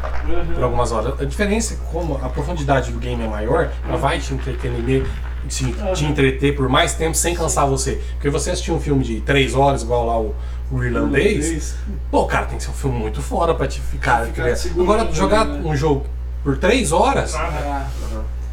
por 0.54 0.62
algumas 0.64 0.92
horas. 0.92 1.20
A 1.20 1.24
diferença 1.24 1.74
é 1.74 1.76
como 1.92 2.16
a 2.22 2.28
profundidade 2.28 2.92
do 2.92 2.98
game 2.98 3.22
é 3.22 3.28
maior, 3.28 3.70
ela 3.86 3.96
vai 3.96 4.18
te 4.18 4.32
entretener, 4.34 5.04
te, 5.48 5.74
te 5.94 6.04
entreter 6.04 6.54
por 6.54 6.68
mais 6.68 6.94
tempo 6.94 7.16
sem 7.16 7.34
cansar 7.34 7.66
você. 7.66 8.00
Porque 8.14 8.30
você 8.30 8.50
assistir 8.50 8.72
um 8.72 8.80
filme 8.80 9.02
de 9.04 9.20
3 9.20 9.54
horas, 9.54 9.82
igual 9.82 10.06
lá 10.06 10.18
o, 10.20 10.34
o 10.70 10.84
Irlandês, 10.84 11.74
pô, 12.10 12.26
cara, 12.26 12.46
tem 12.46 12.58
que 12.58 12.64
ser 12.64 12.70
um 12.70 12.74
filme 12.74 12.98
muito 12.98 13.20
fora 13.20 13.54
pra 13.54 13.66
te 13.66 13.80
ficar. 13.80 14.26
Ficar 14.26 14.54
Agora, 14.80 15.12
jogar 15.12 15.44
né? 15.44 15.60
um 15.64 15.74
jogo 15.76 16.06
por 16.44 16.56
3 16.56 16.92
horas. 16.92 17.34
Ah, 17.34 17.86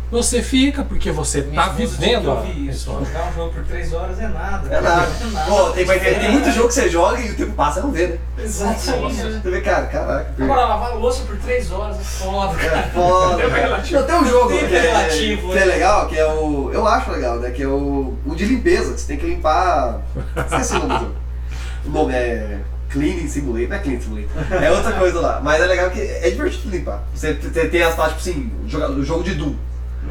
você 0.10 0.42
fica, 0.42 0.84
porque 0.84 1.12
você 1.12 1.42
Minha 1.42 1.64
tá 1.64 1.74
tinha 1.74 1.88
que 1.88 1.94
vivendo 1.94 2.32
a 2.32 2.46
história. 2.46 3.06
Jogar 3.06 3.30
um 3.30 3.34
jogo 3.34 3.54
por 3.54 3.64
3 3.66 3.94
horas 3.94 4.20
é 4.20 4.28
nada. 4.28 4.74
É 4.74 4.82
nada. 4.82 5.12
Pô, 5.48 5.70
tem, 5.72 5.84
vai 5.84 6.00
ter, 6.00 6.20
tem 6.20 6.32
muito 6.32 6.50
jogo 6.52 6.70
que 6.70 6.74
você 6.74 6.90
joga 6.90 7.20
e 7.20 7.32
o 7.32 7.36
tempo 7.36 7.52
passa 7.54 7.80
e 7.80 7.84
não 7.84 7.92
vê, 7.92 8.08
né? 8.08 8.18
Exatamente. 8.38 9.16
Você 9.16 9.50
vê, 9.50 9.62
cara, 9.62 9.86
caraca. 9.88 10.34
Agora, 10.40 10.66
lavar 10.66 10.96
louça 10.96 11.24
por 11.26 11.38
3 11.38 11.72
horas 11.72 11.98
é 12.00 12.04
foda, 12.04 12.62
É 12.62 12.84
foda. 12.94 13.38
Tempo 13.44 13.56
relativo. 13.56 14.04
Tem 14.04 14.16
um 14.16 14.26
jogo 14.26 14.50
Tempo 14.50 14.68
que 14.68 14.76
é, 14.76 14.80
relativo, 14.80 15.52
que 15.52 15.58
é 15.58 15.60
né? 15.60 15.66
legal, 15.66 16.08
que 16.08 16.18
é 16.18 16.26
o. 16.26 16.72
Eu 16.72 16.88
acho 16.88 17.12
legal, 17.12 17.40
né? 17.40 17.52
Que 17.52 17.64
é 17.64 17.68
o. 17.68 18.14
O 18.26 18.36
de 18.36 18.46
limpeza, 18.46 18.94
que 18.94 19.02
você 19.02 19.08
tem 19.08 19.18
que 19.18 19.26
limpar. 19.26 20.02
Esqueci 20.38 20.76
o 20.76 20.80
nome 20.80 20.94
do 20.94 21.00
jogo. 21.00 21.16
O 21.86 21.90
nome 21.90 22.14
é. 22.14 22.60
Cleaning 22.90 23.28
Simulator, 23.28 23.68
não 23.68 23.76
é 23.76 23.80
Cleaning 23.80 24.02
Simulator, 24.02 24.64
é 24.64 24.72
outra 24.72 24.94
coisa 24.94 25.20
lá. 25.20 25.42
Mas 25.44 25.62
é 25.62 25.66
legal 25.66 25.90
que 25.90 26.00
é 26.00 26.30
divertido 26.30 26.70
limpar. 26.70 27.04
Você 27.14 27.34
tem 27.34 27.70
tem 27.70 27.84
as 27.84 27.96
partes, 27.96 28.24
tipo 28.24 28.40
assim, 28.40 28.52
o 28.98 29.04
jogo 29.04 29.24
de 29.24 29.36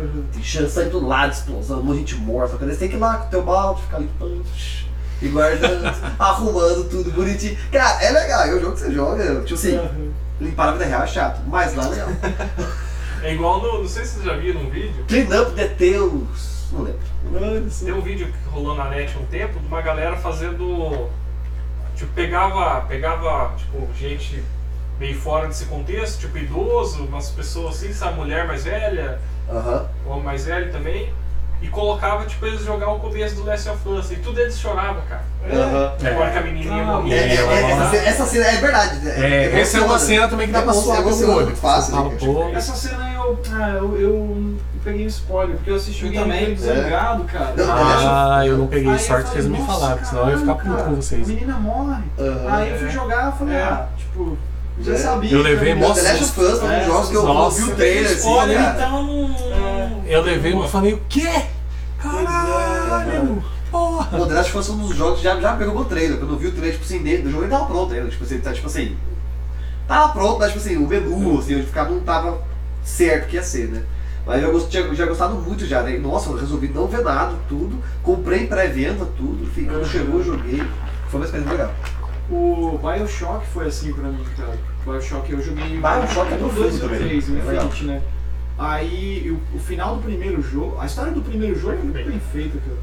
Doom. 0.03 0.24
Tem 0.32 0.42
chance 0.42 0.84
de 0.84 0.90
todo 0.90 1.07
lado, 1.07 1.32
explosão, 1.32 1.80
um 1.80 1.82
monte 1.82 2.05
de 2.05 2.12
gente 2.12 2.16
morta. 2.16 2.57
Você 2.57 2.76
tem 2.76 2.88
que 2.88 2.97
ir 2.97 2.99
lá 2.99 3.18
com 3.18 3.26
o 3.26 3.30
teu 3.30 3.42
balde, 3.42 3.82
ficar 3.82 3.99
limpando 3.99 4.44
e 5.22 5.28
guardando, 5.28 5.84
arrumando 6.18 6.88
tudo 6.88 7.11
bonitinho. 7.12 7.57
Cara, 7.72 8.03
é 8.03 8.11
legal, 8.11 8.42
é 8.42 8.55
um 8.55 8.61
jogo 8.61 8.72
que 8.72 8.80
você 8.80 8.92
joga, 8.92 9.40
tipo 9.42 9.55
assim, 9.55 9.80
limpar 10.40 10.66
na 10.66 10.72
vida 10.72 10.84
real 10.84 11.03
é 11.03 11.07
chato, 11.07 11.40
mas 11.47 11.74
lá 11.74 11.86
é 11.86 11.88
legal. 11.88 12.09
É 13.22 13.32
igual 13.32 13.61
no. 13.61 13.78
Não 13.82 13.88
sei 13.88 14.05
se 14.05 14.12
vocês 14.12 14.24
já 14.24 14.36
viram 14.36 14.61
um 14.61 14.70
vídeo. 14.70 15.05
Clean 15.09 15.24
up 15.40 15.53
details. 15.53 16.68
Não 16.70 16.82
lembro. 16.82 17.70
Tem 17.70 17.92
um 17.92 18.01
vídeo 18.01 18.26
que 18.26 18.49
rolou 18.51 18.76
na 18.76 18.88
net 18.90 19.16
um 19.18 19.24
tempo 19.26 19.59
de 19.59 19.66
uma 19.66 19.80
galera 19.80 20.16
fazendo. 20.16 21.09
Tipo, 21.97 22.12
pegava. 22.12 22.82
Pegava, 22.82 23.57
tipo, 23.57 23.88
gente 23.94 24.44
meio 24.99 25.18
fora 25.18 25.49
desse 25.49 25.66
contexto, 25.66 26.20
tipo 26.20 26.38
idoso, 26.38 27.05
umas 27.05 27.30
pessoas 27.30 27.76
assim, 27.76 27.92
sabe, 27.92 28.16
mulher 28.16 28.47
mais 28.47 28.64
velha, 28.64 29.20
Aham. 29.51 29.86
o 30.07 30.11
homem 30.11 30.24
mais 30.24 30.44
velho 30.44 30.70
também, 30.72 31.12
e 31.62 31.68
colocava, 31.68 32.24
tipo, 32.26 32.44
eles 32.47 32.62
jogar 32.64 32.90
o 32.90 32.99
começo 33.01 33.34
do 33.36 33.44
Last 33.44 33.68
of 33.70 33.88
Us, 33.88 34.11
e 34.11 34.16
tudo 34.16 34.38
eles 34.40 34.59
choravam, 34.59 35.01
cara. 35.09 35.22
Aham. 35.51 35.92
É. 36.05 36.09
Agora 36.11 36.30
que 36.30 36.38
a 36.38 36.40
menininha 36.42 36.84
Calma. 36.84 36.92
morria. 37.01 37.14
É, 37.16 37.28
é, 37.28 37.34
é, 37.34 37.70
essa, 37.70 37.90
cena- 37.90 38.05
essa 38.09 38.26
cena 38.26 38.44
é 38.47 38.57
verdade. 38.57 39.09
É, 39.09 39.61
essa 39.61 39.78
é 39.78 39.80
uma 39.80 39.99
cena 39.99 40.28
também 40.28 40.47
que 40.49 40.53
dá 40.53 40.62
pra 40.62 40.72
Emo- 40.72 40.82
suar 40.82 40.97
pelo 40.99 41.09
emociona 41.09 41.32
olho. 41.34 41.47
muito 41.47 41.59
fácil, 41.59 41.94
né, 41.97 42.53
Essa 42.55 42.74
cena 42.74 43.12
eu, 43.14 43.40
ah, 43.53 43.68
eu, 43.78 44.01
eu 44.01 44.55
peguei 44.84 45.07
spoiler, 45.07 45.57
porque 45.57 45.70
eu 45.70 45.76
assisti 45.76 46.05
o 46.07 46.12
gameplay 46.12 46.40
também. 46.40 46.55
do 46.57 46.61
Zangado, 46.61 47.24
cara. 47.24 47.55
Não, 47.57 47.64
Ah, 47.72 48.47
eu 48.47 48.59
não 48.59 48.66
peguei 48.66 48.92
Aí 48.92 48.99
sorte 48.99 49.24
que 49.28 49.32
vocês 49.32 49.47
me 49.47 49.59
"Nossa, 49.59 49.72
falaram, 49.72 49.94
porque 49.97 50.09
senão 50.11 50.22
eu 50.24 50.30
ia 50.30 50.38
ficar 50.38 50.55
puto 50.57 50.84
com 50.84 50.94
vocês. 50.97 51.24
A 51.24 51.32
menina 51.32 51.55
morre. 51.55 52.03
Aham. 52.18 52.55
Aí 52.55 52.70
eu 52.72 52.78
fui 52.78 52.90
jogar 52.90 53.32
e 53.34 53.38
falei, 53.38 53.55
É. 53.57 53.62
ah, 53.62 53.86
tipo, 53.97 54.38
já 54.81 54.93
É. 54.93 54.97
sabia. 54.97 55.33
Eu 55.33 55.43
levei 55.43 55.74
mó 55.74 55.93
The 55.93 56.03
Last 56.03 56.24
of 56.24 56.41
Us 56.41 56.59
foi 56.59 56.68
um 56.68 56.72
É, 56.72 56.79
dos 56.79 56.87
jogos 56.87 57.09
que 57.11 57.14
eu 57.16 57.22
nossa. 57.24 57.62
vi 57.64 57.70
o 57.72 57.77
trailer 57.77 58.05
assim, 58.07 58.14
Spoiler, 58.16 58.57
cara. 58.59 58.74
então. 58.77 59.37
Eu 60.07 60.22
levei 60.22 60.55
e 60.55 60.68
falei, 60.68 60.93
o 60.95 61.03
quê? 61.09 61.29
Caralho! 61.99 63.43
Porra! 63.70 64.18
O 64.20 64.27
The 64.27 64.35
Last 64.35 64.51
of 64.51 64.59
Us 64.59 64.66
foi 64.66 64.77
um 64.77 64.87
dos 64.89 64.97
jogos 64.97 65.18
que 65.18 65.24
já, 65.24 65.41
já 65.41 65.55
pegou 65.57 65.74
meu 65.74 65.85
trailer. 65.85 66.18
Quando 66.18 66.33
eu 66.35 66.39
vi 66.39 66.47
o 66.49 66.53
trailer, 66.53 66.72
tipo 66.72 66.85
assim, 66.85 67.03
dele, 67.03 67.27
o 67.27 67.31
jogo 67.31 67.43
ele 67.45 67.51
tava 67.51 67.66
pronto 67.66 67.93
ainda. 67.93 68.09
Tipo 68.09 68.24
assim, 68.24 68.39
tá, 68.39 68.53
tipo 68.53 68.66
assim. 68.66 68.97
Tava 69.89 70.12
pronto, 70.12 70.39
mas 70.39 70.49
tipo 70.53 70.59
assim, 70.64 70.77
o 70.77 70.87
menu, 70.87 71.39
assim, 71.39 71.57
onde 71.57 71.66
ficava 71.66 71.91
não 71.91 72.01
tava 72.01 72.41
certo 72.85 73.29
que 73.29 73.37
ia 73.37 73.43
ser, 73.43 73.68
né? 73.68 73.83
Mas 74.27 74.43
eu 74.43 74.51
gost- 74.53 74.68
tinha, 74.68 74.93
já 74.95 75.07
gostado 75.07 75.35
muito 75.37 75.64
já, 75.66 75.83
né? 75.83 75.97
Nossa, 75.99 76.31
eu 76.31 76.37
resolvi 76.37 76.68
não 76.68 76.87
ver 76.89 77.03
nada, 77.03 77.35
tudo. 77.49 77.81
Comprei 78.03 78.43
em 78.43 78.47
pré-venda, 78.47 79.05
tudo. 79.16 79.45
Enfim, 79.45 79.64
quando 79.66 79.83
Uhum. 79.83 79.89
chegou, 79.89 80.18
eu 80.20 80.24
joguei. 80.24 80.62
Foi 81.09 81.20
uma 81.20 81.24
experiência 81.27 81.53
legal. 81.53 81.72
O 82.31 82.79
Bioshock 82.79 83.47
foi 83.47 83.66
assim 83.66 83.93
pra 83.93 84.09
mim, 84.09 84.24
cara. 84.37 84.59
Bioshock 84.85 85.33
eu 85.33 85.43
joguei. 85.43 85.79
Bioshock 85.79 86.33
é 86.33 86.37
o 86.37 86.39
profundo 86.39 86.62
2 86.62 86.74
e 86.74 86.77
o 86.77 86.81
também. 86.81 86.99
3, 87.01 87.29
o 87.29 87.37
É. 87.37 87.39
Infinite, 87.39 87.85
né? 87.85 88.03
Aí 88.59 89.31
o, 89.31 89.57
o 89.57 89.61
final 89.61 89.97
do 89.97 90.03
primeiro 90.03 90.41
jogo, 90.43 90.79
a 90.81 90.87
história 90.87 91.12
do 91.12 91.20
primeiro 91.20 91.59
jogo 91.59 91.74
é 91.74 91.77
muito 91.77 92.09
bem 92.09 92.20
feita, 92.33 92.59
cara. 92.59 92.79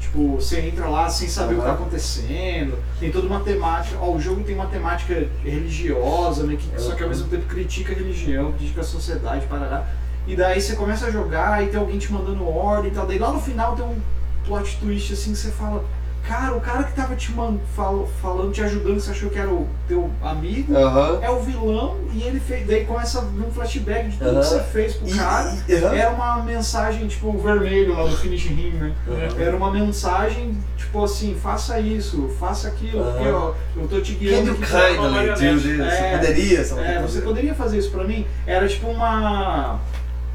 Tipo, 0.00 0.36
você 0.36 0.60
entra 0.60 0.86
lá 0.86 1.08
sem 1.08 1.28
saber 1.28 1.54
o 1.54 1.58
que 1.58 1.64
tá 1.64 1.72
acontecendo, 1.72 2.78
tem 3.00 3.10
toda 3.10 3.26
uma 3.26 3.40
temática. 3.40 3.96
Ó, 4.00 4.12
o 4.12 4.20
jogo 4.20 4.42
tem 4.42 4.54
uma 4.54 4.66
temática 4.66 5.26
religiosa, 5.42 6.44
né? 6.44 6.56
Que, 6.56 6.80
só 6.80 6.94
que 6.94 7.02
ao 7.02 7.08
mesmo 7.08 7.28
tempo 7.28 7.46
critica 7.46 7.92
a 7.92 7.96
religião, 7.96 8.52
critica 8.52 8.82
a 8.82 8.84
sociedade, 8.84 9.46
parará. 9.46 9.86
E 10.26 10.36
daí 10.36 10.60
você 10.60 10.74
começa 10.76 11.06
a 11.06 11.10
jogar 11.10 11.62
e 11.64 11.68
tem 11.68 11.78
alguém 11.80 11.98
te 11.98 12.12
mandando 12.12 12.46
ordem 12.46 12.90
e 12.90 12.94
tal. 12.94 13.06
Daí 13.06 13.18
lá 13.18 13.32
no 13.32 13.40
final 13.40 13.74
tem 13.76 13.84
um 13.84 13.98
plot 14.44 14.76
twist 14.78 15.12
assim 15.12 15.32
que 15.32 15.38
você 15.38 15.50
fala. 15.50 15.84
Cara, 16.26 16.54
o 16.54 16.60
cara 16.60 16.84
que 16.84 16.92
tava 16.94 17.14
te 17.14 17.32
man 17.32 17.58
fal 17.76 18.08
falando, 18.22 18.50
te 18.52 18.62
ajudando, 18.62 18.98
você 18.98 19.10
achou 19.10 19.28
que 19.28 19.38
era 19.38 19.50
o 19.50 19.68
teu 19.86 20.10
amigo, 20.22 20.74
Aham. 20.74 21.18
é 21.20 21.28
o 21.30 21.40
vilão 21.40 21.98
e 22.14 22.22
ele 22.22 22.40
fez. 22.40 22.66
Daí 22.66 22.84
começa 22.86 23.20
um 23.20 23.50
flashback 23.52 24.08
de 24.08 24.16
tudo 24.16 24.30
Aham. 24.30 24.40
que 24.40 24.46
você 24.46 24.60
fez 24.60 24.94
pro 24.94 25.08
E- 25.08 25.14
cara. 25.16 25.50
aham. 25.50 25.94
Era 25.94 26.10
uma 26.10 26.42
mensagem, 26.42 27.06
tipo, 27.08 27.30
vermelho 27.38 27.94
lá 27.94 28.06
no 28.06 28.16
finish 28.16 28.46
rim, 28.46 28.70
né? 28.70 28.92
Uhum. 29.06 29.40
Era 29.42 29.54
uma 29.54 29.70
mensagem, 29.70 30.56
tipo 30.78 31.04
assim, 31.04 31.34
faça 31.40 31.78
isso, 31.78 32.28
faça 32.40 32.68
aquilo, 32.68 33.04
porque 33.04 33.28
ó, 33.28 33.52
eu 33.76 33.86
tô 33.86 34.00
te 34.00 34.14
Can 34.14 34.18
guiando 34.20 34.48
you 34.48 34.54
pra 34.56 34.66
uma 34.68 34.80
kindly 34.86 34.96
do 34.96 35.10
marionete. 35.12 35.40
this? 35.40 35.62
Você 35.76 35.82
É, 35.82 36.16
poderia? 36.18 36.64
Você 36.64 36.74
não 36.74 36.84
é, 36.84 37.02
você 37.02 37.20
poderia 37.20 37.54
fazer 37.54 37.78
isso 37.78 37.90
pra 37.90 38.04
mim? 38.04 38.26
Era 38.46 38.66
tipo 38.66 38.86
uma. 38.88 39.78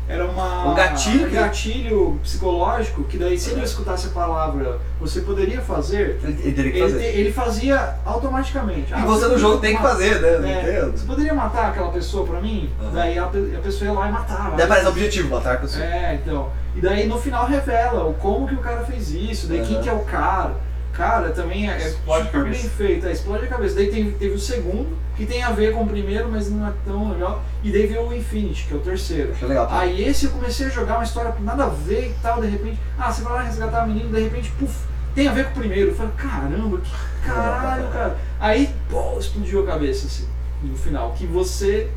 Era 0.09 0.25
uma. 0.25 0.71
Um 0.71 0.73
gatilho? 0.75 1.27
um 1.27 1.31
gatilho 1.31 2.19
psicológico 2.23 3.03
que 3.03 3.15
daí 3.17 3.37
se 3.37 3.51
ele 3.51 3.63
escutasse 3.63 4.07
a 4.07 4.09
palavra 4.09 4.79
você 4.99 5.21
poderia 5.21 5.61
fazer, 5.61 6.19
Ele, 6.23 6.37
ele 6.43 6.51
teria 6.53 6.71
que 6.71 6.77
ele, 6.79 6.91
fazer. 6.91 7.05
ele 7.05 7.31
fazia 7.31 7.95
automaticamente. 8.03 8.91
E 8.91 8.93
Ah, 8.95 9.05
você 9.05 9.27
no 9.27 9.37
jogo 9.37 9.59
tem 9.59 9.75
que 9.75 9.81
fazer, 9.81 10.19
né? 10.19 10.77
É, 10.77 10.85
você 10.85 11.05
poderia 11.05 11.33
matar 11.33 11.69
aquela 11.69 11.91
pessoa 11.91 12.25
pra 12.25 12.41
mim? 12.41 12.69
Aham. 12.81 12.91
Daí 12.93 13.19
a, 13.19 13.25
a 13.25 13.61
pessoa 13.63 13.85
ia 13.91 13.93
lá 13.97 14.09
e 14.09 14.11
matava. 14.11 14.55
Daí 14.57 14.67
parece 14.67 14.87
objetivo, 14.87 15.29
matar 15.29 15.55
a 15.55 15.57
pessoa. 15.59 15.85
É, 15.85 16.15
então. 16.21 16.49
E 16.75 16.81
daí 16.81 17.07
no 17.07 17.17
final 17.19 17.45
revela 17.45 18.05
o 18.05 18.13
como 18.15 18.47
que 18.47 18.55
o 18.55 18.59
cara 18.59 18.83
fez 18.83 19.11
isso, 19.11 19.47
daí 19.47 19.61
quem 19.61 19.75
Aham. 19.75 19.83
que 19.83 19.89
é 19.89 19.93
o 19.93 19.99
cara. 19.99 20.55
Cara, 20.91 21.29
também 21.29 21.69
é, 21.69 21.75
é 21.75 21.87
Explode 21.87 22.25
super 22.25 22.43
bem 22.43 22.53
feito, 22.55 23.07
é, 23.07 23.11
explode 23.11 23.45
a 23.45 23.47
cabeça. 23.47 23.75
Daí 23.75 23.89
tem- 23.89 24.11
teve 24.11 24.33
o 24.35 24.39
segundo, 24.39 24.97
que 25.19 25.25
tem 25.25 25.43
a 25.43 25.51
ver 25.51 25.73
com 25.73 25.83
o 25.83 25.85
primeiro, 25.87 26.29
mas 26.31 26.49
não 26.49 26.65
é 26.65 26.71
tão 26.85 27.11
legal. 27.11 27.43
E 27.61 27.69
daí 27.69 27.87
veio 27.87 28.07
o 28.07 28.13
Infinity, 28.15 28.65
que 28.65 28.73
é 28.73 28.77
o 28.77 28.79
terceiro. 28.79 29.33
Achei 29.33 29.49
legal. 29.49 29.67
tá? 29.67 29.79
Aí 29.79 30.01
esse 30.01 30.27
eu 30.27 30.31
comecei 30.31 30.67
a 30.67 30.69
jogar 30.69 30.95
uma 30.95 31.03
história 31.03 31.33
com 31.33 31.43
nada 31.43 31.65
a 31.65 31.67
ver 31.67 32.11
e 32.11 32.13
tal, 32.21 32.39
de 32.39 32.47
repente, 32.47 32.79
ah, 32.97 33.11
você 33.11 33.21
vai 33.21 33.33
lá 33.33 33.41
resgatar 33.41 33.83
a 33.83 33.85
menina, 33.85 34.17
de 34.17 34.23
repente, 34.23 34.49
puf, 34.51 34.73
tem 35.13 35.27
a 35.27 35.33
ver 35.33 35.47
com 35.47 35.51
o 35.51 35.59
primeiro. 35.59 35.89
Eu 35.89 35.95
falei, 35.95 36.13
caramba, 36.15 36.77
que 36.77 36.89
caralho, 37.25 37.89
cara. 37.89 38.17
Aí, 38.39 38.73
pô, 38.89 39.19
explodiu 39.19 39.61
a 39.63 39.65
cabeça, 39.65 40.07
assim, 40.07 40.25
no 40.63 40.77
final. 40.77 41.11
Que 41.11 41.25
você. 41.27 41.91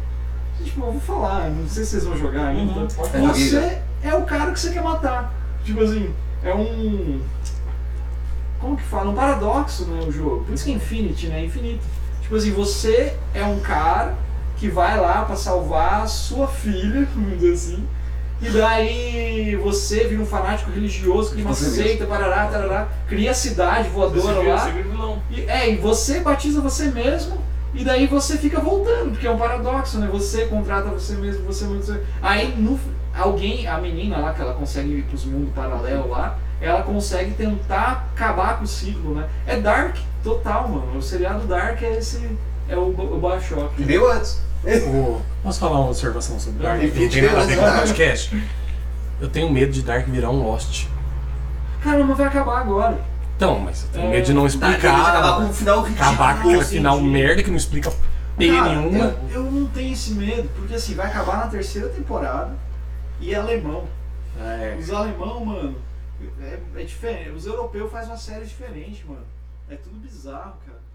Tipo, 0.65 0.81
eu 0.81 0.93
vou 0.93 1.01
falar, 1.01 1.49
não 1.49 1.69
sei 1.69 1.85
se 1.85 1.91
vocês 1.93 2.05
vão 2.05 2.17
jogar 2.17 2.49
ainda. 2.49 2.81
Uhum. 2.81 2.89
Você 2.89 3.83
é 4.03 4.15
o 4.17 4.25
cara 4.25 4.51
que 4.51 4.59
você 4.59 4.71
quer 4.73 4.83
matar. 4.83 5.33
Tipo 5.65 5.81
assim, 5.81 6.13
é 6.43 6.53
um. 6.53 7.21
Como 8.59 8.77
que 8.77 8.83
fala? 8.83 9.13
Um 9.13 9.15
paradoxo, 9.15 9.85
né? 9.85 10.05
O 10.05 10.11
jogo. 10.11 10.45
Por 10.45 10.55
isso 10.55 10.65
que 10.65 10.73
é 10.73 10.75
Infinity, 10.75 11.29
né? 11.29 11.45
Infinito. 11.45 12.02
Tipo 12.23 12.37
assim, 12.37 12.53
você 12.53 13.15
é 13.35 13.45
um 13.45 13.61
cara 13.61 14.15
que 14.57 14.69
vai 14.69 14.99
lá 14.99 15.23
pra 15.25 15.37
salvar 15.37 16.03
a 16.03 16.07
sua 16.07 16.47
filha, 16.47 17.07
vamos 17.15 17.39
dizer 17.39 17.53
assim. 17.53 17.89
E 18.41 18.49
daí 18.51 19.55
você 19.57 20.05
vira 20.09 20.21
um 20.21 20.27
fanático 20.27 20.71
religioso, 20.71 21.31
cria 21.31 21.45
uma 21.45 21.55
Você 21.55 21.67
mesmo. 21.67 21.83
seita, 21.85 22.07
parará, 22.07 22.47
tarará, 22.47 22.89
cria 23.07 23.31
a 23.31 23.35
cidade 23.35 23.85
Você 23.89 23.95
voadora 23.95 24.41
vira, 24.41 24.55
lá. 24.55 24.59
você 24.61 24.71
vira 24.73 24.89
vilão. 24.89 25.23
E, 25.31 25.41
é, 25.43 25.71
e 25.71 25.77
você 25.77 26.19
batiza 26.21 26.61
você 26.61 26.87
mesmo, 26.87 27.39
e 27.73 27.85
daí 27.85 28.07
você 28.09 28.37
fica 28.37 28.59
voltando, 28.61 29.11
porque 29.13 29.27
é 29.29 29.31
um 29.31 29.39
paradoxo, 29.39 29.99
né? 29.99 30.09
Você 30.11 30.47
contrata 30.47 30.89
você 30.91 31.15
mesmo, 31.15 31.45
você 31.47 31.65
você- 31.67 32.03
Aí 32.21 32.53
no, 32.57 32.81
alguém, 33.17 33.67
a 33.69 33.79
menina 33.79 34.19
lá, 34.19 34.33
que 34.35 34.43
ela 34.43 34.55
consegue 34.55 34.89
ir 34.91 35.03
pros 35.05 35.25
mundos 35.25 35.55
paralelos 35.55 36.11
lá, 36.11 36.37
ela 36.61 36.83
consegue 36.83 37.33
tentar 37.35 38.09
acabar 38.13 38.59
com 38.59 38.65
o 38.65 38.67
ciclo, 38.67 39.15
né? 39.15 39.29
É 39.47 39.57
Dark 39.61 39.97
total, 40.23 40.69
mano. 40.69 40.99
O 40.99 41.03
seriado 41.03 41.47
Dark 41.47 41.83
é 41.83 41.97
esse. 41.99 42.37
É 42.69 42.77
o, 42.77 42.89
o 42.89 43.19
Bioshock. 43.21 43.75
E 43.81 43.85
veio 43.85 44.11
antes. 44.11 44.41
Ô, 44.87 45.21
Posso 45.43 45.59
falar 45.59 45.81
uma 45.81 45.89
observação 45.91 46.39
sobre 46.39 46.63
Dark? 46.63 46.81
Não 46.83 46.91
tem 47.09 47.23
nada 47.23 47.41
a 47.41 47.45
ver 47.45 47.57
com 47.59 47.65
o 47.69 47.73
podcast. 47.79 48.43
Eu 49.21 49.29
tenho 49.29 49.51
medo 49.51 49.73
de 49.73 49.83
Dark 49.83 50.07
virar 50.07 50.31
um 50.31 50.43
Lost. 50.43 50.87
Caramba, 51.83 52.15
vai 52.15 52.27
acabar 52.27 52.61
agora. 52.61 52.99
Então, 53.37 53.59
mas 53.59 53.83
eu 53.85 53.89
tenho 53.91 54.07
É, 54.07 54.11
medo 54.11 54.25
de 54.27 54.33
não 54.33 54.43
Tá, 54.49 54.49
ele 54.49 54.59
vai 54.59 54.75
acabar 54.77 55.37
com 55.37 55.43
explicar. 55.43 55.49
um 55.51 55.53
final 55.53 55.83
ridículo. 55.83 56.09
Acabar 56.09 56.35
com 56.35 56.41
aquele 56.41 56.57
Nossa, 56.57 56.69
final 56.69 56.97
entendi. 56.99 57.11
merda 57.11 57.43
que 57.43 57.51
não 57.51 57.57
explica 57.57 57.93
P 58.39 58.49
Cara, 58.49 58.69
nenhuma. 58.69 58.99
Eu, 59.31 59.31
eu 59.31 59.43
não 59.51 59.67
tenho 59.67 59.93
esse 59.93 60.13
medo, 60.13 60.49
porque 60.55 60.75
assim, 60.75 60.95
vai 60.95 61.07
acabar 61.07 61.39
na 61.39 61.47
terceira 61.49 61.89
temporada 61.89 62.53
e 63.21 63.35
é 63.35 63.37
alemão. 63.37 63.85
É. 64.41 64.77
Os 64.81 64.91
alemão, 64.91 65.45
mano, 65.45 65.75
é, 66.41 66.59
é 66.81 66.85
diferente. 66.85 67.31
Os 67.31 67.45
europeus 67.47 67.91
fazem 67.91 68.11
uma 68.11 68.17
série 68.17 68.45
diferente, 68.47 69.05
mano. 69.07 69.23
É 69.73 69.77
tudo 69.77 69.99
bizarro, 70.01 70.61
cara. 70.67 70.92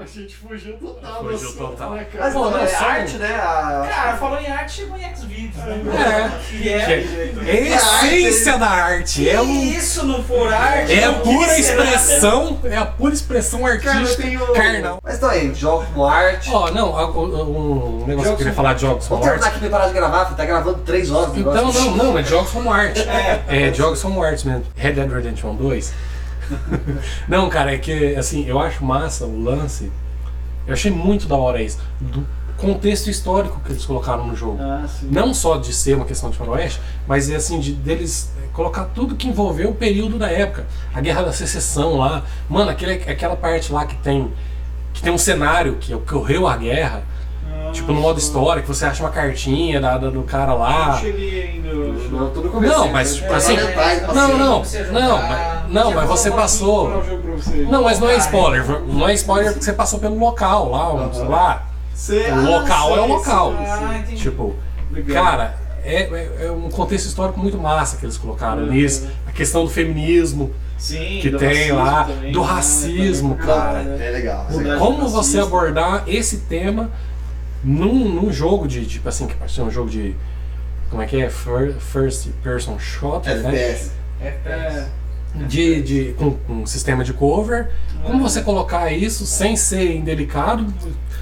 A 0.00 0.06
gente 0.06 0.34
fugiu 0.34 0.72
total 0.78 1.16
Fugiu 1.22 1.38
do 1.38 1.44
assunto, 1.46 1.58
total. 1.58 1.90
né, 1.92 2.04
cara? 2.10 2.24
Mas, 2.24 2.32
Pô, 2.32 2.40
mano, 2.40 2.56
não, 2.56 2.64
é 2.64 2.66
só- 2.66 2.84
arte, 2.86 3.16
né? 3.18 3.34
A... 3.34 3.88
Cara, 3.88 4.16
falou 4.16 4.40
em 4.40 4.46
arte, 4.50 4.72
chegou 4.72 4.96
em 4.96 5.04
X-Videos, 5.04 5.56
né? 5.64 5.82
É. 5.94 6.50
Que 6.50 6.68
é. 6.70 6.86
Que 6.86 7.50
é 7.68 7.72
a 7.74 7.76
essência 7.76 8.58
da 8.58 8.68
arte. 8.68 9.28
É, 9.28 9.40
um, 9.40 9.62
isso 9.70 10.04
não 10.06 10.24
for 10.24 10.50
arte, 10.52 10.92
é 10.92 11.04
a 11.04 11.12
pura 11.12 11.58
expressão. 11.58 12.58
É 12.64 12.76
a 12.76 12.86
pura 12.86 13.12
expressão 13.12 13.60
Cara, 13.60 13.74
eu 13.74 13.90
artística 13.90 14.22
tenho- 14.22 14.46
carnal. 14.54 14.98
Mas 15.04 15.16
então 15.18 15.28
aí, 15.28 15.54
jogos 15.54 15.86
com 15.94 16.04
arte. 16.06 16.50
Ó, 16.50 16.70
não, 16.70 16.96
a- 16.98 17.10
o- 17.10 18.02
um 18.02 18.06
negócio 18.06 18.30
que 18.30 18.34
eu 18.34 18.36
queria 18.38 18.52
com- 18.52 18.56
falar 18.56 18.74
de 18.74 18.80
jogos 18.80 19.06
com 19.06 19.14
Vamos 19.16 19.26
terminar 19.28 19.46
arte. 19.46 19.56
aqui 19.58 19.68
pra 19.68 19.78
parar 19.78 19.88
de 19.88 19.94
gravar. 19.94 20.24
Tá 20.34 20.44
gravando 20.46 20.78
3 20.78 21.10
horas. 21.10 21.36
Então, 21.36 21.70
não, 21.72 21.96
não, 21.96 22.18
é 22.18 22.24
jogos 22.24 22.50
como 22.50 22.72
arte. 22.72 23.00
É, 23.46 23.72
jogos 23.74 24.00
como 24.02 24.22
arte 24.22 24.48
mesmo. 24.48 24.64
Red 24.74 24.92
Dead 24.94 25.10
Redemption 25.12 25.54
2. 25.54 25.92
não, 27.28 27.48
cara, 27.48 27.74
é 27.74 27.78
que, 27.78 28.14
assim, 28.16 28.44
eu 28.46 28.58
acho 28.58 28.84
massa 28.84 29.24
o 29.26 29.42
lance. 29.42 29.90
Eu 30.66 30.72
achei 30.74 30.90
muito 30.90 31.26
da 31.26 31.36
hora 31.36 31.60
isso. 31.62 31.78
Do 32.00 32.24
contexto 32.56 33.10
histórico 33.10 33.60
que 33.64 33.72
eles 33.72 33.84
colocaram 33.84 34.26
no 34.26 34.36
jogo. 34.36 34.58
Ah. 34.62 34.86
Não 35.02 35.34
só 35.34 35.56
de 35.56 35.72
ser 35.72 35.94
uma 35.96 36.04
questão 36.04 36.30
de 36.30 36.36
faroeste, 36.36 36.80
mas 37.06 37.28
é 37.28 37.34
assim, 37.36 37.58
de, 37.58 37.72
deles 37.72 38.32
colocar 38.52 38.84
tudo 38.94 39.16
que 39.16 39.26
envolveu 39.26 39.70
o 39.70 39.74
período 39.74 40.18
da 40.18 40.30
época. 40.30 40.66
A 40.94 41.00
Guerra 41.00 41.22
da 41.22 41.32
Secessão 41.32 41.96
lá. 41.96 42.22
Mano, 42.48 42.70
aquele, 42.70 42.92
aquela 42.92 43.34
parte 43.36 43.72
lá 43.72 43.84
que 43.86 43.96
tem. 43.96 44.30
Que 44.94 45.02
tem 45.02 45.12
um 45.12 45.18
cenário 45.18 45.76
que 45.80 45.92
ocorreu 45.94 46.46
a 46.46 46.56
guerra. 46.56 47.02
Ah, 47.50 47.70
Tipo, 47.72 47.92
no 47.92 48.00
modo 48.00 48.18
história, 48.18 48.60
que 48.62 48.68
você 48.68 48.84
acha 48.84 49.02
uma 49.02 49.10
cartinha 49.10 49.80
da, 49.80 49.96
da- 49.96 50.10
do 50.10 50.22
cara 50.22 50.52
lá. 50.54 50.98
cheguei 51.00 51.42
ainda. 51.54 51.61
Não, 52.10 52.30
tudo. 52.30 52.60
Não, 52.60 52.88
mas, 52.90 53.20
né? 53.20 53.28
assim, 53.34 53.56
Não, 53.56 54.60
assim. 54.60 54.78
não, 54.92 54.92
não, 54.92 55.18
mas, 55.22 55.68
não, 55.70 55.94
mas 55.94 56.08
você 56.08 56.30
passou. 56.30 57.02
Não, 57.70 57.82
mas 57.82 57.98
não 57.98 58.08
é 58.08 58.16
spoiler. 58.16 58.64
Não 58.86 59.08
é 59.08 59.14
spoiler 59.14 59.52
porque 59.52 59.64
você 59.64 59.72
passou 59.72 59.98
pelo 59.98 60.18
local 60.18 60.70
lá, 60.70 61.10
sei 61.12 61.24
lá. 61.24 61.66
O 61.92 62.32
ah, 62.32 62.58
local 62.58 62.96
é 62.96 63.00
o 63.00 63.06
local. 63.06 63.54
Ah. 63.58 64.02
Tipo, 64.14 64.54
cara, 65.12 65.56
é, 65.84 66.02
é- 66.02 66.46
é 66.46 66.50
um 66.50 66.70
contexto 66.70 67.06
histórico 67.06 67.38
muito 67.38 67.58
massa 67.58 67.96
que 67.96 68.04
eles 68.04 68.16
colocaram 68.16 68.62
Uhum. 68.62 68.70
nisso. 68.70 69.08
A 69.26 69.32
questão 69.32 69.64
do 69.64 69.70
feminismo, 69.70 70.52
Sim, 70.78 71.18
que 71.20 71.30
tem 71.30 71.70
lá, 71.72 72.04
também, 72.04 72.32
do 72.32 72.40
né, 72.40 72.46
racismo, 72.46 73.34
também, 73.36 73.46
cara. 73.46 73.82
né? 73.82 74.06
É 74.08 74.10
legal. 74.10 74.46
Como 74.78 75.08
você 75.08 75.38
abordar 75.38 76.04
esse 76.06 76.38
tema 76.38 76.90
num, 77.62 77.94
num 78.08 78.32
jogo 78.32 78.66
de, 78.66 78.84
tipo 78.86 79.08
assim, 79.08 79.26
que 79.26 79.36
ser 79.52 79.62
um 79.62 79.70
jogo 79.70 79.88
de. 79.88 80.16
Como 80.92 81.02
é 81.02 81.06
que 81.06 81.20
é? 81.20 81.28
Fir- 81.28 81.74
First 81.80 82.28
person 82.44 82.78
shot, 82.78 83.26
né? 83.28 83.34
FPS. 83.58 83.90
É, 84.20 84.86
De, 85.48 85.82
de, 85.82 86.12
com, 86.18 86.32
com 86.32 86.66
sistema 86.66 87.02
de 87.02 87.12
cover. 87.14 87.70
Como 88.04 88.20
você 88.20 88.42
colocar 88.42 88.92
isso 88.92 89.24
sem 89.24 89.56
ser 89.56 89.96
indelicado, 89.96 90.66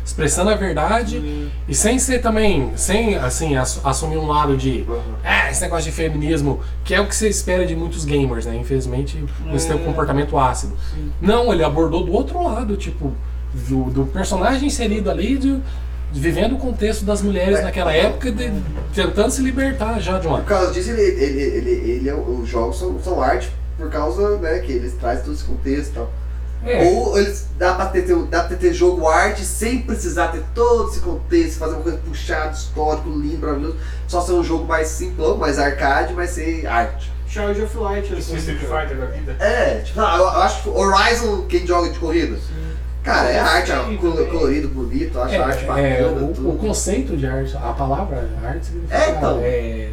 expressando 0.05 0.51
a 0.51 0.57
verdade 0.57 1.49
e 1.69 1.75
sem 1.75 1.99
ser 1.99 2.21
também, 2.21 2.73
sem 2.75 3.15
assim, 3.17 3.55
ass- 3.57 3.81
assumir 3.85 4.17
um 4.17 4.27
lado 4.27 4.57
de 4.57 4.85
ah, 5.23 5.49
esse 5.51 5.61
negócio 5.63 5.85
de 5.91 5.97
feminismo, 5.97 6.61
que 6.85 6.93
é 6.95 7.01
o 7.01 7.07
que 7.07 7.15
você 7.15 7.29
espera 7.29 7.65
de 7.65 7.77
muitos 7.77 8.05
gamers, 8.05 8.47
né? 8.47 8.57
Infelizmente, 8.57 9.25
você 9.51 9.69
tem 9.69 9.77
um 9.77 9.85
comportamento 9.85 10.37
ácido. 10.37 10.77
Não, 11.21 11.53
ele 11.53 11.63
abordou 11.63 12.03
do 12.05 12.13
outro 12.13 12.43
lado, 12.43 12.77
tipo, 12.77 13.13
do, 13.69 13.85
do 13.91 14.07
personagem 14.07 14.67
inserido 14.67 15.09
ali, 15.11 15.39
de 15.39 15.61
vivendo 16.13 16.55
o 16.55 16.59
contexto 16.59 17.05
das 17.05 17.23
mulheres 17.23 17.59
É. 17.59 17.63
naquela 17.63 17.93
época, 17.93 18.31
de- 18.33 18.53
tentando 18.95 19.31
se 19.31 19.43
libertar 19.43 20.01
já 20.01 20.19
de 20.19 20.27
uma. 20.27 20.39
Por 20.39 20.47
causa 20.47 20.73
disso, 20.73 20.91
ele, 20.91 21.01
ele, 21.03 21.41
ele, 21.41 21.71
ele 21.93 22.09
é- 22.09 22.15
os 22.15 22.49
jogos 22.49 22.79
são, 22.79 23.01
são 23.03 23.23
arte 23.23 23.51
por 23.79 23.89
causa, 23.91 24.37
né, 24.39 24.59
que 24.59 24.73
eles 24.73 24.95
trazem 24.95 25.25
todo 25.25 25.35
esse 25.35 25.45
contexto 25.45 25.91
e 25.91 25.95
tal. 25.95 26.13
É, 26.63 26.85
Ou 26.93 27.19
eles 27.19 27.47
dá 27.59 27.75
pra, 27.75 27.87
ter, 27.87 28.03
ter- 28.03 28.15
dá 28.25 28.43
pra 28.43 28.55
ter 28.55 28.75
jogo 28.75 29.09
arte 29.09 29.43
sem 29.47 29.81
precisar 29.81 30.29
ter 30.29 30.43
todo 30.55 30.91
esse 30.91 31.01
contexto, 31.01 31.59
fazer 31.59 31.73
uma 31.75 31.83
coisa 31.83 31.97
puxada, 31.99 32.51
histórico, 32.53 33.09
lindo, 33.09 33.39
maravilhoso. 33.39 33.77
Só 34.07 34.21
ser 34.21 34.33
um 34.33 34.45
jogo 34.45 34.67
mais 34.67 34.89
simplão, 34.89 35.39
mais 35.39 35.59
arcade, 35.59 36.13
mas 36.13 36.31
ser 36.31 36.67
arte. 36.67 37.11
Child 37.27 37.63
of 37.63 37.79
Light, 37.79 38.13
Esse 38.13 38.33
assim. 38.35 38.37
Street 38.37 38.59
Fighter 38.61 38.97
da 38.99 39.07
vida. 39.07 39.37
É, 39.39 39.79
tipo, 39.79 40.01
ah, 40.01 40.17
eu, 40.19 40.23
eu 40.25 40.29
acho 40.43 40.65
que 40.65 40.69
Horizon, 40.69 41.47
quem 41.49 41.67
joga 41.67 41.89
de 41.89 41.99
corrida, 41.99 42.37
cara, 43.03 43.29
é 43.31 43.39
arte, 43.39 43.73
é 43.73 43.77
colorido, 44.31 44.69
bonito, 44.69 45.19
acho 45.21 45.35
a 45.41 45.47
arte 45.47 45.65
É, 45.65 45.67
bacana. 45.67 45.87
é, 45.89 46.07
o, 46.07 46.33
tudo. 46.35 46.51
o 46.51 46.57
conceito 46.59 47.17
de 47.17 47.27
arte, 47.27 47.57
a 47.57 47.73
palavra 47.73 48.29
arte 48.45 48.67
significa 48.67 48.97
É, 48.97 49.11
então. 49.11 49.41
é, 49.43 49.89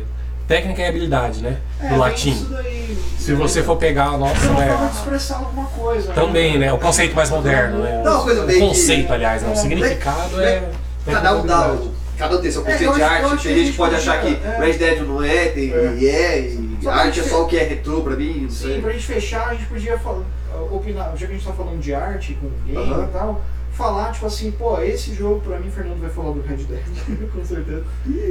técnica 0.48 0.82
e 0.82 0.86
habilidade, 0.86 1.42
né? 1.42 1.58
É, 1.82 1.88
tem 1.90 1.98
latim. 1.98 2.32
isso 2.32 2.46
daí, 2.46 2.98
Se 3.18 3.34
você 3.34 3.62
for 3.64 3.76
pegar 3.78 4.06
a 4.06 4.18
nossa, 4.18 4.46
É 4.46 4.50
uma 4.50 4.56
forma 4.62 4.82
né, 4.86 4.90
de 4.92 4.98
expressar 4.98 5.36
alguma 5.38 5.68
coisa. 5.68 6.14
também, 6.14 6.58
né? 6.58 6.72
O 6.72 6.78
conceito 6.78 7.16
mais 7.16 7.30
moderno, 7.30 7.80
né? 7.84 8.02
Não, 8.04 8.24
coisa 8.24 8.44
o 8.44 8.46
bem 8.46 8.60
que- 8.62 8.68
conceito, 8.68 9.12
aliás, 9.12 9.42
né? 9.42 9.50
O 9.50 9.52
É, 9.52 9.56
significado 9.56 10.42
é. 10.42 10.64
Cada 11.06 11.36
um 11.38 11.46
dá 11.46 11.72
o. 11.74 11.92
Cada 12.18 12.36
um 12.38 12.42
tem 12.42 12.50
seu 12.52 12.62
É, 12.66 12.72
conceito 12.72 12.96
de 12.96 13.04
arte. 13.04 13.30
Tem 13.30 13.38
que 13.38 13.48
a 13.48 13.56
gente 13.58 13.72
que 13.72 13.78
pode 13.78 13.96
achar 13.96 14.22
que 14.22 14.28
é. 14.44 14.58
Red 14.60 14.74
Dead 14.74 15.00
não 15.02 15.22
é, 15.24 15.46
tem 15.50 15.72
É. 15.74 15.96
e 16.00 16.08
é, 16.08 16.40
e 16.40 16.88
arte 16.88 17.20
que- 17.22 17.28
é 17.28 17.30
só 17.30 17.44
o 17.44 17.48
que 17.48 17.58
é 17.58 17.64
retrô 17.64 18.02
pra 18.02 18.16
mim, 18.16 18.40
não 18.44 18.50
Sim, 18.50 18.80
pra 18.82 18.92
gente 18.94 19.06
fechar, 19.06 19.50
a 19.50 19.54
gente 19.54 19.66
podia 19.66 19.98
falar, 20.00 20.24
opinar, 20.72 21.12
já 21.18 21.26
que 21.28 21.34
a 21.34 21.36
gente 21.36 21.46
tá 21.48 21.54
falando 21.54 21.80
de 21.80 21.94
arte 21.94 22.38
com 22.42 22.50
game 22.66 23.04
e 23.04 23.08
tal, 23.12 23.42
falar, 23.72 24.12
tipo 24.12 24.26
assim, 24.26 24.50
pô, 24.52 24.82
esse 24.82 25.14
jogo 25.14 25.40
pra 25.42 25.60
mim, 25.60 25.70
Fernando 25.70 26.00
vai 26.02 26.10
falar 26.10 26.32
do 26.32 26.42
Red 26.42 26.58
Dead, 26.64 26.82
com 27.32 27.46
certeza. 27.46 27.84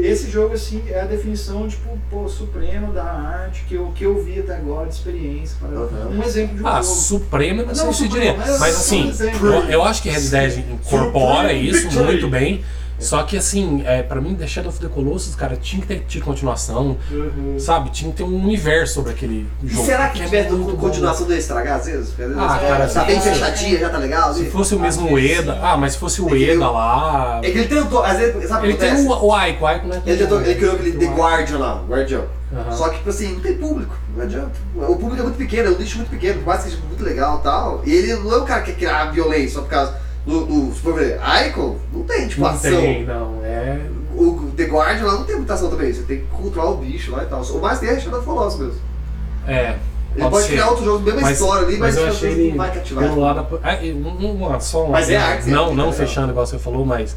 Esse 0.03 0.29
jogo, 0.29 0.55
assim, 0.55 0.83
é 0.89 1.01
a 1.01 1.05
definição, 1.05 1.69
tipo, 1.69 1.97
pô, 2.11 2.29
suprema 2.29 2.89
da 2.93 3.05
arte 3.05 3.65
que 3.69 3.75
eu, 3.75 3.93
que 3.95 4.05
eu 4.05 4.21
vi 4.25 4.41
até 4.41 4.57
agora, 4.57 4.89
de 4.89 4.95
experiência. 4.95 5.57
Para... 5.61 5.69
Um 6.09 6.23
exemplo 6.23 6.57
de 6.57 6.63
um 6.65 6.67
Ah, 6.67 6.83
jogo. 6.83 6.95
suprema 6.95 7.63
eu 7.63 7.67
não 7.69 7.75
sei 7.77 7.85
Não, 7.87 7.93
se 7.93 8.09
diria. 8.09 8.35
mas 8.37 8.59
Mas 8.59 8.75
só 8.75 8.97
um 8.97 9.09
assim, 9.11 9.13
eu, 9.43 9.53
eu 9.71 9.83
acho 9.85 10.03
que 10.03 10.11
Red 10.11 10.29
Dead 10.29 10.59
incorpora 10.59 11.49
Supreme 11.49 11.69
isso 11.71 11.83
Victory. 11.83 12.05
muito 12.07 12.29
bem. 12.29 12.65
Só 12.99 13.23
que 13.25 13.37
assim, 13.37 13.83
é, 13.87 14.03
pra 14.03 14.21
mim, 14.21 14.35
The 14.35 14.47
Shadow 14.47 14.71
of 14.71 14.81
the 14.81 14.89
Colossus, 14.89 15.35
cara, 15.35 15.55
tinha 15.57 15.83
que 15.83 15.89
ter 15.89 16.01
tido 16.09 16.25
continuação, 16.25 16.97
Uhum. 17.11 17.57
sabe? 17.59 17.91
Tinha 17.91 18.11
que 18.11 18.17
ter 18.17 18.23
um 18.23 18.35
universo 18.43 18.95
sobre 18.95 19.13
aquele 19.13 19.47
E 19.63 19.69
jogo. 19.69 19.85
será 19.87 20.09
que 20.09 20.23
é 20.23 20.45
com 20.45 20.57
bom. 20.57 20.77
continuação 20.77 21.29
ia 21.31 21.37
estragar 21.37 21.77
às 21.77 21.87
vezes? 21.87 22.15
Ah, 22.19 22.59
é, 22.63 22.69
cara, 22.69 22.89
tá 22.89 23.01
se 23.01 23.07
bem 23.07 23.17
fosse- 23.17 23.31
fechadinha, 23.31 23.79
já 23.79 23.89
tá 23.91 23.99
legal? 23.99 24.33
Se 24.33 24.47
fosse 24.51 24.75
o 24.75 24.81
mesmo 24.81 25.15
vezes 25.15 25.39
Ueda. 25.39 25.53
sim. 25.53 25.59
Ah, 25.63 25.77
mas 25.77 25.93
se 25.93 25.99
fosse 25.99 26.23
o 26.23 26.29
É 26.35 26.39
eu- 26.67 26.73
lá. 26.73 27.41
É 27.43 27.51
que 27.51 27.59
ele 27.59 27.69
tentou, 27.69 28.03
às 28.03 28.17
vezes, 28.19 28.49
sabe 28.49 28.63
o 28.63 28.67
Ele 28.67 28.73
que 28.75 28.81
tem 28.81 28.95
o, 29.07 29.25
o 29.27 29.33
Aiko, 29.35 29.65
o 29.65 29.67
Aiko, 29.67 29.87
né? 29.89 30.03
Ele, 30.07 30.17
tentou, 30.17 30.41
ele 30.41 30.55
criou 30.55 30.75
aquele 30.75 30.93
The. 30.93 31.07
Guardian 31.07 31.59
lá, 31.59 31.83
Guardião. 31.89 32.25
Aham. 32.53 32.73
Só 32.73 32.89
que, 32.89 32.99
tipo 32.99 33.11
assim, 33.11 33.33
não 33.35 33.41
tem 33.41 33.57
público, 33.59 33.95
não 34.17 34.23
adianta. 34.23 34.53
O 34.75 34.97
público 34.97 35.21
é 35.21 35.23
muito 35.25 35.37
pequeno, 35.37 35.69
é 35.69 35.73
um 35.73 35.79
nicho 35.79 35.97
muito 35.99 36.11
pequeno, 36.11 36.39
por 36.39 36.47
mais 36.47 36.63
que 36.63 36.71
seja 36.71 36.83
muito 36.89 37.05
legal 37.05 37.41
e 37.41 37.43
tal. 37.43 37.83
E 37.85 37.93
ele 37.93 38.15
não 38.15 38.33
é 38.33 38.39
um 38.39 38.45
cara 38.45 38.63
que 38.63 38.73
quer 38.73 38.79
criar 38.79 39.05
violência 39.11 39.55
só 39.57 39.61
por 39.63 39.69
causa 39.69 40.06
do 40.27 40.75
se 40.75 40.81
for 40.81 40.95
ver, 40.95 41.19
Icon, 41.49 41.77
não 41.93 42.03
tem, 42.03 42.27
tipo, 42.29 42.41
Não 42.43 42.49
ação. 42.49 42.71
tem, 42.71 43.05
não. 43.05 43.41
É. 43.45 43.81
O 44.15 44.51
The 44.57 44.65
Guardian 44.65 45.05
lá 45.07 45.13
não 45.15 45.25
tem 45.25 45.37
muita 45.37 45.55
ação 45.55 45.69
também, 45.71 45.93
você 45.93 46.03
tem 46.03 46.19
que 46.21 46.27
controlar 46.27 46.71
o 46.71 46.77
bicho 46.79 47.13
lá 47.13 47.23
e 47.23 47.27
tal. 47.27 47.43
O 47.43 47.61
mais 47.61 47.79
tem 47.79 47.91
é 47.91 48.01
Shadow 48.01 48.23
Colossus 48.23 48.59
mesmo. 48.61 48.81
É. 49.47 49.77
Ele 50.17 50.31
pode, 50.31 50.47
ser. 50.47 50.53
criar 50.53 50.69
outro 50.71 50.85
jogo, 50.85 51.05
mesma 51.05 51.21
Mas- 51.21 51.39
história 51.39 51.67
ali, 51.69 51.77
mas, 51.77 51.95
mas 51.95 51.97
eu 52.03 52.09
achei 52.09 52.31
ele 52.33 52.49
não 52.51 52.57
vai 52.57 52.73
cativar. 52.73 53.05
pelo 53.05 53.21
lado 53.21 53.61
ah, 53.63 53.77
um- 53.85 54.33
uma 54.33 54.59
só 54.61 54.85
uma, 54.85 54.93
Mas 54.93 55.11
é 55.11 55.17
arte, 55.19 55.51
não 55.51 55.65
é 55.65 55.67
não 55.67 55.75
legal. 55.77 55.93
fechando 55.93 56.31
igual 56.33 56.47
você 56.47 56.59
falou 56.59 56.87
mas 56.87 57.15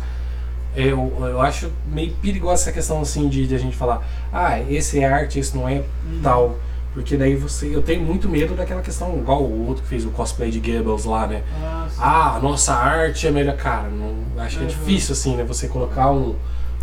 eu, 0.76 1.14
eu 1.22 1.40
acho 1.42 1.72
meio 1.88 2.12
perigosa 2.22 2.64
essa 2.64 2.72
questão 2.74 3.00
assim 3.00 3.30
de, 3.30 3.48
de 3.48 3.56
a 3.56 3.58
gente 3.58 3.78
falar 3.78 4.06
ah 4.34 4.60
esse 4.70 5.00
é 5.00 5.06
arte 5.06 5.40
esse 5.40 5.56
não 5.56 5.68
é 5.68 5.82
tal 6.22 6.58
porque 7.00 7.16
daí 7.16 7.34
você 7.34 7.74
eu 7.74 7.82
tenho 7.82 8.02
muito 8.04 8.28
medo 8.28 8.54
daquela 8.56 8.82
questão 8.82 9.18
igual 9.18 9.42
o 9.42 9.68
outro 9.68 9.84
que 9.84 9.88
fez 9.88 10.04
o 10.06 10.10
cosplay 10.10 10.52
de 10.52 10.60
Goebbels 10.60 11.06
lá 11.06 11.26
né 11.26 11.44
Ah, 11.64 11.88
ah 11.98 12.40
nossa 12.44 12.74
arte 12.74 13.26
é 13.26 13.32
melhor 13.32 13.56
cara 13.56 13.88
não 13.88 14.14
acho 14.44 14.58
que 14.58 14.66
é 14.66 14.68
difícil 14.68 15.14
assim 15.14 15.38
né 15.38 15.46
você 15.46 15.70
colocar 15.70 16.12
um, 16.12 16.36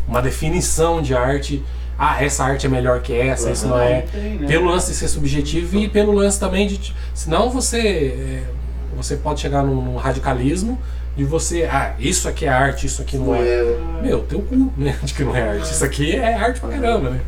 uma 0.09 0.23
definição 0.23 1.03
de 1.03 1.14
arte 1.14 1.62
ah 1.99 2.23
essa 2.25 2.45
arte 2.45 2.64
é 2.64 2.69
melhor 2.71 3.03
que 3.03 3.12
essa 3.14 3.51
isso 3.51 3.67
não 3.69 3.79
é 3.79 4.03
tem, 4.11 4.39
né? 4.39 4.47
pelo 4.47 4.71
lance 4.71 4.91
de 4.91 4.97
ser 4.97 5.09
subjetivo 5.09 5.77
e 5.79 5.87
pelo 5.87 6.12
lance 6.12 6.41
também 6.41 6.67
de. 6.67 6.95
Senão 7.12 7.51
você. 7.51 7.79
é, 7.79 8.43
você 8.97 9.17
pode 9.17 9.41
chegar 9.41 9.62
num, 9.62 9.75
num 9.83 9.97
radicalismo 9.97 10.79
de 11.14 11.25
você. 11.25 11.64
Ah, 11.64 11.95
isso 11.99 12.27
aqui 12.27 12.47
é 12.47 12.49
arte, 12.49 12.87
isso 12.87 13.03
aqui 13.03 13.19
não 13.19 13.27
Não 13.27 13.35
é. 13.35 13.41
é- 13.49 13.79
Meu, 14.03 14.21
teu 14.21 14.41
cu, 14.41 14.73
né? 14.79 14.97
De 15.05 15.12
que 15.14 15.25
não 15.25 15.37
é 15.37 15.43
arte. 15.43 15.71
Isso 15.73 15.85
aqui 15.85 16.17
é 16.17 16.35
arte 16.35 16.61
pra 16.61 16.71
caramba, 16.71 17.11
né? 17.11 17.21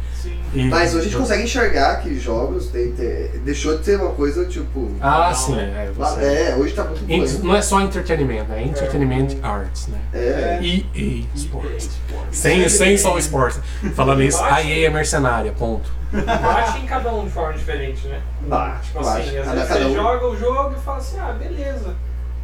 E- 0.54 0.64
Mas 0.64 0.90
hoje 0.94 1.00
a 1.00 1.10
gente 1.10 1.16
consegue 1.18 1.42
enxergar 1.42 2.00
que 2.00 2.18
jogos 2.18 2.68
tem, 2.68 2.92
tem- 2.92 3.28
deixou 3.44 3.76
de 3.78 3.84
ser 3.84 4.00
uma 4.00 4.10
coisa 4.12 4.44
tipo. 4.46 4.90
Ah, 5.00 5.28
Não, 5.28 5.34
sim. 5.34 5.56
né? 5.56 5.90
É, 5.96 6.00
lá- 6.00 6.10
você- 6.14 6.24
é, 6.24 6.56
hoje 6.56 6.72
tá 6.74 6.84
muito 6.84 7.04
Ent- 7.10 7.32
bom. 7.40 7.46
Não 7.48 7.56
é 7.56 7.62
só 7.62 7.80
entretenimento, 7.80 8.52
é 8.52 8.62
entertainment 8.62 9.28
arts, 9.42 9.88
né? 9.88 9.98
É. 10.14 10.58
EA 10.62 11.24
Sports. 11.34 11.90
Sem, 12.30 12.68
sem 12.68 12.96
só 12.98 13.14
o 13.14 13.18
esporte. 13.18 13.60
Falando 13.94 14.22
isso, 14.22 14.42
a 14.42 14.62
EA 14.62 14.86
é 14.86 14.90
mercenária, 14.90 15.52
ponto. 15.52 15.90
Bate 16.10 16.78
em 16.78 16.86
cada 16.86 17.12
um 17.12 17.24
de 17.26 17.30
forma 17.30 17.52
diferente, 17.52 18.06
né? 18.06 18.20
Bate, 18.46 18.86
Tipo 18.86 19.04
bate. 19.04 19.20
assim, 19.28 19.36
às 19.38 19.44
Cada- 19.44 19.54
vezes 19.56 19.68
cada 19.68 19.80
você 19.80 19.90
um- 19.90 19.94
joga 19.94 20.26
o 20.28 20.36
jogo 20.38 20.74
e 20.78 20.80
fala 20.84 20.98
assim, 20.98 21.18
ah, 21.18 21.36
beleza. 21.38 21.94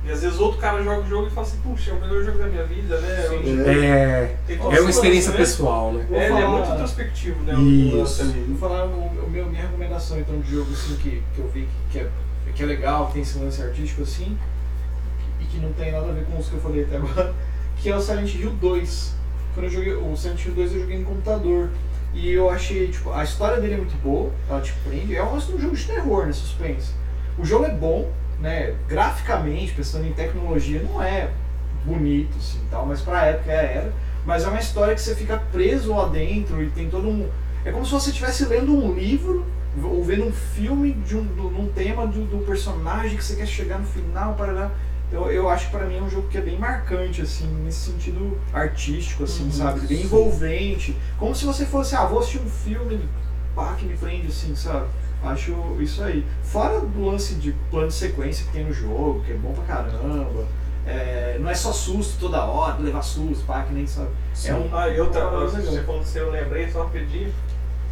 E 0.06 0.10
às 0.10 0.20
vezes 0.20 0.38
outro 0.38 0.60
cara 0.60 0.82
joga 0.82 1.00
o 1.00 1.08
jogo 1.08 1.28
e 1.28 1.30
fala 1.30 1.46
assim, 1.46 1.56
puxa, 1.62 1.90
é 1.90 1.94
o 1.94 2.00
melhor 2.00 2.22
jogo 2.22 2.38
da 2.38 2.46
minha 2.46 2.64
vida, 2.64 3.00
né? 3.00 3.26
Sim. 3.28 3.62
É, 3.66 4.36
é 4.76 4.80
uma 4.80 4.90
experiência 4.90 5.30
né? 5.30 5.38
pessoal, 5.38 5.92
né? 5.92 6.06
É, 6.10 6.14
ele 6.14 6.24
é 6.24 6.28
falar- 6.28 6.48
muito 6.50 6.70
introspectivo, 6.72 7.42
né? 7.44 7.54
Isso. 7.54 8.22
Ali. 8.22 8.44
Vou 8.48 8.58
falar 8.58 8.84
o, 8.84 9.24
o 9.24 9.30
meu, 9.30 9.46
minha 9.46 9.62
recomendação 9.62 10.18
então 10.20 10.38
de 10.40 10.50
jogo 10.50 10.70
assim, 10.72 10.96
que, 10.96 11.22
que 11.34 11.38
eu 11.38 11.48
vi 11.48 11.62
que, 11.90 11.98
que, 11.98 11.98
é, 12.00 12.08
que 12.54 12.62
é 12.62 12.66
legal, 12.66 13.10
tem 13.12 13.22
esse 13.22 13.38
lance 13.38 13.62
artístico 13.62 14.02
assim, 14.02 14.36
e 15.40 15.44
que 15.44 15.58
não 15.58 15.72
tem 15.72 15.90
nada 15.90 16.06
a 16.10 16.12
ver 16.12 16.26
com 16.26 16.38
os 16.38 16.48
que 16.48 16.54
eu 16.54 16.60
falei 16.60 16.84
até 16.84 16.98
agora, 16.98 17.34
que 17.80 17.88
é 17.88 17.96
o 17.96 18.00
Silent 18.00 18.34
Hill 18.34 18.50
2. 18.50 19.14
Quando 19.54 19.66
eu 19.66 19.70
joguei 19.72 19.94
o 19.94 20.16
Silent 20.16 20.44
Hill 20.44 20.54
2 20.54 20.74
eu 20.74 20.80
joguei 20.80 20.98
no 20.98 21.06
computador. 21.06 21.70
E 22.12 22.30
eu 22.30 22.48
achei, 22.48 22.86
tipo, 22.88 23.10
a 23.10 23.24
história 23.24 23.60
dele 23.60 23.74
é 23.74 23.76
muito 23.76 24.00
boa, 24.00 24.30
ela 24.48 24.60
te 24.60 24.72
prende. 24.84 25.16
É 25.16 25.22
um, 25.24 25.34
um 25.34 25.40
jogo 25.40 25.74
de 25.74 25.84
terror, 25.84 26.26
né? 26.26 26.32
Suspense. 26.32 26.92
O 27.36 27.44
jogo 27.44 27.64
é 27.64 27.70
bom, 27.70 28.08
né? 28.40 28.74
Graficamente, 28.88 29.72
pensando 29.72 30.06
em 30.06 30.12
tecnologia, 30.12 30.82
não 30.82 31.02
é 31.02 31.30
bonito, 31.84 32.36
assim, 32.38 32.60
tal, 32.70 32.86
mas 32.86 33.00
pra 33.00 33.26
época 33.26 33.52
era. 33.52 33.92
Mas 34.24 34.44
é 34.44 34.48
uma 34.48 34.60
história 34.60 34.94
que 34.94 35.00
você 35.00 35.14
fica 35.14 35.36
preso 35.52 35.94
lá 35.94 36.08
dentro 36.08 36.62
e 36.62 36.70
tem 36.70 36.88
todo 36.88 37.08
um. 37.08 37.28
É 37.64 37.70
como 37.70 37.84
se 37.84 37.92
você 37.92 38.10
estivesse 38.10 38.44
lendo 38.46 38.74
um 38.74 38.94
livro 38.94 39.44
ou 39.82 40.02
vendo 40.04 40.24
um 40.26 40.32
filme 40.32 40.92
de 40.92 41.16
um, 41.16 41.24
do, 41.24 41.50
num 41.50 41.68
tema 41.72 42.06
do, 42.06 42.24
do 42.24 42.44
personagem 42.46 43.16
que 43.16 43.24
você 43.24 43.36
quer 43.36 43.46
chegar 43.46 43.78
no 43.78 43.86
final 43.86 44.34
para 44.34 44.52
lá. 44.52 44.70
Eu, 45.12 45.30
eu 45.30 45.48
acho 45.48 45.66
que 45.66 45.76
pra 45.76 45.86
mim 45.86 45.98
é 45.98 46.02
um 46.02 46.08
jogo 46.10 46.28
que 46.28 46.38
é 46.38 46.40
bem 46.40 46.58
marcante, 46.58 47.20
assim, 47.22 47.46
nesse 47.62 47.90
sentido 47.90 48.38
artístico, 48.52 49.24
assim, 49.24 49.44
Uhum, 49.44 49.52
sabe? 49.52 49.86
Bem 49.86 50.02
envolvente. 50.02 50.96
Como 51.18 51.34
se 51.34 51.44
você 51.44 51.66
fosse, 51.66 51.94
ah, 51.94 52.04
vou 52.06 52.18
assistir 52.20 52.40
um 52.40 52.48
filme, 52.48 53.00
pá, 53.54 53.74
que 53.78 53.84
me 53.84 53.96
prende, 53.96 54.28
assim, 54.28 54.56
sabe? 54.56 54.86
Acho 55.24 55.76
isso 55.80 56.02
aí. 56.02 56.24
Fora 56.42 56.80
do 56.80 57.04
lance 57.06 57.34
de 57.34 57.52
plano 57.70 57.88
de 57.88 57.94
sequência 57.94 58.46
que 58.46 58.52
tem 58.52 58.64
no 58.64 58.72
jogo, 58.72 59.22
que 59.24 59.32
é 59.32 59.36
bom 59.36 59.52
pra 59.52 59.64
caramba. 59.64 60.44
É, 60.86 61.38
não 61.40 61.48
é 61.48 61.54
só 61.54 61.72
susto 61.72 62.18
toda 62.20 62.44
hora, 62.44 62.76
levar 62.78 63.00
susto, 63.02 63.44
pá, 63.46 63.62
que 63.62 63.72
nem 63.72 63.86
sabe. 63.86 64.08
É 64.44 64.52
um, 64.54 64.68
Ah, 64.76 64.88
e 64.88 65.00
outra, 65.00 65.26
coisa 65.28 65.62
você 65.62 65.82
falou 65.82 66.00
assim, 66.02 66.18
eu 66.18 66.30
lembrei, 66.30 66.70
só 66.70 66.84
pedir. 66.84 67.32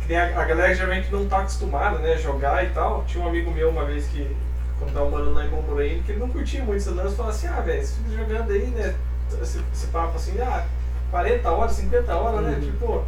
Que 0.07 0.15
a, 0.15 0.39
a 0.41 0.45
galera 0.45 0.75
geralmente 0.75 1.11
não 1.11 1.27
tá 1.27 1.39
acostumada, 1.39 1.99
né, 2.01 2.13
a 2.15 2.17
jogar 2.17 2.65
e 2.65 2.71
tal. 2.71 3.05
Tinha 3.07 3.25
um 3.25 3.29
amigo 3.29 3.51
meu 3.51 3.71
uma 3.71 3.85
vez 3.87 4.07
que, 4.09 4.37
quando 4.79 4.93
tava 4.93 5.09
morando 5.09 5.33
lá 5.33 5.47
em 5.47 5.49
Bomborém, 5.49 6.03
que 6.03 6.13
ele 6.13 6.21
não 6.21 6.29
curtia 6.29 6.63
muito 6.63 6.79
esse 6.79 6.91
lance, 6.91 7.17
falou 7.17 7.31
assim, 7.31 7.47
ah, 7.47 7.61
velho, 7.61 7.83
você 7.87 7.95
fica 7.95 8.11
jogando 8.19 8.51
aí, 8.51 8.67
né, 8.67 8.95
esse, 9.41 9.61
esse 9.73 9.87
papo 9.87 10.17
assim, 10.17 10.39
ah, 10.41 10.67
40 11.11 11.51
horas, 11.51 11.73
50 11.73 12.15
horas, 12.15 12.43
né, 12.45 12.55
Uhum. 12.57 12.61
tipo... 12.61 13.05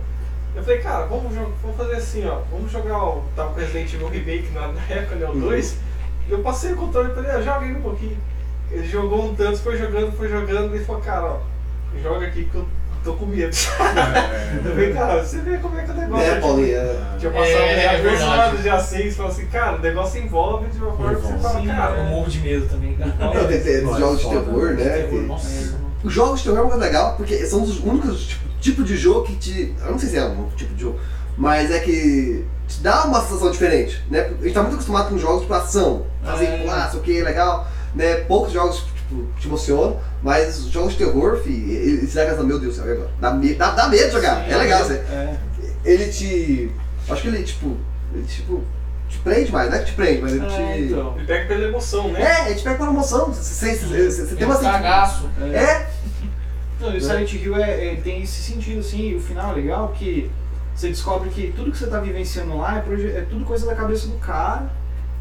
Eu 0.55 0.63
falei, 0.63 0.79
cara, 0.79 1.07
vamos, 1.07 1.35
vamos 1.35 1.77
fazer 1.77 1.97
assim, 1.97 2.27
ó, 2.27 2.39
vamos 2.51 2.71
jogar 2.71 3.03
o, 3.03 3.25
tava 3.35 3.51
com 3.53 3.61
Resident 3.61 3.93
Evil 3.93 4.09
Remake 4.09 4.51
na, 4.55 4.69
na 4.69 4.81
época, 4.89 5.17
né, 5.17 5.29
o 5.29 5.35
2. 5.35 5.77
Eu 6.31 6.39
passei 6.39 6.73
o 6.73 6.77
controle 6.77 7.11
pra 7.11 7.23
ele, 7.23 7.31
ah, 7.33 7.41
joga 7.43 7.67
aí 7.67 7.73
um 7.75 7.83
pouquinho. 7.83 8.17
Ele 8.71 8.87
jogou 8.87 9.27
um 9.27 9.35
tanto, 9.35 9.59
foi 9.59 9.77
jogando, 9.77 10.13
foi 10.17 10.29
jogando, 10.29 10.75
e 10.77 10.85
falou, 10.85 11.03
cara, 11.03 11.25
ó, 11.27 11.39
joga 12.03 12.27
aqui 12.27 12.45
que 12.45 12.55
eu 12.55 12.67
tô 13.03 13.13
com 13.15 13.27
medo. 13.27 13.55
É. 13.55 14.55
Eu 14.65 14.71
falei, 14.73 14.93
cara, 14.95 15.23
você 15.25 15.39
vê 15.41 15.59
como 15.59 15.79
é 15.79 15.83
que 15.83 15.91
o 15.91 15.95
negócio 15.95 16.25
É, 16.25 16.35
tipo, 16.37 16.41
Paulinho, 16.47 16.77
é. 16.77 16.97
Tinha 17.19 17.33
passado 17.33 17.49
É, 17.53 17.83
já 17.83 17.93
é 17.93 18.01
duas 18.01 18.19
verdade. 18.19 18.41
horas, 18.41 18.63
dia 18.63 18.81
seis, 18.81 19.17
fala 19.17 19.29
assim, 19.29 19.47
cara, 19.47 19.77
o 19.77 19.81
negócio 19.81 20.23
envolve 20.23 20.67
de 20.71 20.79
uma 20.79 20.93
forma 20.93 21.15
que 21.17 21.21
você 21.21 21.39
fala, 21.39 21.67
cara. 21.67 21.97
eu 21.99 22.05
morro 22.05 22.31
de 22.31 22.41
medo 22.41 22.67
também, 22.69 22.95
cara. 22.97 23.13
Não, 23.19 23.47
tem, 23.47 23.99
jogos 23.99 24.21
de 24.21 24.29
terror, 24.31 24.73
né? 24.73 24.85
Terror, 24.85 25.09
que- 25.11 25.17
Nossa. 25.27 25.84
Os 26.05 26.13
jogos 26.13 26.39
de 26.41 26.45
terror 26.45 26.59
é 26.59 26.63
uma 26.63 26.71
coisa 26.71 26.85
legal, 26.85 27.15
porque 27.17 27.47
são 27.47 27.63
os 27.63 27.81
únicos 27.81 28.27
tipo, 28.27 28.45
tipo 28.61 28.83
de 28.85 28.97
jogo 28.97 29.27
que 29.27 29.37
te. 29.37 29.75
Eu 29.85 29.93
não 29.93 29.99
sei 29.99 30.11
se 30.11 30.17
é 30.19 30.25
um 30.27 30.49
tipo 30.57 30.75
de 30.75 30.83
jogo, 30.83 31.01
mas 31.37 31.71
é 31.71 31.81
que 31.81 32.45
te 32.69 32.81
dá 32.81 33.05
uma 33.05 33.21
sensação 33.23 33.51
diferente, 33.51 34.03
né? 34.11 34.21
A 34.39 34.43
gente 34.43 34.53
tá 34.55 34.61
muito 34.63 34.75
acostumado 34.75 35.09
com 35.09 35.19
jogos 35.19 35.43
tipo 35.43 35.55
ação, 35.55 36.07
fazer 36.23 36.45
É. 36.45 36.59
pular, 36.59 36.91
sei 36.91 37.01
o 37.01 37.03
que, 37.03 37.23
legal, 37.23 37.67
né? 37.95 38.17
Poucos 38.17 38.53
jogos 38.53 38.85
tipo, 38.97 39.27
te 39.39 39.47
emocionam, 39.49 39.99
mas 40.23 40.59
os 40.59 40.67
jogos 40.71 40.93
de 40.93 40.99
terror, 40.99 41.39
fi, 41.43 41.51
eles 41.53 42.13
você 42.13 42.43
meu 42.43 42.59
Deus 42.59 42.77
do 42.77 42.83
céu, 42.83 42.93
agora? 42.93 43.11
Dá, 43.21 43.31
me- 43.33 43.55
dá, 43.55 43.71
dá 43.73 43.89
medo 43.89 44.07
de 44.07 44.13
jogar, 44.13 44.49
é 44.51 44.57
legal, 44.57 44.85
você. 44.85 44.95
É. 44.95 45.37
Ele 45.85 46.07
te. 46.09 46.71
Acho 47.09 47.23
que 47.23 47.29
ele, 47.29 47.43
tipo. 47.43 47.77
Ele, 48.15 48.25
tipo. 48.25 48.63
Te 49.15 49.21
prende 49.21 49.53
mais, 49.53 49.71
não 49.71 49.77
é 49.77 49.81
que 49.81 49.87
te 49.87 49.93
prende, 49.93 50.23
mas 50.23 50.33
ele 50.33 50.45
É, 50.45 50.49
te. 50.49 50.83
então. 50.83 51.15
Ele 51.17 51.27
pega 51.27 51.47
pela 51.49 51.65
emoção, 51.69 52.09
né? 52.13 52.23
É, 52.23 52.47
ele 52.47 52.55
te 52.57 52.63
pega 52.65 52.77
pela 52.77 52.91
emoção. 52.91 53.27
Você, 53.33 53.75
você, 53.77 53.87
você, 54.11 54.27
você 54.27 54.37
tem 54.37 54.47
uma 54.47 54.59
um 54.59 54.63
cagaço. 54.63 55.31
É, 55.41 55.87
Não, 56.81 56.93
e 56.93 56.99
o 56.99 57.01
Silent 57.01 57.33
Hill 57.33 57.57
é, 57.57 57.93
é- 57.93 57.97
tem 57.97 58.23
esse 58.23 58.43
sentido, 58.43 58.81
assim, 58.81 59.11
e 59.11 59.15
o 59.15 59.21
final 59.21 59.53
é 59.53 59.55
legal 59.55 59.89
que 59.97 60.31
você 60.75 60.89
descobre 60.89 61.31
que 61.31 61.53
tudo 61.57 61.71
que 61.71 61.79
você 61.79 61.87
tá 61.87 62.01
vivenciando 62.01 62.57
lá 62.59 62.77
é, 62.77 63.19
é 63.19 63.27
tudo 63.31 63.45
coisa 63.45 63.65
da 63.67 63.75
cabeça 63.77 64.09
do 64.09 64.19
cara 64.19 64.69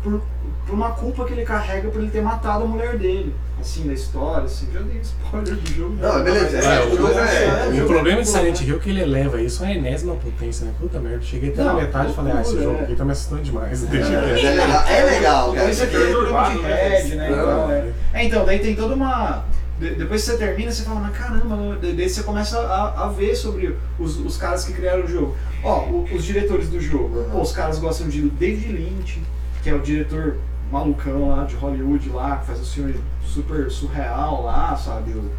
por, 0.04 0.22
por 0.68 0.74
uma 0.74 0.92
culpa 0.92 1.26
que 1.26 1.34
ele 1.34 1.44
carrega 1.44 1.90
por 1.90 2.02
ele 2.02 2.12
ter 2.12 2.22
matado 2.22 2.64
a 2.64 2.68
mulher 2.68 2.98
dele. 2.98 3.34
Assim, 3.60 3.88
da 3.88 3.94
história, 3.94 4.44
assim, 4.44 4.68
já 4.74 4.82
dei 4.82 5.00
spoiler 5.00 5.56
do 5.56 5.72
jogo. 5.74 5.96
Não, 5.96 6.22
beleza, 6.24 6.58
Mas 6.58 6.66
é, 6.66 6.82
o 6.82 6.88
o 6.94 6.98
jogo 6.98 7.08
é- 7.20 7.80
o 7.80 7.84
O 7.84 7.88
problema 7.88 8.20
é 8.20 8.22
de 8.24 8.28
Silent? 8.28 8.60
Hill 8.62 8.76
é 8.76 8.80
que 8.80 8.90
ele 8.90 9.02
eleva 9.02 9.42
isso 9.42 9.64
à 9.64 9.72
enésima 9.72 10.16
potência, 10.16 10.66
né? 10.66 10.74
Puta 10.78 11.00
merda, 11.00 11.22
cheguei 11.22 11.50
até 11.52 11.64
na 11.64 11.72
Não, 11.74 11.80
metade 11.82 12.12
e 12.12 12.16
falei, 12.16 12.34
ah, 12.36 12.42
esse 12.42 12.62
jogo 12.62 12.78
é. 12.80 12.84
aqui 12.84 12.96
tá 12.96 13.06
me 13.06 13.12
assustando 13.14 13.42
demais, 13.42 13.86
quieto. 13.86 13.96
é 13.96 14.52
legal, 14.52 14.84
é 14.88 15.04
legal, 15.06 15.54
cara. 15.54 15.70
isso 15.72 15.84
aqui 15.84 15.96
é 15.96 16.06
programa 16.12 16.50
de 16.50 16.58
head, 16.62 17.16
né? 17.16 17.30
Então, 17.32 17.72
é. 17.72 17.92
É, 18.14 18.24
então, 18.26 18.46
daí 18.46 18.60
tem 18.60 18.76
toda 18.76 18.96
uma. 18.96 19.46
de- 19.80 19.96
Depois 19.96 20.26
que 20.26 20.32
você 20.32 20.38
termina, 20.38 20.70
você 20.72 20.84
fala, 20.84 21.00
mas 21.00 21.16
caramba, 21.18 21.56
né? 21.56 21.78
Da- 21.82 21.92
daí 21.94 22.10
você 22.10 22.24
começa 22.24 22.60
a, 22.60 23.06
a 23.06 23.08
ver 23.08 23.34
sobre 23.34 23.78
os, 23.98 24.18
os 24.20 24.36
caras 24.36 24.66
que 24.66 24.74
criaram 24.74 25.06
o 25.06 25.08
jogo. 25.08 25.36
Ó, 25.64 25.80
o- 25.86 26.06
os 26.14 26.26
diretores 26.26 26.68
do 26.68 26.82
jogo. 26.82 27.18
Uhum. 27.18 27.30
Pô, 27.30 27.42
os 27.42 27.54
caras 27.54 27.80
gostam 27.80 28.10
de 28.10 28.24
David 28.30 28.74
Lynch, 28.74 29.22
que 29.64 29.70
é 29.70 29.74
o 29.74 29.80
diretor 29.80 30.38
malucão 30.70 31.30
lá 31.30 31.46
de 31.46 31.56
Hollywood 31.56 32.10
lá, 32.10 32.38
que 32.38 32.48
faz 32.48 32.60
o 32.60 32.66
filme 32.66 32.96
super 33.26 33.72
surreal 33.72 34.44
lá, 34.44 34.76
sabe? 34.76 35.12
O, 35.12 35.32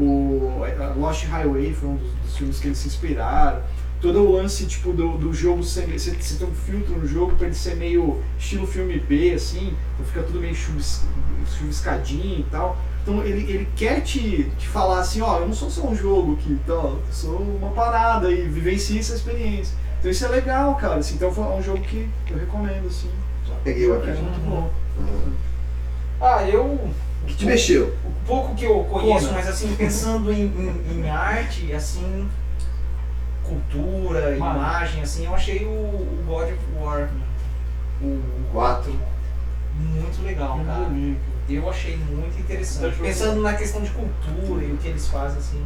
o 0.00 0.62
a 0.80 0.94
Lost 0.94 1.24
Highway 1.24 1.74
foi 1.74 1.88
um 1.88 1.96
dos, 1.96 2.12
dos 2.24 2.36
filmes 2.36 2.60
que 2.60 2.68
eles 2.68 2.78
se 2.78 2.88
inspiraram. 2.88 3.60
Todo 4.00 4.20
o 4.20 4.32
lance 4.32 4.66
tipo, 4.66 4.92
do, 4.92 5.16
do 5.16 5.32
jogo 5.32 5.62
ser. 5.62 5.86
Você, 5.86 6.10
você 6.12 6.36
tem 6.36 6.48
um 6.48 6.54
filtro 6.54 6.98
no 6.98 7.06
jogo 7.06 7.36
pra 7.36 7.46
ele 7.46 7.54
ser 7.54 7.76
meio 7.76 8.20
estilo 8.38 8.66
filme 8.66 8.98
B, 8.98 9.32
assim, 9.34 9.74
então 9.94 10.06
fica 10.06 10.22
tudo 10.22 10.40
meio 10.40 10.54
chubis- 10.54 11.02
chuviscadinho 11.58 12.40
e 12.40 12.46
tal. 12.50 12.76
Então 13.02 13.22
ele, 13.24 13.50
ele 13.50 13.68
quer 13.76 14.00
te, 14.00 14.50
te 14.58 14.68
falar 14.68 15.00
assim, 15.00 15.20
ó, 15.20 15.38
eu 15.38 15.46
não 15.46 15.54
sou 15.54 15.70
só 15.70 15.86
um 15.86 15.94
jogo 15.94 16.34
aqui, 16.34 16.58
eu 16.66 17.00
sou 17.10 17.38
uma 17.38 17.70
parada 17.70 18.30
e 18.30 18.42
vivencie 18.48 18.98
essa 18.98 19.14
experiência. 19.14 19.74
Então 19.98 20.10
isso 20.10 20.24
é 20.24 20.28
legal, 20.28 20.74
cara. 20.76 20.96
Assim, 20.96 21.14
então 21.14 21.32
foi 21.32 21.44
um 21.44 21.62
jogo 21.62 21.80
que 21.80 22.08
eu 22.30 22.38
recomendo, 22.38 22.86
assim. 22.86 23.08
Peguei 23.64 23.90
o 23.90 24.00
que 24.00 24.08
é 24.08 24.12
aqui. 24.12 24.22
muito 24.22 24.40
bom. 24.40 24.70
Ah, 26.20 26.42
eu. 26.48 26.64
O 26.64 27.26
que 27.26 27.34
te 27.34 27.46
mexeu? 27.46 27.94
O 28.04 28.26
pouco 28.26 28.54
que 28.54 28.64
eu 28.64 28.82
conheço, 28.84 29.26
Como? 29.26 29.38
mas 29.38 29.48
assim, 29.48 29.74
pensando 29.76 30.32
em, 30.32 30.46
em, 30.46 31.00
em 31.04 31.10
arte, 31.10 31.72
assim, 31.72 32.28
cultura, 33.44 34.36
Mano. 34.36 34.56
imagem, 34.60 35.02
assim, 35.02 35.24
eu 35.26 35.34
achei 35.34 35.64
o, 35.64 35.68
o 35.70 36.24
God 36.26 36.48
of 36.48 36.58
War, 36.80 37.08
o 38.00 38.20
Quatro. 38.52 38.92
muito 39.78 40.22
legal, 40.24 40.60
cara. 40.66 40.88
Eu 41.48 41.68
achei 41.68 41.96
muito 41.96 42.38
interessante. 42.40 42.96
Pensando 42.98 43.40
na 43.42 43.54
questão 43.54 43.82
de 43.82 43.90
cultura 43.90 44.64
e 44.64 44.72
o 44.72 44.76
que 44.76 44.88
eles 44.88 45.06
fazem, 45.08 45.38
assim. 45.38 45.62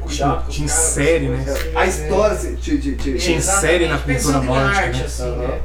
Cuidado 0.00 0.50
Te 0.50 0.62
insere, 0.64 1.28
né? 1.28 1.44
assim, 1.48 1.76
A 1.76 1.86
história 1.86 2.36
se- 2.36 2.56
te, 2.56 2.78
te, 2.78 2.96
te, 2.96 3.14
Te 3.16 3.32
insere 3.32 3.86
na 3.88 3.98
cultura 3.98 4.40
nórdica, 4.40 4.78
arte, 4.80 4.98
né? 4.98 5.04
assim, 5.04 5.22
Aham. 5.22 5.36
né? 5.48 5.60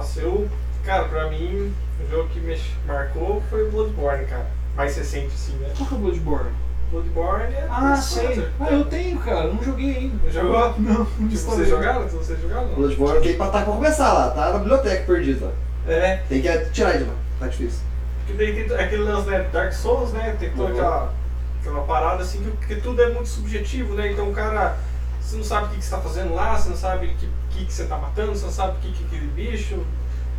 Nossa, 0.00 0.20
eu, 0.20 0.48
cara, 0.82 1.04
pra 1.04 1.28
mim, 1.28 1.74
o 2.02 2.10
jogo 2.10 2.30
que 2.30 2.40
me 2.40 2.58
marcou 2.86 3.42
foi 3.50 3.68
o 3.68 3.70
Bloodborne, 3.70 4.24
cara. 4.24 4.46
Mais 4.74 4.96
recente, 4.96 5.26
assim, 5.34 5.52
né? 5.56 5.68
Qual 5.76 5.86
que 5.86 5.94
é 5.94 5.98
o 5.98 6.00
Bloodborne? 6.00 6.50
Bloodborne 6.90 7.54
é. 7.54 7.66
Ah, 7.68 7.92
PS4. 7.98 8.00
sei. 8.00 8.48
Ah, 8.58 8.70
eu 8.72 8.84
tenho, 8.86 9.18
cara. 9.18 9.44
Eu 9.44 9.54
não 9.54 9.62
joguei 9.62 9.94
ainda. 9.94 10.16
Não 10.24 10.32
jogou? 10.32 10.74
Não, 10.80 11.06
não 11.18 11.28
Tipo, 11.28 11.50
vocês 11.50 11.68
jogaram? 11.68 12.08
Vocês 12.08 12.40
jogaram? 12.40 12.66
não? 12.68 12.74
Bloodborne 12.76 13.20
tem 13.20 13.36
pra, 13.36 13.46
tá 13.48 13.62
pra 13.62 13.72
começar 13.74 14.10
lá, 14.14 14.30
tá 14.30 14.52
na 14.54 14.58
biblioteca 14.58 15.04
perdido 15.04 15.44
lá. 15.44 15.52
É, 15.86 16.16
Tem 16.28 16.40
que 16.40 16.58
tirar 16.70 16.96
de 16.96 17.04
lá, 17.04 17.14
tá 17.38 17.46
difícil. 17.48 17.80
porque 18.26 18.32
daí 18.42 18.64
tem 18.64 18.76
aquele 18.78 19.02
lance, 19.02 19.28
né? 19.28 19.46
Dark 19.52 19.72
Souls, 19.74 20.12
né? 20.12 20.34
Tem 20.40 20.48
toda 20.50 20.62
Uhum. 20.72 20.78
aquela, 20.78 21.14
aquela 21.60 21.80
parada 21.82 22.22
assim 22.22 22.42
que, 22.62 22.74
que 22.74 22.80
tudo 22.80 23.02
é 23.02 23.10
muito 23.10 23.28
subjetivo, 23.28 23.94
né? 23.94 24.10
Então 24.12 24.30
o 24.30 24.32
cara. 24.32 24.76
Você 25.20 25.36
não 25.36 25.44
sabe 25.44 25.66
o 25.66 25.68
que, 25.70 25.76
que 25.76 25.84
você 25.84 25.90
tá 25.90 26.00
fazendo 26.00 26.34
lá, 26.34 26.58
você 26.58 26.68
não 26.70 26.76
sabe 26.76 27.06
o 27.06 27.08
que, 27.10 27.28
que, 27.50 27.64
que 27.66 27.72
você 27.72 27.84
tá 27.84 27.96
matando, 27.96 28.32
você 28.34 28.46
não 28.46 28.52
sabe 28.52 28.78
o 28.78 28.80
que, 28.80 28.92
que 28.92 29.04
aquele 29.04 29.26
bicho, 29.28 29.78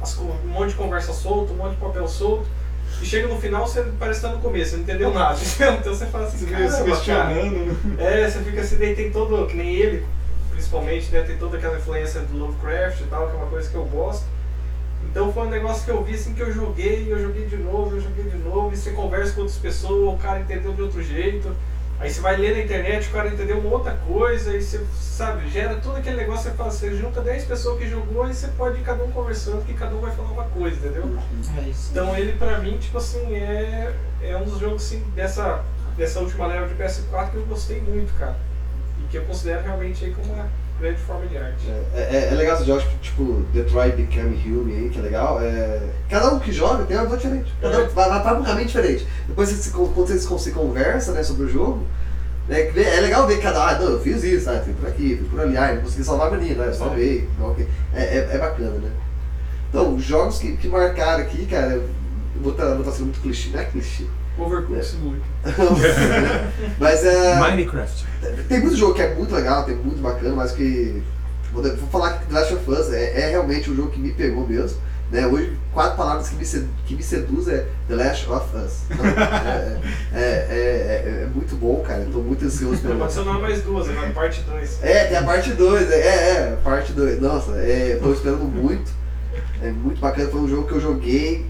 as 0.02 0.18
um 0.18 0.34
monte 0.48 0.70
de 0.70 0.76
conversa 0.76 1.14
solta, 1.14 1.54
um 1.54 1.58
monte 1.58 1.72
de 1.76 1.78
papel 1.78 2.08
solto. 2.08 2.46
E 3.02 3.06
chega 3.06 3.28
no 3.28 3.40
final, 3.40 3.66
você 3.66 3.84
parece 3.98 4.20
estar 4.20 4.34
no 4.36 4.42
começo, 4.42 4.72
você 4.72 4.76
não 4.78 4.84
entendeu 4.84 5.14
nada. 5.14 5.38
Então 5.80 5.94
você 5.96 6.06
fala 6.08 6.26
assim, 6.26 6.38
Você 6.40 6.46
"Caramba, 6.52 6.70
fica 6.84 6.96
se 6.96 7.06
cara." 7.06 7.28
questionando, 7.34 7.96
né? 7.98 8.24
É, 8.24 8.30
você 8.30 8.40
fica 8.40 8.62
assim, 8.62 8.78
daí 8.78 8.96
tem 8.96 9.12
todo, 9.12 9.48
que 9.48 9.56
nem 9.56 9.74
ele, 9.76 10.06
principalmente, 10.52 11.10
né, 11.12 11.22
tem 11.22 11.38
toda 11.38 11.58
aquela 11.58 11.78
influência 11.78 12.20
do 12.22 12.38
Lovecraft 12.38 13.00
e 13.02 13.04
tal, 13.06 13.28
que 13.30 13.34
é 13.34 13.38
uma 13.38 13.48
coisa 13.48 13.70
que 13.70 13.76
eu 13.76 13.86
gosto. 13.86 14.26
Então 15.10 15.32
foi 15.34 15.48
um 15.48 15.50
negócio 15.50 15.84
que 15.86 15.92
eu 15.92 16.04
vi 16.04 16.14
assim 16.16 16.34
que 16.34 16.42
eu 16.42 16.54
joguei, 16.54 17.08
eu 17.12 17.20
joguei 17.20 17.46
de 17.46 17.58
novo, 17.58 17.96
eu 17.96 18.02
joguei 18.02 18.26
de 18.26 18.38
novo, 18.38 18.72
e 18.74 18.78
você 18.78 18.92
conversa 18.92 19.34
com 19.34 19.42
outras 19.42 19.58
pessoas, 19.58 20.14
o 20.14 20.18
cara 20.18 20.40
entendeu 20.42 20.74
de 20.74 20.82
outro 20.82 21.02
jeito. 21.02 21.56
Aí 22.02 22.10
você 22.10 22.20
vai 22.20 22.36
ler 22.36 22.56
na 22.56 22.64
internet, 22.64 23.08
o 23.08 23.12
cara 23.12 23.30
entendeu 23.30 23.60
uma 23.60 23.70
outra 23.70 23.94
coisa, 24.08 24.50
aí 24.50 24.62
você, 24.62 24.84
sabe, 25.00 25.48
gera 25.50 25.76
todo 25.76 25.98
aquele 25.98 26.18
negócio, 26.18 26.50
você 26.50 26.58
fala, 26.58 26.72
você 26.72 26.96
junta 26.98 27.22
10 27.22 27.46
pessoas 27.46 27.78
que 27.78 27.88
jogou 27.88 28.28
e 28.28 28.34
você 28.34 28.48
pode 28.48 28.80
ir 28.80 28.84
cada 28.84 29.04
um 29.04 29.12
conversando, 29.12 29.64
que 29.64 29.76
cada 29.76 29.96
um 29.96 30.00
vai 30.00 30.12
falar 30.16 30.32
uma 30.32 30.46
coisa, 30.46 30.78
entendeu? 30.78 31.16
É. 31.58 31.72
Então 31.92 32.18
ele 32.18 32.32
pra 32.34 32.58
mim, 32.58 32.76
tipo 32.80 32.98
assim, 32.98 33.36
é, 33.36 33.94
é 34.24 34.36
um 34.36 34.46
dos 34.46 34.60
jogos 34.60 34.84
assim, 34.84 35.04
dessa, 35.14 35.64
dessa 35.96 36.20
última 36.22 36.48
leva 36.48 36.68
de 36.68 36.74
PS4 36.74 37.30
que 37.30 37.38
eu 37.38 37.46
gostei 37.46 37.80
muito, 37.82 38.12
cara. 38.18 38.36
E 39.00 39.08
que 39.08 39.18
eu 39.18 39.26
considero 39.26 39.62
realmente 39.62 40.04
aí 40.04 40.12
como 40.12 40.34
uma 40.34 40.50
grande 40.82 41.00
forma 41.02 41.26
de 41.28 41.38
arte. 41.38 41.70
É, 41.94 42.00
é, 42.00 42.30
é 42.32 42.36
legal 42.36 42.56
esses 42.56 42.66
jogos 42.66 42.84
tipo 43.02 43.46
Detroit 43.54 43.96
Become 43.96 44.36
Human 44.46 44.76
aí, 44.76 44.90
que 44.90 45.00
é 45.00 45.02
legal. 45.02 45.42
É, 45.42 45.82
cada 46.10 46.34
um 46.34 46.40
que 46.40 46.52
joga 46.52 46.84
tem 46.86 46.98
uma 46.98 47.06
visão 47.06 47.18
diferente. 47.18 47.54
Cada 47.62 47.84
um 47.84 47.90
vai, 47.90 48.10
vai 48.10 48.24
para 48.24 48.40
um 48.40 48.44
caminho 48.44 48.68
diferente. 48.68 49.08
Depois 49.28 49.50
você, 49.50 49.70
quando 49.70 49.94
você 49.96 50.20
se, 50.20 50.52
conversa 50.52 51.12
né, 51.12 51.24
sobre 51.24 51.46
o 51.46 51.50
jogo, 51.50 51.86
né, 52.48 52.70
é 52.76 53.00
legal 53.02 53.28
ver 53.28 53.40
cada 53.40 53.64
ah, 53.64 53.80
não, 53.80 53.92
eu 53.92 54.02
fiz 54.02 54.24
isso, 54.24 54.50
ah, 54.50 54.60
fui 54.64 54.74
por 54.74 54.90
aqui, 54.90 55.18
fui 55.18 55.30
por 55.30 55.40
ali, 55.40 55.56
ah, 55.56 55.76
não 55.76 55.84
consegui 55.84 56.04
salvar 56.04 56.28
a 56.28 56.38
menina, 56.38 56.64
eu 56.64 56.74
salvei. 56.74 57.30
Então, 57.36 57.52
ok. 57.52 57.68
é, 57.94 58.02
é, 58.02 58.30
é 58.34 58.38
bacana, 58.38 58.72
né? 58.72 58.92
Então, 59.70 59.96
os 59.96 60.04
jogos 60.04 60.40
que, 60.40 60.58
que 60.58 60.68
marcaram 60.68 61.24
aqui, 61.24 61.46
cara, 61.46 61.74
eu 61.74 61.90
vou 62.42 62.52
estar 62.52 62.74
vou 62.74 62.84
tá 62.84 62.92
sendo 62.92 63.06
muito 63.06 63.22
clichê, 63.22 63.50
não 63.52 63.60
é 63.60 63.66
clichê. 63.66 64.06
Overcooked 64.38 64.86
Simulator. 64.86 65.26
Mas 66.80 67.04
é. 67.06 67.40
Minecraft. 67.40 68.06
Tem 68.48 68.60
muito 68.60 68.76
jogo 68.76 68.94
que 68.94 69.02
é 69.02 69.14
muito 69.14 69.34
legal, 69.34 69.64
tem 69.64 69.76
muito 69.76 70.02
bacana, 70.02 70.36
mas 70.36 70.52
que. 70.52 71.02
Vou, 71.52 71.64
vou 71.64 71.90
falar 71.90 72.14
que 72.20 72.26
The 72.28 72.40
Last 72.40 72.54
of 72.54 72.72
Us 72.72 72.94
é, 72.94 73.22
é 73.22 73.30
realmente 73.32 73.70
um 73.70 73.76
jogo 73.76 73.92
que 73.92 74.00
me 74.00 74.12
pegou 74.14 74.48
mesmo. 74.48 74.80
Né? 75.12 75.28
Hoje, 75.28 75.58
quatro 75.74 75.98
palavras 75.98 76.30
que 76.30 76.36
me, 76.36 76.46
sed, 76.46 76.66
que 76.86 76.96
me 76.96 77.04
seduz 77.04 77.50
é 77.50 77.68
The 77.90 77.96
Last 77.96 78.30
of 78.30 78.56
Us. 78.56 78.84
Então, 78.90 79.06
é, 79.12 79.80
é, 80.14 80.20
é, 80.20 81.20
é- 81.20 81.24
é 81.24 81.30
muito 81.34 81.54
bom, 81.58 81.84
cara. 81.86 82.04
Estou 82.04 82.24
muito 82.24 82.46
ansioso 82.46 82.82
pelo. 82.82 83.04
adicionar 83.04 83.40
mais 83.40 83.62
duas, 83.62 83.90
agora 83.90 84.10
parte 84.12 84.42
2. 84.42 84.80
É, 84.82 85.04
tem 85.06 85.18
a 85.18 85.24
parte 85.24 85.52
2, 85.52 85.92
é, 85.92 85.96
é, 85.98 86.58
parte 86.64 86.94
2. 86.94 87.20
Nossa, 87.20 87.52
é, 87.58 88.00
tô 88.02 88.14
esperando 88.14 88.46
muito. 88.46 88.90
É 89.62 89.70
muito 89.72 90.00
bacana, 90.00 90.30
foi 90.30 90.40
um 90.40 90.48
jogo 90.48 90.68
que 90.68 90.74
eu 90.74 90.82
joguei, 90.82 91.46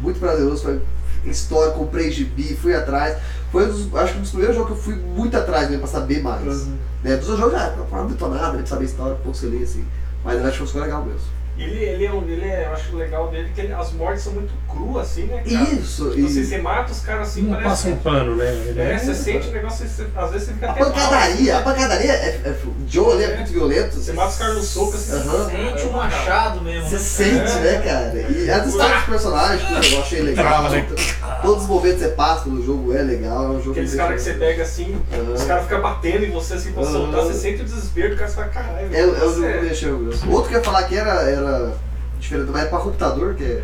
muito 0.00 0.18
prazeroso, 0.18 0.62
foi 0.62 0.80
história, 1.24 1.72
comprei 1.72 2.10
gibi, 2.10 2.56
fui 2.56 2.74
atrás. 2.74 3.18
Foi 3.50 3.66
um 3.66 3.68
dos, 3.68 3.94
acho 3.94 4.12
que 4.12 4.18
um 4.18 4.22
dos 4.22 4.30
primeiros 4.30 4.56
jogos 4.56 4.72
que 4.72 4.78
eu 4.78 4.82
fui 4.82 4.94
muito 4.94 5.36
atrás 5.36 5.68
mesmo 5.68 5.82
pra 5.82 5.90
saber 5.90 6.22
mais. 6.22 6.66
Né, 7.02 7.16
dos 7.16 7.28
outros 7.28 7.38
jogos 7.38 7.52
já, 7.52 7.70
pra 7.88 8.02
detonada, 8.04 8.52
né, 8.52 8.58
pra 8.58 8.66
saber 8.66 8.82
a 8.82 8.86
história, 8.86 9.14
pouco 9.16 9.38
eu 9.42 9.50
li 9.50 9.62
assim. 9.62 9.84
Mas 10.24 10.40
eu 10.40 10.46
acho 10.46 10.64
que 10.64 10.72
foi 10.72 10.80
legal 10.82 11.04
mesmo. 11.04 11.20
Ele, 11.60 11.84
ele, 11.84 12.06
é, 12.06 12.12
um- 12.12 12.22
ele 12.26 12.44
é, 12.44 12.64
eu 12.66 12.72
acho 12.72 12.96
legal 12.96 13.28
dele 13.28 13.50
que 13.54 13.60
ele- 13.60 13.72
as 13.72 13.92
mortes 13.92 14.22
são 14.24 14.32
muito 14.32 14.52
cruas, 14.68 15.06
assim, 15.10 15.24
né, 15.24 15.42
cara? 15.42 15.64
Isso, 15.74 16.12
Então, 16.16 16.26
assim, 16.26 16.40
e 16.40 16.44
você 16.46 16.58
mata 16.58 16.92
os 16.92 17.00
caras 17.00 17.28
assim, 17.28 17.42
Não 17.42 17.50
parece. 17.50 17.68
passa 17.68 17.88
um 17.88 17.96
pano, 17.96 18.36
né? 18.36 18.46
Ele 18.66 18.80
É, 18.80 18.92
é- 18.94 18.98
você 18.98 19.14
sente 19.14 19.48
o 19.48 19.52
negócio, 19.52 19.86
você, 19.86 20.06
às 20.16 20.30
vezes 20.30 20.46
você 20.48 20.54
fica 20.54 20.66
a 20.68 20.70
até 20.70 20.80
mal, 20.80 20.90
pancadaria, 20.92 21.58
a 21.58 21.62
pancadaria 21.62 22.12
é, 22.12 22.40
é, 22.44 22.56
o 22.64 22.88
Joe 22.88 23.12
ali 23.12 23.24
é 23.24 23.36
muito 23.36 23.52
violento. 23.52 23.96
Você 23.96 24.12
mata 24.12 24.30
os 24.30 24.36
caras 24.36 24.56
no 24.56 24.62
soco, 24.62 24.94
assim, 24.94 25.12
Aham. 25.12 25.22
você 25.44 25.50
Sente 25.50 25.82
é 25.82 25.86
um 25.86 25.92
machado 25.92 26.60
mesmo. 26.62 26.88
Você 26.88 27.24
né? 27.24 27.46
sente, 27.46 27.52
É. 27.58 27.60
né, 27.60 27.82
cara? 27.84 28.20
E 28.30 28.50
as 28.50 28.66
histórias 28.66 28.96
dos 28.98 29.06
personagens, 29.06 29.68
que 29.86 29.94
eu 29.94 30.00
achei 30.00 30.22
legal. 30.22 30.44
Trava, 30.46 30.68
né? 30.70 30.86
Todos 31.42 31.62
os 31.64 31.68
momentos 31.68 31.98
que 32.02 32.08
você 32.08 32.14
passa 32.14 32.44
pelo 32.44 32.64
jogo 32.64 32.92
é 32.94 33.02
legal. 33.02 33.44
É 33.44 33.48
um 33.48 33.58
jogo 33.58 33.70
Aqueles 33.72 33.90
que 33.92 33.96
caras 33.96 34.14
que 34.22 34.28
você 34.30 34.34
pega 34.34 34.62
assim, 34.62 34.96
Aham. 35.12 35.32
os 35.32 35.44
caras 35.44 35.62
ficam 35.64 35.80
batendo 35.82 36.24
em 36.24 36.30
você 36.30 36.54
assim 36.54 36.72
pra 36.72 36.82
Aham. 36.82 36.92
soltar, 36.92 37.20
você 37.22 37.34
sente 37.34 37.62
o 37.62 37.64
desespero 37.64 38.10
do 38.10 38.16
cara, 38.16 38.30
fala, 38.30 38.48
caralho, 38.48 38.88
É, 38.94 39.00
é 39.00 39.06
o 39.06 39.14
jogo 39.34 39.40
que 39.52 39.64
mexeu 39.64 39.98
mesmo. 39.98 40.32
Outro 40.32 40.48
que 40.50 40.54
eu 40.54 40.58
ia 40.58 40.64
falar 40.64 40.82
que 40.84 40.96
era, 40.96 41.22
era 41.22 41.72
diferente, 42.18 42.50
mas 42.52 42.62
é 42.64 42.66
pra 42.66 42.78
computador, 42.78 43.34
que 43.34 43.44
é 43.44 43.62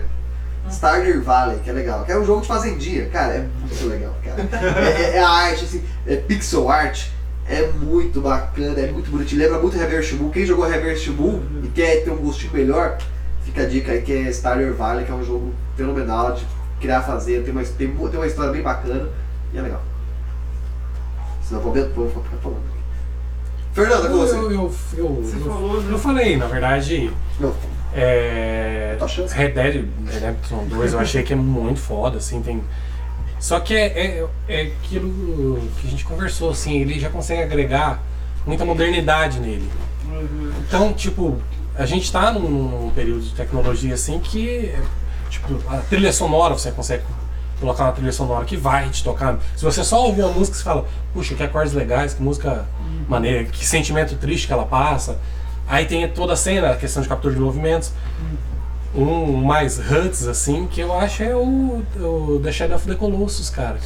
Stardew 0.70 1.22
Valley, 1.22 1.58
que 1.60 1.70
é 1.70 1.72
legal. 1.72 2.04
Que 2.04 2.12
é 2.12 2.18
um 2.18 2.24
jogo 2.24 2.40
de 2.42 2.48
fazendinha. 2.48 3.06
Cara, 3.08 3.34
é 3.34 3.38
muito 3.60 3.86
legal, 3.88 4.14
cara. 4.24 4.48
É, 4.80 5.02
é- 5.02 5.16
é 5.16 5.20
a 5.22 5.28
arte, 5.28 5.64
assim, 5.64 5.82
é 6.06 6.16
pixel 6.16 6.68
art. 6.68 7.06
É 7.48 7.68
muito 7.68 8.20
bacana, 8.20 8.80
é 8.80 8.90
muito 8.90 9.08
bonitinho. 9.08 9.40
Lembra 9.42 9.60
muito 9.60 9.76
Reverse 9.78 10.14
Moon. 10.16 10.30
Quem 10.30 10.44
jogou 10.44 10.66
Reverse 10.66 11.08
Moon 11.10 11.40
e 11.62 11.68
quer 11.68 12.02
ter 12.02 12.10
um 12.10 12.16
gostinho 12.16 12.52
melhor, 12.52 12.98
fica 13.44 13.62
a 13.62 13.66
dica 13.66 13.92
aí 13.92 14.02
que 14.02 14.12
é 14.12 14.28
Stardew 14.32 14.74
Valley, 14.74 15.04
que 15.04 15.12
é 15.12 15.14
um 15.14 15.22
jogo 15.22 15.54
fenomenal 15.76 16.32
de 16.32 16.44
criar 16.80 17.02
fazenda. 17.02 17.42
Tem 17.44 17.52
uma, 17.52 17.62
tem, 17.62 17.88
tem 17.88 18.18
uma 18.18 18.26
história 18.26 18.52
bem 18.52 18.62
bacana 18.62 19.08
e 19.52 19.58
é 19.58 19.62
legal. 19.62 19.82
Senão 21.42 21.60
vou, 21.60 21.72
vou, 21.72 22.08
vou 22.08 22.22
ficar 22.24 22.36
falando. 22.42 22.76
Fernanda, 23.72 24.08
com 24.08 24.14
Eu, 24.14 24.18
você. 24.18 24.34
eu, 24.36 24.50
eu, 24.50 24.52
eu, 24.96 25.22
Você 25.22 25.36
eu- 25.36 25.40
falou, 25.44 25.82
né? 25.82 25.92
eu 25.92 25.98
falei, 25.98 26.36
na 26.36 26.46
verdade, 26.46 27.10
Não, 27.38 27.54
é. 27.94 28.96
Red 29.32 29.48
Dead 29.50 29.84
Redemption 30.10 30.64
2 30.64 30.92
eu 30.94 30.98
achei 30.98 31.22
que 31.22 31.32
é 31.32 31.36
muito 31.36 31.80
foda, 31.80 32.16
assim, 32.18 32.40
tem... 32.42 32.62
Só 33.38 33.60
que 33.60 33.74
é, 33.74 33.86
é, 33.86 34.26
é 34.48 34.62
aquilo 34.62 35.60
que 35.78 35.86
a 35.86 35.90
gente 35.90 36.04
conversou, 36.06 36.50
assim, 36.50 36.80
ele 36.80 36.98
já 36.98 37.10
consegue 37.10 37.42
agregar 37.42 38.00
muita 38.46 38.64
modernidade 38.64 39.38
nele. 39.40 39.68
Uhum. 40.06 40.52
Então, 40.66 40.92
tipo, 40.94 41.36
a 41.74 41.84
gente 41.84 42.10
tá 42.10 42.32
num, 42.32 42.48
num 42.48 42.90
período 42.90 43.20
de 43.20 43.34
tecnologia 43.34 43.92
assim 43.92 44.18
que, 44.20 44.74
tipo, 45.30 45.54
a 45.68 45.78
trilha 45.78 46.12
sonora 46.12 46.54
você 46.54 46.70
consegue 46.70 47.02
colocar 47.60 47.84
uma 47.84 47.92
trilha 47.92 48.12
sonora 48.12 48.44
que 48.44 48.56
vai 48.56 48.88
te 48.90 49.02
tocar. 49.02 49.38
Se 49.56 49.64
você 49.64 49.82
só 49.82 50.06
ouvir 50.06 50.22
a 50.22 50.28
música, 50.28 50.56
você 50.56 50.62
fala, 50.62 50.84
puxa, 51.14 51.34
que 51.34 51.42
acordes 51.42 51.72
legais, 51.72 52.12
que 52.14 52.22
música 52.22 52.66
maneira, 53.08 53.44
que 53.44 53.64
sentimento 53.66 54.14
triste 54.16 54.46
que 54.46 54.52
ela 54.52 54.66
passa. 54.66 55.18
Aí 55.68 55.84
tem 55.86 56.06
toda 56.08 56.34
a 56.34 56.36
cena, 56.36 56.70
a 56.70 56.76
questão 56.76 57.02
de 57.02 57.08
captura 57.08 57.34
de 57.34 57.40
movimentos. 57.40 57.92
Um 58.94 59.44
mais 59.44 59.78
Huts, 59.78 60.26
assim, 60.26 60.66
que 60.70 60.80
eu 60.80 60.96
acho 60.98 61.22
é 61.22 61.34
o, 61.36 61.82
o 61.98 62.40
The 62.42 62.50
Shadow 62.52 62.76
of 62.76 62.86
the 62.86 62.94
Colossus, 62.94 63.50
cara. 63.50 63.76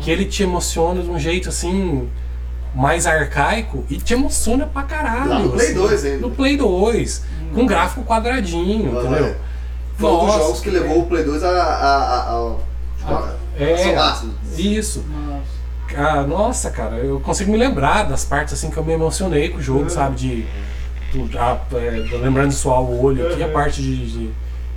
Que 0.00 0.10
ele 0.10 0.24
te 0.24 0.42
emociona 0.44 1.02
de 1.02 1.10
um 1.10 1.18
jeito 1.18 1.48
assim 1.48 2.08
mais 2.74 3.06
arcaico 3.06 3.84
e 3.90 3.96
te 3.98 4.14
emociona 4.14 4.64
pra 4.66 4.82
caralho. 4.84 5.28
Lá 5.30 5.38
no 5.40 5.50
Play 5.50 5.66
assim. 5.66 5.74
2 5.74 6.04
ainda. 6.04 6.18
No 6.18 6.30
Play 6.30 6.56
2, 6.56 7.22
com 7.54 7.66
gráfico 7.66 8.04
quadradinho, 8.04 8.96
Ah, 8.98 9.00
entendeu? 9.00 9.26
é. 9.26 9.36
Foi 9.98 10.10
um 10.10 10.18
dos 10.18 10.26
Nossa. 10.26 10.38
jogos 10.38 10.60
que 10.60 10.70
levou 10.70 11.00
o 11.00 11.06
Play 11.06 11.24
2 11.24 11.44
a. 11.44 11.48
a, 11.48 11.52
a, 11.54 12.18
a, 13.06 13.14
a- 13.14 13.32
É. 13.58 13.74
a 13.74 13.78
seu 13.78 13.94
máximo. 13.96 14.34
Isso. 14.56 15.04
Nossa. 15.08 15.42
Ah, 15.94 16.22
nossa, 16.26 16.70
cara, 16.70 16.96
eu 16.96 17.20
consigo 17.20 17.52
me 17.52 17.58
lembrar 17.58 18.04
das 18.04 18.24
partes 18.24 18.54
assim 18.54 18.70
que 18.70 18.76
eu 18.78 18.84
me 18.84 18.92
emocionei 18.94 19.50
com 19.50 19.58
o 19.58 19.62
jogo, 19.62 19.82
Uhum. 19.82 19.88
sabe? 19.90 20.16
De. 20.16 20.46
do- 21.12 21.38
a- 21.38 21.60
é, 21.74 22.16
lembrando 22.22 22.48
de 22.48 22.54
suar 22.54 22.80
o 22.80 23.02
olho 23.04 23.26
aqui, 23.30 23.42
a 23.42 23.46
Uhum. 23.46 23.52
parte 23.52 23.82
de, 23.82 24.06
de- 24.10 24.30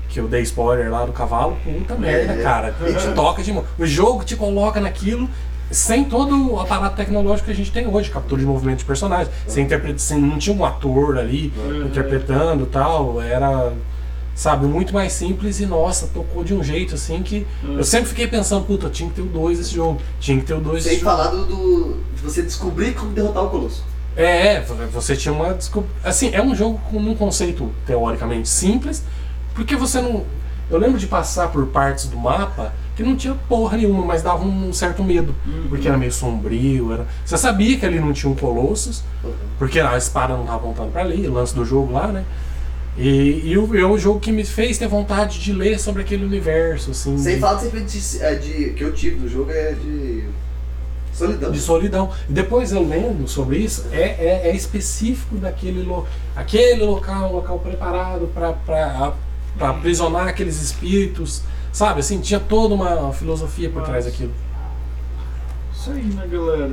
que 0.09 0.19
eu 0.19 0.27
dei 0.27 0.41
spoiler 0.41 0.91
lá 0.91 1.05
do 1.05 1.13
cavalo, 1.13 1.57
puta 1.63 1.95
merda, 1.95 2.33
É. 2.33 2.43
cara. 2.43 2.75
E 2.85 2.93
te 2.93 3.07
toca 3.13 3.41
de 3.41 3.51
O 3.79 3.85
jogo 3.85 4.23
te 4.25 4.35
coloca 4.35 4.79
naquilo 4.81 5.29
sem 5.71 6.03
todo 6.05 6.53
o 6.53 6.59
aparato 6.59 6.95
tecnológico 6.97 7.45
que 7.45 7.51
a 7.51 7.55
gente 7.55 7.71
tem 7.71 7.87
hoje, 7.87 8.09
captura 8.11 8.39
de 8.41 8.45
movimento 8.47 8.79
de 8.79 8.85
personagens. 8.85 9.29
Sem 9.47 9.63
interpreta, 9.65 9.97
sem, 9.97 10.19
não 10.19 10.37
tinha 10.37 10.55
um 10.55 10.63
ator 10.65 11.17
ali 11.17 11.53
Uhum. 11.57 11.85
interpretando 11.87 12.63
e 12.63 12.67
tal, 12.67 13.21
era. 13.21 13.71
Sabe, 14.35 14.65
muito 14.65 14.93
mais 14.93 15.13
simples 15.13 15.61
e 15.61 15.65
nossa, 15.65 16.07
tocou 16.07 16.43
de 16.43 16.53
um 16.53 16.61
jeito 16.61 16.95
assim 16.95 17.23
que. 17.23 17.47
Uhum. 17.63 17.77
Eu 17.77 17.83
sempre 17.85 18.09
fiquei 18.09 18.27
pensando, 18.27 18.65
puta, 18.65 18.89
tinha 18.89 19.07
que 19.09 19.15
ter 19.15 19.21
o 19.21 19.25
2 19.27 19.59
esse 19.61 19.73
jogo. 19.73 20.01
Tinha 20.19 20.37
que 20.37 20.45
ter 20.45 20.53
o 20.53 20.59
2 20.59 20.83
Sem 20.83 20.91
esse 20.93 21.01
jogo. 21.01 21.15
falar 21.15 21.29
do, 21.29 21.45
do- 21.45 21.97
de 22.13 22.21
você 22.21 22.41
descobrir 22.41 22.93
como 22.95 23.11
derrotar 23.13 23.45
o 23.45 23.49
Colosso. 23.49 23.83
É, 24.17 24.61
você 24.91 25.15
tinha 25.15 25.33
uma. 25.33 25.57
Assim, 26.03 26.31
é 26.33 26.41
um 26.41 26.53
jogo 26.53 26.79
com 26.91 26.97
um 26.97 27.15
conceito 27.15 27.69
teoricamente 27.85 28.49
simples, 28.49 29.03
porque 29.53 29.75
você 29.75 30.01
não. 30.01 30.23
Eu 30.69 30.79
lembro 30.79 30.97
de 30.99 31.07
passar 31.07 31.49
por 31.49 31.65
partes 31.67 32.05
do 32.07 32.17
mapa 32.17 32.73
que 32.95 33.03
não 33.03 33.15
tinha 33.15 33.35
porra 33.47 33.77
nenhuma, 33.77 34.03
mas 34.05 34.21
dava 34.21 34.43
um 34.43 34.73
certo 34.73 35.03
medo. 35.03 35.33
Porque 35.69 35.87
era 35.87 35.97
meio 35.97 36.11
sombrio. 36.11 36.91
Era... 36.93 37.05
Você 37.25 37.37
sabia 37.37 37.77
que 37.77 37.85
ali 37.85 37.99
não 37.99 38.11
tinha 38.13 38.31
um 38.31 38.35
Colossus, 38.35 39.03
porque 39.59 39.79
a 39.79 39.97
espada 39.97 40.33
não 40.33 40.41
estava 40.41 40.57
apontando 40.59 40.91
para 40.91 41.01
ali, 41.01 41.27
o 41.27 41.33
lance 41.33 41.53
do 41.53 41.63
jogo 41.65 41.93
lá, 41.93 42.07
né? 42.07 42.23
E, 42.97 43.41
e 43.51 43.57
o, 43.57 43.75
é 43.77 43.85
o 43.85 43.97
jogo 43.97 44.19
que 44.21 44.31
me 44.31 44.45
fez 44.45 44.77
ter 44.77 44.87
vontade 44.87 45.39
de 45.39 45.51
ler 45.51 45.77
sobre 45.79 46.01
aquele 46.01 46.23
universo, 46.23 46.91
assim. 46.91 47.17
Sem 47.17 47.35
de- 47.35 47.41
falar 47.41 47.55
do 47.55 47.61
sentimento 47.61 47.87
de, 47.91 48.21
é, 48.23 48.35
de- 48.35 48.69
que 48.71 48.83
eu 48.83 48.93
tive 48.93 49.17
no 49.19 49.27
jogo 49.27 49.51
é 49.51 49.73
de 49.73 50.23
solidão. 51.11 51.51
de 51.51 51.59
solidão. 51.59 52.11
E 52.29 52.31
depois 52.33 52.71
eu 52.71 52.87
lendo 52.87 53.27
sobre 53.27 53.57
isso, 53.57 53.85
é, 53.91 54.01
é, 54.01 54.41
é 54.49 54.55
específico 54.55 55.35
daquele 55.35 55.83
lo, 55.83 56.07
aquele 56.35 56.85
local, 56.85 57.29
um 57.31 57.33
local 57.33 57.59
preparado 57.59 58.27
para 58.33 59.13
aprisionar 59.59 60.27
aqueles 60.29 60.61
espíritos, 60.61 61.41
sabe? 61.73 61.99
Assim, 61.99 62.21
tinha 62.21 62.39
toda 62.39 62.73
uma 62.73 63.11
filosofia 63.11 63.69
por 63.69 63.83
trás 63.83 64.05
daquilo. 64.05 64.31
Isso 65.73 65.91
aí, 65.91 66.01
né, 66.03 66.25
galera? 66.31 66.71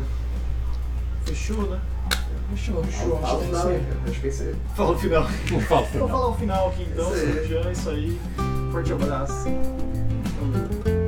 Fechou, 1.24 1.62
né? 1.68 1.78
Show, 2.56 2.82
fechou. 2.84 3.20
show. 3.20 3.38
que 3.38 3.44
é 3.44 3.50
isso 3.50 3.68
Acho 4.08 4.20
que 4.20 4.26
é 4.26 4.30
isso. 4.30 4.56
Fala 4.76 4.90
o 4.92 4.98
final. 4.98 5.26
Vou 5.48 5.60
falar 6.08 6.28
o 6.28 6.34
final. 6.34 6.68
Aqui 6.68 6.86
então, 6.90 7.14
Esse... 7.14 7.32
Sérgio. 7.32 7.58
É 7.58 7.72
isso 7.72 7.90
aí. 7.90 8.20
Forte 8.70 8.92
abraço. 8.92 9.44
Falou. 10.38 11.01